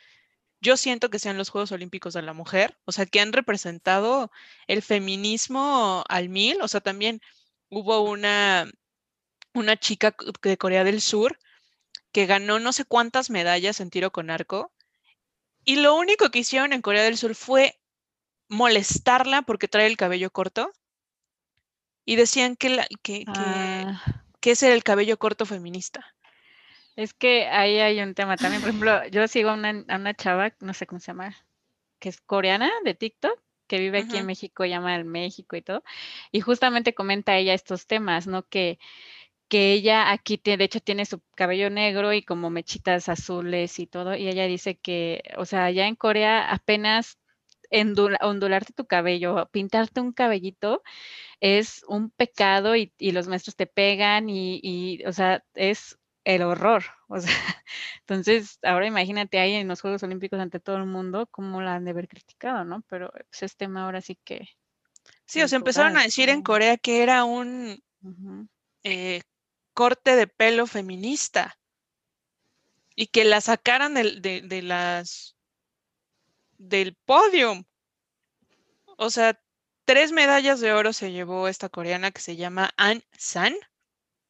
yo 0.63 0.77
siento 0.77 1.09
que 1.09 1.19
sean 1.19 1.37
los 1.37 1.49
Juegos 1.49 1.73
Olímpicos 1.73 2.13
de 2.13 2.21
la 2.21 2.33
mujer, 2.33 2.77
o 2.85 2.93
sea, 2.93 3.05
que 3.05 3.19
han 3.19 3.33
representado 3.33 4.31
el 4.67 4.81
feminismo 4.81 6.05
al 6.07 6.29
mil, 6.29 6.61
o 6.61 6.67
sea, 6.69 6.79
también 6.79 7.21
hubo 7.69 8.01
una, 8.01 8.71
una 9.53 9.77
chica 9.77 10.15
de 10.41 10.57
Corea 10.57 10.85
del 10.85 11.01
Sur 11.01 11.37
que 12.13 12.25
ganó 12.25 12.59
no 12.59 12.71
sé 12.71 12.85
cuántas 12.85 13.29
medallas 13.29 13.81
en 13.81 13.89
tiro 13.89 14.11
con 14.11 14.29
arco, 14.29 14.71
y 15.65 15.77
lo 15.77 15.95
único 15.95 16.29
que 16.29 16.39
hicieron 16.39 16.71
en 16.71 16.81
Corea 16.81 17.03
del 17.03 17.17
Sur 17.17 17.35
fue 17.35 17.79
molestarla 18.47 19.41
porque 19.41 19.67
trae 19.67 19.87
el 19.87 19.97
cabello 19.97 20.31
corto, 20.31 20.71
y 22.05 22.15
decían 22.15 22.55
que, 22.55 22.69
la, 22.69 22.87
que, 23.01 23.25
Ah, 23.27 24.23
que 24.39 24.51
ese 24.51 24.67
era 24.67 24.75
el 24.75 24.83
cabello 24.83 25.17
corto 25.17 25.45
feminista. 25.45 26.15
Es 26.95 27.13
que 27.13 27.47
ahí 27.47 27.79
hay 27.79 27.99
un 28.01 28.13
tema 28.15 28.37
también. 28.37 28.61
Por 28.61 28.69
ejemplo, 28.69 29.05
yo 29.09 29.27
sigo 29.27 29.49
a 29.49 29.53
una, 29.53 29.83
a 29.87 29.95
una 29.97 30.13
chava, 30.13 30.53
no 30.61 30.73
sé 30.73 30.87
cómo 30.87 30.99
se 30.99 31.07
llama, 31.07 31.35
que 31.99 32.09
es 32.09 32.21
coreana 32.21 32.71
de 32.85 32.93
TikTok, 32.95 33.39
que 33.67 33.79
vive 33.79 33.99
aquí 33.99 34.17
en. 34.17 34.27
México, 34.27 34.65
llama 34.65 34.95
al 34.95 35.05
México 35.05 35.55
y 35.55 35.61
todo. 35.61 35.83
Y 36.31 36.41
justamente 36.41 36.93
comenta 36.93 37.37
ella 37.37 37.53
estos 37.53 37.87
temas, 37.87 38.27
¿no? 38.27 38.43
Que, 38.47 38.79
que 39.49 39.73
ella 39.73 40.11
aquí, 40.11 40.37
tie- 40.37 40.57
de 40.57 40.65
hecho, 40.65 40.79
tiene 40.81 41.05
su 41.05 41.21
cabello 41.35 41.69
negro 41.69 42.13
y 42.13 42.23
como 42.23 42.49
mechitas 42.49 43.09
azules 43.09 43.79
y 43.79 43.87
todo. 43.87 44.15
Y 44.15 44.27
ella 44.27 44.45
dice 44.47 44.77
que, 44.77 45.23
o 45.37 45.45
sea, 45.45 45.65
allá 45.65 45.87
en 45.87 45.95
Corea 45.95 46.51
apenas 46.51 47.19
endula- 47.71 48.19
ondularte 48.21 48.73
tu 48.73 48.85
cabello, 48.87 49.49
pintarte 49.51 50.01
un 50.01 50.13
cabellito 50.13 50.83
es 51.39 51.83
un 51.87 52.09
pecado 52.11 52.75
y, 52.75 52.93
y 52.97 53.11
los 53.11 53.27
maestros 53.27 53.55
te 53.55 53.67
pegan 53.67 54.29
y, 54.29 54.59
y, 54.63 55.05
o 55.05 55.13
sea, 55.13 55.43
es 55.55 55.97
el 56.23 56.41
horror. 56.41 56.83
O 57.07 57.19
sea, 57.19 57.31
entonces, 57.99 58.59
ahora 58.63 58.87
imagínate 58.87 59.39
ahí 59.39 59.53
en 59.55 59.67
los 59.67 59.81
Juegos 59.81 60.03
Olímpicos 60.03 60.39
ante 60.39 60.59
todo 60.59 60.77
el 60.77 60.85
mundo, 60.85 61.27
cómo 61.27 61.61
la 61.61 61.75
han 61.75 61.85
de 61.85 61.91
haber 61.91 62.07
criticado, 62.07 62.63
¿no? 62.65 62.81
Pero 62.87 63.11
pues, 63.29 63.43
es 63.43 63.55
tema 63.55 63.85
ahora 63.85 64.01
sí 64.01 64.17
que 64.23 64.47
Sí, 65.25 65.41
o 65.41 65.47
sea, 65.47 65.57
empezaron 65.57 65.97
a 65.97 66.03
decir 66.03 66.29
en. 66.29 66.41
Corea 66.43 66.77
que 66.77 67.03
era 67.03 67.23
un 67.23 67.81
eh, 68.83 69.21
corte 69.73 70.15
de 70.15 70.27
pelo 70.27 70.67
feminista 70.67 71.57
y 72.95 73.07
que 73.07 73.25
la 73.25 73.41
sacaran 73.41 73.93
del- 73.93 74.21
de, 74.21 74.41
de 74.41 74.61
las 74.61 75.35
del 76.57 76.95
podium. 77.05 77.63
O 78.97 79.09
sea, 79.09 79.39
tres 79.85 80.11
medallas 80.11 80.59
de 80.59 80.71
oro 80.73 80.93
se 80.93 81.11
llevó 81.11 81.47
esta 81.47 81.69
coreana 81.69 82.11
que 82.11 82.21
se 82.21 82.35
llama 82.35 82.71
An 82.77 83.03
San 83.17 83.55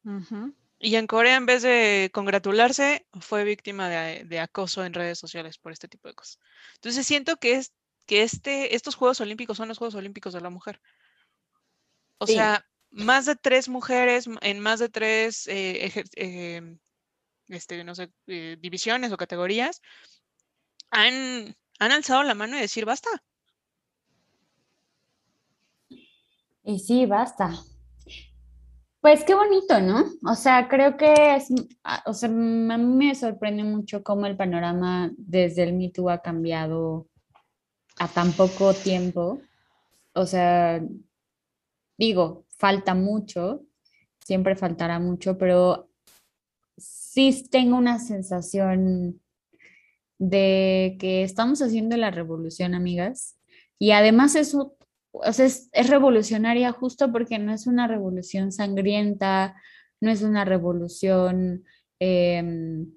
Ujú. 0.04 0.54
Y 0.84 0.96
en 0.96 1.06
Corea 1.06 1.36
en 1.36 1.46
vez 1.46 1.62
de 1.62 2.10
congratularse 2.12 3.06
fue 3.20 3.44
víctima 3.44 3.88
de, 3.88 4.24
de 4.24 4.38
acoso 4.38 4.84
en 4.84 4.92
redes 4.92 5.18
sociales 5.18 5.56
por 5.56 5.72
este 5.72 5.88
tipo 5.88 6.08
de 6.08 6.14
cosas. 6.14 6.38
Entonces 6.74 7.06
siento 7.06 7.36
que 7.38 7.54
es 7.54 7.72
que 8.06 8.22
este, 8.22 8.74
estos 8.76 8.94
Juegos 8.94 9.20
Olímpicos 9.22 9.56
son 9.56 9.68
los 9.68 9.78
Juegos 9.78 9.94
Olímpicos 9.94 10.34
de 10.34 10.42
la 10.42 10.50
mujer. 10.50 10.82
O 12.18 12.26
Sí. 12.26 12.34
sea, 12.34 12.66
más 12.90 13.24
de 13.24 13.34
tres 13.34 13.68
mujeres 13.68 14.28
en 14.42 14.60
más 14.60 14.78
de 14.78 14.90
tres 14.90 15.46
eh, 15.46 15.88
ejer- 15.90 16.10
em, 16.16 16.78
este, 17.48 17.82
no 17.82 17.94
sé, 17.94 18.10
eh, 18.26 18.56
divisiones 18.60 19.10
o 19.10 19.16
categorías 19.16 19.80
han, 20.90 21.56
han 21.78 21.92
alzado 21.92 22.22
la 22.24 22.34
mano 22.34 22.58
y 22.58 22.60
decir 22.60 22.84
basta. 22.84 23.08
Y 26.62 26.78
sí, 26.78 27.06
basta. 27.06 27.54
Pues 29.04 29.22
qué 29.22 29.34
bonito, 29.34 29.82
¿no? 29.82 30.02
O 30.26 30.34
sea, 30.34 30.66
creo 30.66 30.96
que 30.96 31.36
es, 31.36 31.48
ah, 31.84 32.02
o 32.06 32.14
sea, 32.14 32.30
mm, 32.30 32.70
a 32.70 32.78
mí 32.78 33.06
me 33.08 33.14
sorprende 33.14 33.62
mucho 33.62 34.02
cómo 34.02 34.24
el 34.24 34.34
panorama 34.34 35.12
desde 35.18 35.64
el 35.64 35.74
Me 35.74 35.90
Too 35.90 36.08
ha 36.08 36.22
cambiado 36.22 37.06
a 37.98 38.08
tan 38.08 38.32
poco 38.32 38.72
tiempo. 38.72 39.42
O 40.14 40.24
sea, 40.24 40.82
digo, 41.98 42.46
falta 42.56 42.94
mucho, 42.94 43.60
siempre 44.24 44.56
faltará 44.56 44.98
mucho, 44.98 45.36
pero 45.36 45.90
sí 46.78 47.46
tengo 47.50 47.76
una 47.76 47.98
sensación 47.98 49.20
de 50.18 50.96
que 50.98 51.24
estamos 51.24 51.60
haciendo 51.60 51.98
la 51.98 52.10
revolución, 52.10 52.74
amigas. 52.74 53.36
Y 53.78 53.90
además 53.90 54.34
eso, 54.34 54.78
o 55.14 55.32
sea, 55.32 55.46
es, 55.46 55.68
es 55.72 55.88
revolucionaria 55.90 56.72
justo 56.72 57.12
porque 57.12 57.38
no 57.38 57.52
es 57.52 57.66
una 57.66 57.86
revolución 57.86 58.50
sangrienta, 58.50 59.54
no 60.00 60.10
es 60.10 60.22
una 60.22 60.44
revolución 60.44 61.64
em, 62.00 62.92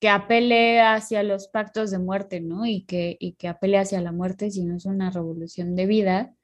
que 0.00 0.08
apele 0.08 0.80
hacia 0.80 1.22
los 1.22 1.46
pactos 1.46 1.92
de 1.92 2.00
muerte, 2.00 2.40
¿no? 2.40 2.66
Y 2.66 2.84
que, 2.84 3.16
y 3.20 3.34
que 3.34 3.46
apele 3.46 3.78
hacia 3.78 4.00
la 4.00 4.10
muerte, 4.10 4.50
sino 4.50 4.76
es 4.76 4.84
una 4.84 5.10
revolución 5.10 5.76
de 5.76 5.86
vida 5.86 6.34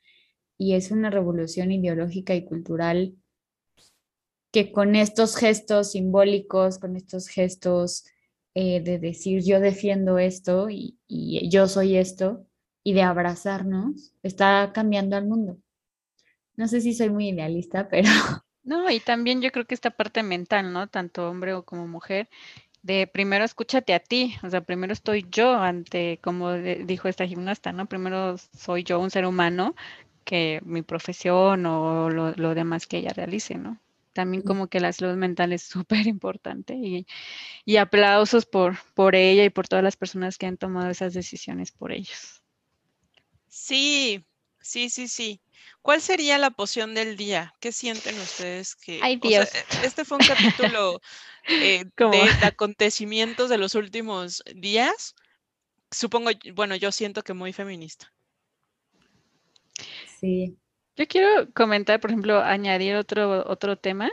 y 0.56 0.74
es 0.74 0.92
una 0.92 1.10
revolución 1.10 1.72
ideológica 1.72 2.34
y 2.36 2.44
cultural 2.44 3.16
que 4.52 4.70
con 4.72 4.94
estos 4.94 5.36
gestos 5.36 5.92
simbólicos, 5.92 6.78
con 6.78 6.96
estos 6.96 7.28
gestos 7.28 8.04
eh, 8.54 8.80
de 8.80 8.98
decir 8.98 9.42
yo 9.42 9.60
defiendo 9.60 10.18
esto 10.18 10.70
y, 10.70 10.98
y 11.08 11.48
yo 11.50 11.66
soy 11.68 11.96
esto 11.96 12.47
y 12.84 12.94
de 12.94 13.02
abrazarnos, 13.02 14.14
está 14.22 14.72
cambiando 14.74 15.16
al 15.16 15.26
mundo. 15.28 15.58
No 16.56 16.68
sé 16.68 16.80
si 16.82 16.94
soy 16.94 17.10
muy 17.10 17.28
idealista, 17.30 17.88
pero 17.90 18.10
No, 18.62 18.90
y 18.90 19.00
también 19.00 19.40
yo 19.42 19.50
creo 19.50 19.66
que 19.66 19.74
esta 19.74 19.90
parte 19.90 20.22
mental, 20.22 20.72
¿no? 20.72 20.88
Tanto 20.88 21.28
hombre 21.28 21.54
o 21.54 21.64
como 21.64 21.86
mujer, 21.88 22.28
de 22.82 23.06
primero 23.08 23.44
escúchate 23.44 23.94
a 23.94 24.00
ti, 24.00 24.36
o 24.44 24.50
sea, 24.50 24.62
primero 24.62 24.92
estoy 24.94 25.26
yo 25.30 25.54
ante, 25.56 26.18
como 26.22 26.52
dijo 26.54 27.08
esta 27.08 27.26
gimnasta, 27.28 27.72
¿no? 27.72 27.86
Primero 27.88 28.36
soy 28.38 28.84
yo 28.84 29.00
un 29.00 29.10
ser 29.10 29.26
humano 29.26 29.76
que 30.24 30.60
mi 30.64 30.82
profesión 30.82 31.66
o 31.66 32.10
lo, 32.10 32.32
lo 32.34 32.54
demás 32.56 32.86
que 32.86 32.98
ella 32.98 33.12
realice, 33.14 33.56
¿no? 33.56 33.80
También 34.14 34.42
como 34.44 34.68
que 34.68 34.80
la 34.80 34.92
salud 34.92 35.16
mental 35.16 35.52
es 35.52 35.62
súper 35.64 36.06
importante 36.08 36.74
y, 36.76 37.06
y 37.66 37.76
aplausos 37.78 38.46
por, 38.46 38.76
por 38.94 39.14
ella 39.16 39.44
y 39.44 39.50
por 39.50 39.68
todas 39.68 39.84
las 39.84 39.96
personas 39.98 40.38
que 40.38 40.46
han 40.46 40.58
tomado 40.58 40.90
esas 40.90 41.14
decisiones 41.14 41.72
por 41.72 41.92
ellos. 41.92 42.37
Sí, 43.58 44.24
sí, 44.60 44.88
sí, 44.88 45.08
sí. 45.08 45.40
¿Cuál 45.82 46.00
sería 46.00 46.38
la 46.38 46.50
poción 46.50 46.94
del 46.94 47.16
día? 47.16 47.52
¿Qué 47.60 47.72
sienten 47.72 48.14
ustedes 48.20 48.76
que... 48.76 49.00
Ay, 49.02 49.16
o 49.16 49.28
sea, 49.28 49.30
Dios. 49.30 49.54
e- 49.54 49.86
este 49.86 50.04
fue 50.04 50.16
un 50.16 50.24
capítulo 50.24 51.00
eh, 51.48 51.84
de, 51.96 52.34
de 52.40 52.46
acontecimientos 52.46 53.50
de 53.50 53.58
los 53.58 53.74
últimos 53.74 54.44
días. 54.54 55.16
Supongo, 55.90 56.30
bueno, 56.54 56.76
yo 56.76 56.92
siento 56.92 57.22
que 57.22 57.34
muy 57.34 57.52
feminista. 57.52 58.12
Sí. 60.20 60.56
Yo 60.96 61.06
quiero 61.08 61.52
comentar, 61.52 62.00
por 62.00 62.10
ejemplo, 62.10 62.40
añadir 62.40 62.94
otro, 62.94 63.44
otro 63.50 63.76
tema 63.76 64.08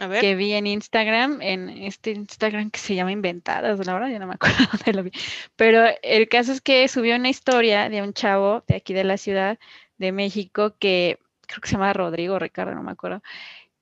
A 0.00 0.06
ver, 0.06 0.20
que 0.22 0.34
vi 0.34 0.54
en 0.54 0.66
Instagram, 0.66 1.42
en 1.42 1.68
este 1.68 2.12
Instagram 2.12 2.70
que 2.70 2.80
se 2.80 2.94
llama 2.94 3.12
Inventadas, 3.12 3.86
la 3.86 3.92
verdad, 3.92 4.08
ya 4.08 4.18
no 4.18 4.26
me 4.26 4.34
acuerdo 4.40 4.56
dónde 4.72 4.92
lo 4.94 5.02
vi. 5.02 5.12
Pero 5.56 5.84
el 6.02 6.28
caso 6.28 6.52
es 6.52 6.60
que 6.60 6.88
subió 6.88 7.16
una 7.16 7.28
historia 7.28 7.88
de 7.88 8.02
un 8.02 8.14
chavo 8.14 8.64
de 8.66 8.76
aquí 8.76 8.94
de 8.94 9.04
la 9.04 9.18
Ciudad 9.18 9.58
de 9.98 10.12
México 10.12 10.74
que 10.78 11.18
creo 11.46 11.60
que 11.60 11.68
se 11.68 11.74
llama 11.74 11.92
Rodrigo 11.92 12.38
Ricardo, 12.38 12.74
no 12.74 12.82
me 12.82 12.92
acuerdo, 12.92 13.22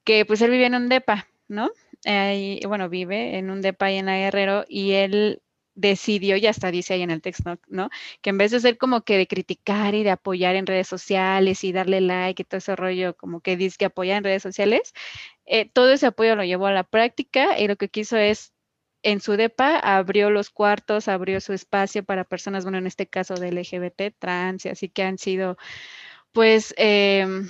que 0.04 0.24
pues 0.26 0.42
él 0.42 0.50
vive 0.50 0.66
en 0.66 0.74
un 0.74 0.88
depa, 0.88 1.28
¿no? 1.46 1.70
Ahí, 2.04 2.60
bueno, 2.66 2.88
vive 2.88 3.38
en 3.38 3.50
un 3.50 3.60
depa 3.60 3.86
ahí 3.86 3.96
en 3.98 4.06
la 4.06 4.16
Guerrero 4.16 4.64
y 4.68 4.92
él 4.92 5.40
decidió, 5.78 6.36
y 6.36 6.46
hasta 6.46 6.70
dice 6.72 6.94
ahí 6.94 7.02
en 7.02 7.10
el 7.10 7.22
texto, 7.22 7.58
¿no? 7.68 7.88
Que 8.20 8.30
en 8.30 8.38
vez 8.38 8.50
de 8.50 8.60
ser 8.60 8.78
como 8.78 9.02
que 9.02 9.16
de 9.16 9.28
criticar 9.28 9.94
y 9.94 10.02
de 10.02 10.10
apoyar 10.10 10.56
en 10.56 10.66
redes 10.66 10.88
sociales 10.88 11.62
y 11.62 11.72
darle 11.72 12.00
like 12.00 12.42
y 12.42 12.44
todo 12.44 12.58
ese 12.58 12.74
rollo, 12.74 13.16
como 13.16 13.40
que 13.40 13.56
dice 13.56 13.76
que 13.78 13.84
apoyar 13.84 14.18
en 14.18 14.24
redes 14.24 14.42
sociales, 14.42 14.92
eh, 15.46 15.70
todo 15.72 15.92
ese 15.92 16.06
apoyo 16.06 16.34
lo 16.36 16.44
llevó 16.44 16.66
a 16.66 16.72
la 16.72 16.84
práctica 16.84 17.58
y 17.60 17.68
lo 17.68 17.76
que 17.76 17.88
quiso 17.88 18.16
es, 18.16 18.52
en 19.02 19.20
su 19.20 19.36
DEPA, 19.36 19.78
abrió 19.78 20.30
los 20.30 20.50
cuartos, 20.50 21.06
abrió 21.06 21.40
su 21.40 21.52
espacio 21.52 22.04
para 22.04 22.24
personas, 22.24 22.64
bueno, 22.64 22.78
en 22.78 22.88
este 22.88 23.06
caso 23.06 23.34
de 23.34 23.52
LGBT, 23.52 24.16
trans, 24.18 24.66
y 24.66 24.70
así 24.70 24.88
que 24.88 25.04
han 25.04 25.18
sido, 25.18 25.56
pues, 26.32 26.74
em, 26.76 27.48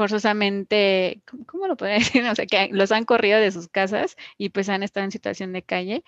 forzosamente, 0.00 1.20
¿cómo, 1.46 1.66
lo 1.66 1.76
podría 1.76 1.96
decir? 1.98 2.24
O 2.24 2.34
sea, 2.34 2.46
que 2.46 2.70
los 2.72 2.90
han 2.90 3.04
corrido 3.04 3.38
de 3.38 3.52
sus 3.52 3.68
casas 3.68 4.16
y 4.38 4.48
pues 4.48 4.70
han 4.70 4.82
estado 4.82 5.04
en 5.04 5.10
situación 5.10 5.52
de 5.52 5.62
calle 5.62 6.04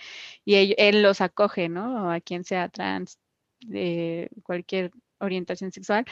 y 0.47 0.55
él, 0.55 0.75
él 0.79 1.03
los 1.03 1.21
acoge, 1.21 1.69
¿no? 1.69 2.11
A 2.11 2.21
quien 2.21 2.43
sea 2.45 2.71
trans, 2.71 3.19
de 3.61 4.31
cualquier 4.45 4.93
orientación 5.19 5.73
sexual. 5.73 6.07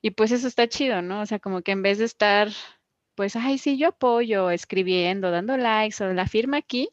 Y 0.00 0.12
pues 0.12 0.30
eso 0.30 0.46
está 0.46 0.68
chido, 0.68 1.02
¿no? 1.02 1.22
O 1.22 1.26
sea, 1.26 1.40
como 1.40 1.62
que 1.62 1.72
en 1.72 1.82
vez 1.82 1.98
de 1.98 2.04
estar, 2.04 2.50
pues, 3.16 3.34
ay, 3.34 3.58
sí, 3.58 3.78
yo 3.78 3.88
apoyo, 3.88 4.50
escribiendo, 4.50 5.32
dando 5.32 5.56
likes 5.56 6.04
o 6.04 6.14
la 6.14 6.28
firma 6.28 6.58
aquí, 6.58 6.88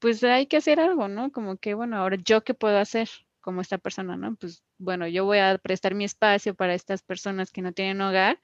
pues 0.00 0.24
hay 0.24 0.46
que 0.46 0.56
hacer 0.56 0.80
algo, 0.80 1.06
¿no? 1.06 1.30
Como 1.30 1.56
que, 1.56 1.74
bueno, 1.74 1.98
ahora 1.98 2.16
yo 2.24 2.42
qué 2.42 2.54
puedo 2.54 2.78
hacer 2.78 3.08
como 3.40 3.60
esta 3.60 3.78
persona, 3.78 4.16
¿no? 4.16 4.34
Pues, 4.34 4.64
bueno, 4.78 5.06
yo 5.06 5.24
voy 5.24 5.38
a 5.38 5.56
prestar 5.58 5.94
mi 5.94 6.04
espacio 6.04 6.56
para 6.56 6.74
estas 6.74 7.02
personas 7.04 7.52
que 7.52 7.62
no 7.62 7.72
tienen 7.72 8.00
hogar, 8.00 8.40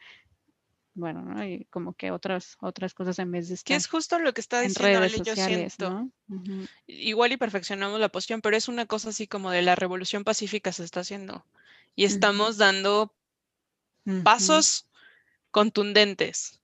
bueno, 1.00 1.22
¿no? 1.22 1.44
Y 1.44 1.64
como 1.70 1.94
que 1.94 2.10
otras, 2.12 2.56
otras 2.60 2.94
cosas 2.94 3.18
en 3.18 3.32
vez 3.32 3.48
de 3.48 3.54
que 3.54 3.74
estar 3.74 3.76
es 3.76 3.88
justo 3.88 4.18
lo 4.18 4.32
que 4.32 4.40
está 4.40 4.62
en 4.62 4.68
diciendo 4.68 5.00
redes 5.00 5.14
Ale, 5.14 5.18
yo 5.18 5.24
sociales, 5.24 5.74
siento. 5.76 6.10
Igual 6.86 7.32
y 7.32 7.36
perfeccionamos 7.36 7.98
la 7.98 8.08
poción, 8.10 8.40
pero 8.40 8.56
es 8.56 8.68
una 8.68 8.86
cosa 8.86 9.08
así 9.08 9.26
como 9.26 9.50
de 9.50 9.62
la 9.62 9.74
revolución 9.74 10.22
pacífica 10.24 10.72
se 10.72 10.84
está 10.84 11.00
haciendo. 11.00 11.44
Y 11.96 12.04
estamos 12.04 12.56
dando 12.56 13.12
pasos 14.22 14.88
contundentes. 15.50 16.60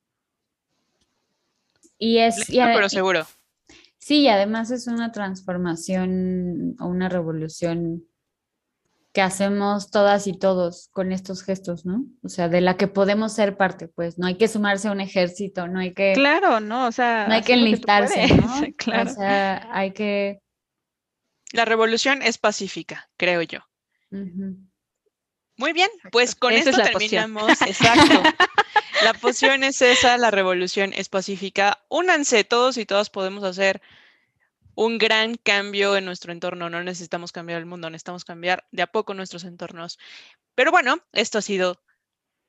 Y 1.99 2.19
es, 2.19 2.49
y 2.51 2.57
Lento, 2.57 2.63
ade- 2.69 2.75
pero 2.75 2.89
seguro. 2.89 3.27
sí, 3.99 4.21
y 4.23 4.29
además 4.29 4.71
es 4.71 4.87
una 4.87 5.13
transformación 5.13 6.77
o 6.79 6.87
una 6.87 7.09
revolución 7.09 8.05
que 9.17 9.23
hacemos 9.23 9.91
todas 9.91 10.27
y 10.27 10.39
todos 10.39 10.91
con 10.93 11.11
estos 11.11 11.43
gestos, 11.43 11.87
¿no? 11.87 12.05
O 12.23 12.29
sea, 12.29 12.51
de 12.51 12.61
la 12.61 12.77
que 12.77 12.87
podemos 12.87 13.33
ser 13.33 13.57
parte, 13.57 13.89
pues 13.89 14.19
no 14.19 14.27
hay 14.27 14.37
que 14.37 14.47
sumarse 14.47 14.89
a 14.89 14.93
un 14.93 15.01
ejército, 15.01 15.69
no 15.69 15.81
hay 15.81 15.95
que, 15.95 16.13
Claro, 16.13 16.61
¿no? 16.61 16.87
O 16.87 16.93
sea, 16.93 17.25
no 17.27 17.33
hay 17.33 17.41
que 17.41 17.55
enlistarse, 17.55 18.29
puedes, 18.29 18.37
¿no? 18.37 18.67
Claro. 18.77 19.11
O 19.11 19.15
sea, 19.15 19.69
hay 19.73 19.93
que... 19.93 20.43
La 21.55 21.65
revolución 21.65 22.21
es 22.21 22.37
pacífica, 22.37 23.09
creo 23.17 23.41
yo. 23.41 23.61
Muy 24.11 25.73
bien, 25.73 25.89
pues 26.13 26.35
con 26.35 26.53
Esa 26.53 26.69
es 26.69 26.79
esto 26.79 26.93
poción. 26.93 27.11
terminamos. 27.11 27.63
Exacto. 27.63 28.23
La 29.03 29.15
poción 29.15 29.65
es 29.65 29.81
esa, 29.81 30.19
la 30.19 30.31
revolución 30.31 30.93
es 30.95 31.09
pacífica. 31.09 31.83
Únanse, 31.89 32.45
todos 32.45 32.77
y 32.77 32.85
todas 32.85 33.09
podemos 33.09 33.45
hacer 33.45 33.81
un 34.77 34.99
gran 34.99 35.35
cambio 35.37 35.97
en 35.97 36.05
nuestro 36.05 36.33
entorno. 36.33 36.71
No 36.71 36.85
necesitamos 36.85 37.33
cambiar 37.33 37.59
el 37.59 37.67
mundo, 37.67 37.91
necesitamos 37.91 38.25
cambiar 38.25 38.65
de 38.71 38.83
a 38.83 38.87
poco 38.87 39.15
nuestros 39.15 39.43
entornos. 39.43 39.99
Pero 40.55 40.71
bueno, 40.71 41.01
esto 41.13 41.39
ha 41.39 41.43
sido 41.43 41.83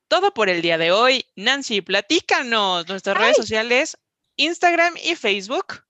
todo 0.07 0.33
por 0.33 0.49
el 0.49 0.61
día 0.61 0.77
de 0.77 0.91
hoy. 0.91 1.25
Nancy, 1.35 1.81
platícanos 1.81 2.87
nuestras 2.87 3.17
redes 3.17 3.37
sociales, 3.37 3.97
Instagram 4.35 4.93
y 5.03 5.15
Facebook. 5.15 5.83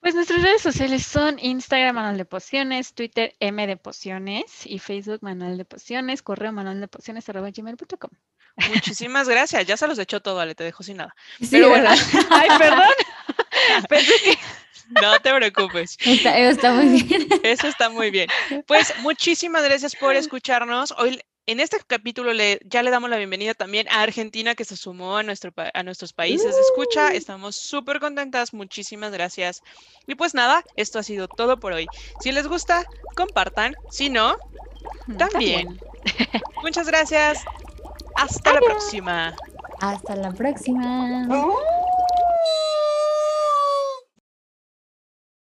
Pues 0.00 0.14
nuestras 0.14 0.42
redes 0.42 0.62
sociales 0.62 1.04
son 1.04 1.38
Instagram 1.38 1.94
Manual 1.94 2.16
de 2.16 2.24
Pociones, 2.24 2.94
Twitter 2.94 3.36
M 3.38 3.64
de 3.66 3.76
Pociones 3.76 4.66
y 4.66 4.78
Facebook 4.78 5.18
Manual 5.20 5.56
de 5.58 5.64
Pociones, 5.64 6.22
correo 6.22 6.52
manual 6.52 6.80
de 6.80 6.88
pociones 6.88 7.28
arroba 7.28 7.50
gmail.com. 7.50 8.10
Muchísimas 8.68 9.28
gracias. 9.28 9.64
Ya 9.66 9.76
se 9.76 9.86
los 9.86 9.98
echó 9.98 10.20
todo, 10.20 10.40
Ale, 10.40 10.54
te 10.54 10.64
dejo 10.64 10.82
sin 10.82 10.98
nada. 10.98 11.14
Sí, 11.38 11.48
Pero 11.52 11.68
bueno. 11.68 11.90
Ay, 12.30 12.48
perdón. 12.58 12.90
Pensé 13.88 14.12
que 14.24 14.38
No 14.88 15.18
te 15.20 15.34
preocupes. 15.34 15.96
Está, 16.04 16.38
está 16.38 16.72
muy 16.72 17.02
bien. 17.02 17.28
Eso 17.42 17.66
está 17.66 17.88
muy 17.88 18.10
bien. 18.10 18.28
Pues 18.66 18.92
muchísimas 19.00 19.64
gracias 19.64 19.96
por 19.96 20.14
escucharnos. 20.16 20.92
Hoy 20.98 21.20
en 21.46 21.58
este 21.58 21.78
capítulo 21.86 22.32
le, 22.32 22.60
ya 22.64 22.82
le 22.82 22.90
damos 22.90 23.10
la 23.10 23.16
bienvenida 23.16 23.54
también 23.54 23.88
a 23.88 24.02
Argentina 24.02 24.54
que 24.54 24.64
se 24.64 24.76
sumó 24.76 25.16
a, 25.16 25.22
nuestro, 25.22 25.52
a 25.56 25.82
nuestros 25.82 26.12
países 26.12 26.54
de 26.54 26.60
escucha. 26.60 27.12
Estamos 27.12 27.56
súper 27.56 27.98
contentas. 28.00 28.54
Muchísimas 28.54 29.12
gracias. 29.12 29.62
Y 30.06 30.14
pues 30.14 30.34
nada, 30.34 30.64
esto 30.76 30.98
ha 30.98 31.02
sido 31.02 31.28
todo 31.28 31.58
por 31.58 31.72
hoy. 31.72 31.86
Si 32.20 32.30
les 32.32 32.46
gusta, 32.46 32.84
compartan. 33.16 33.74
Si 33.90 34.08
no, 34.08 34.36
también. 35.18 35.80
Muchas 36.62 36.86
gracias. 36.86 37.44
Hasta 38.16 38.54
la 38.54 38.60
próxima. 38.60 39.34
Hasta 39.80 40.14
la 40.14 40.30
próxima. 40.32 41.26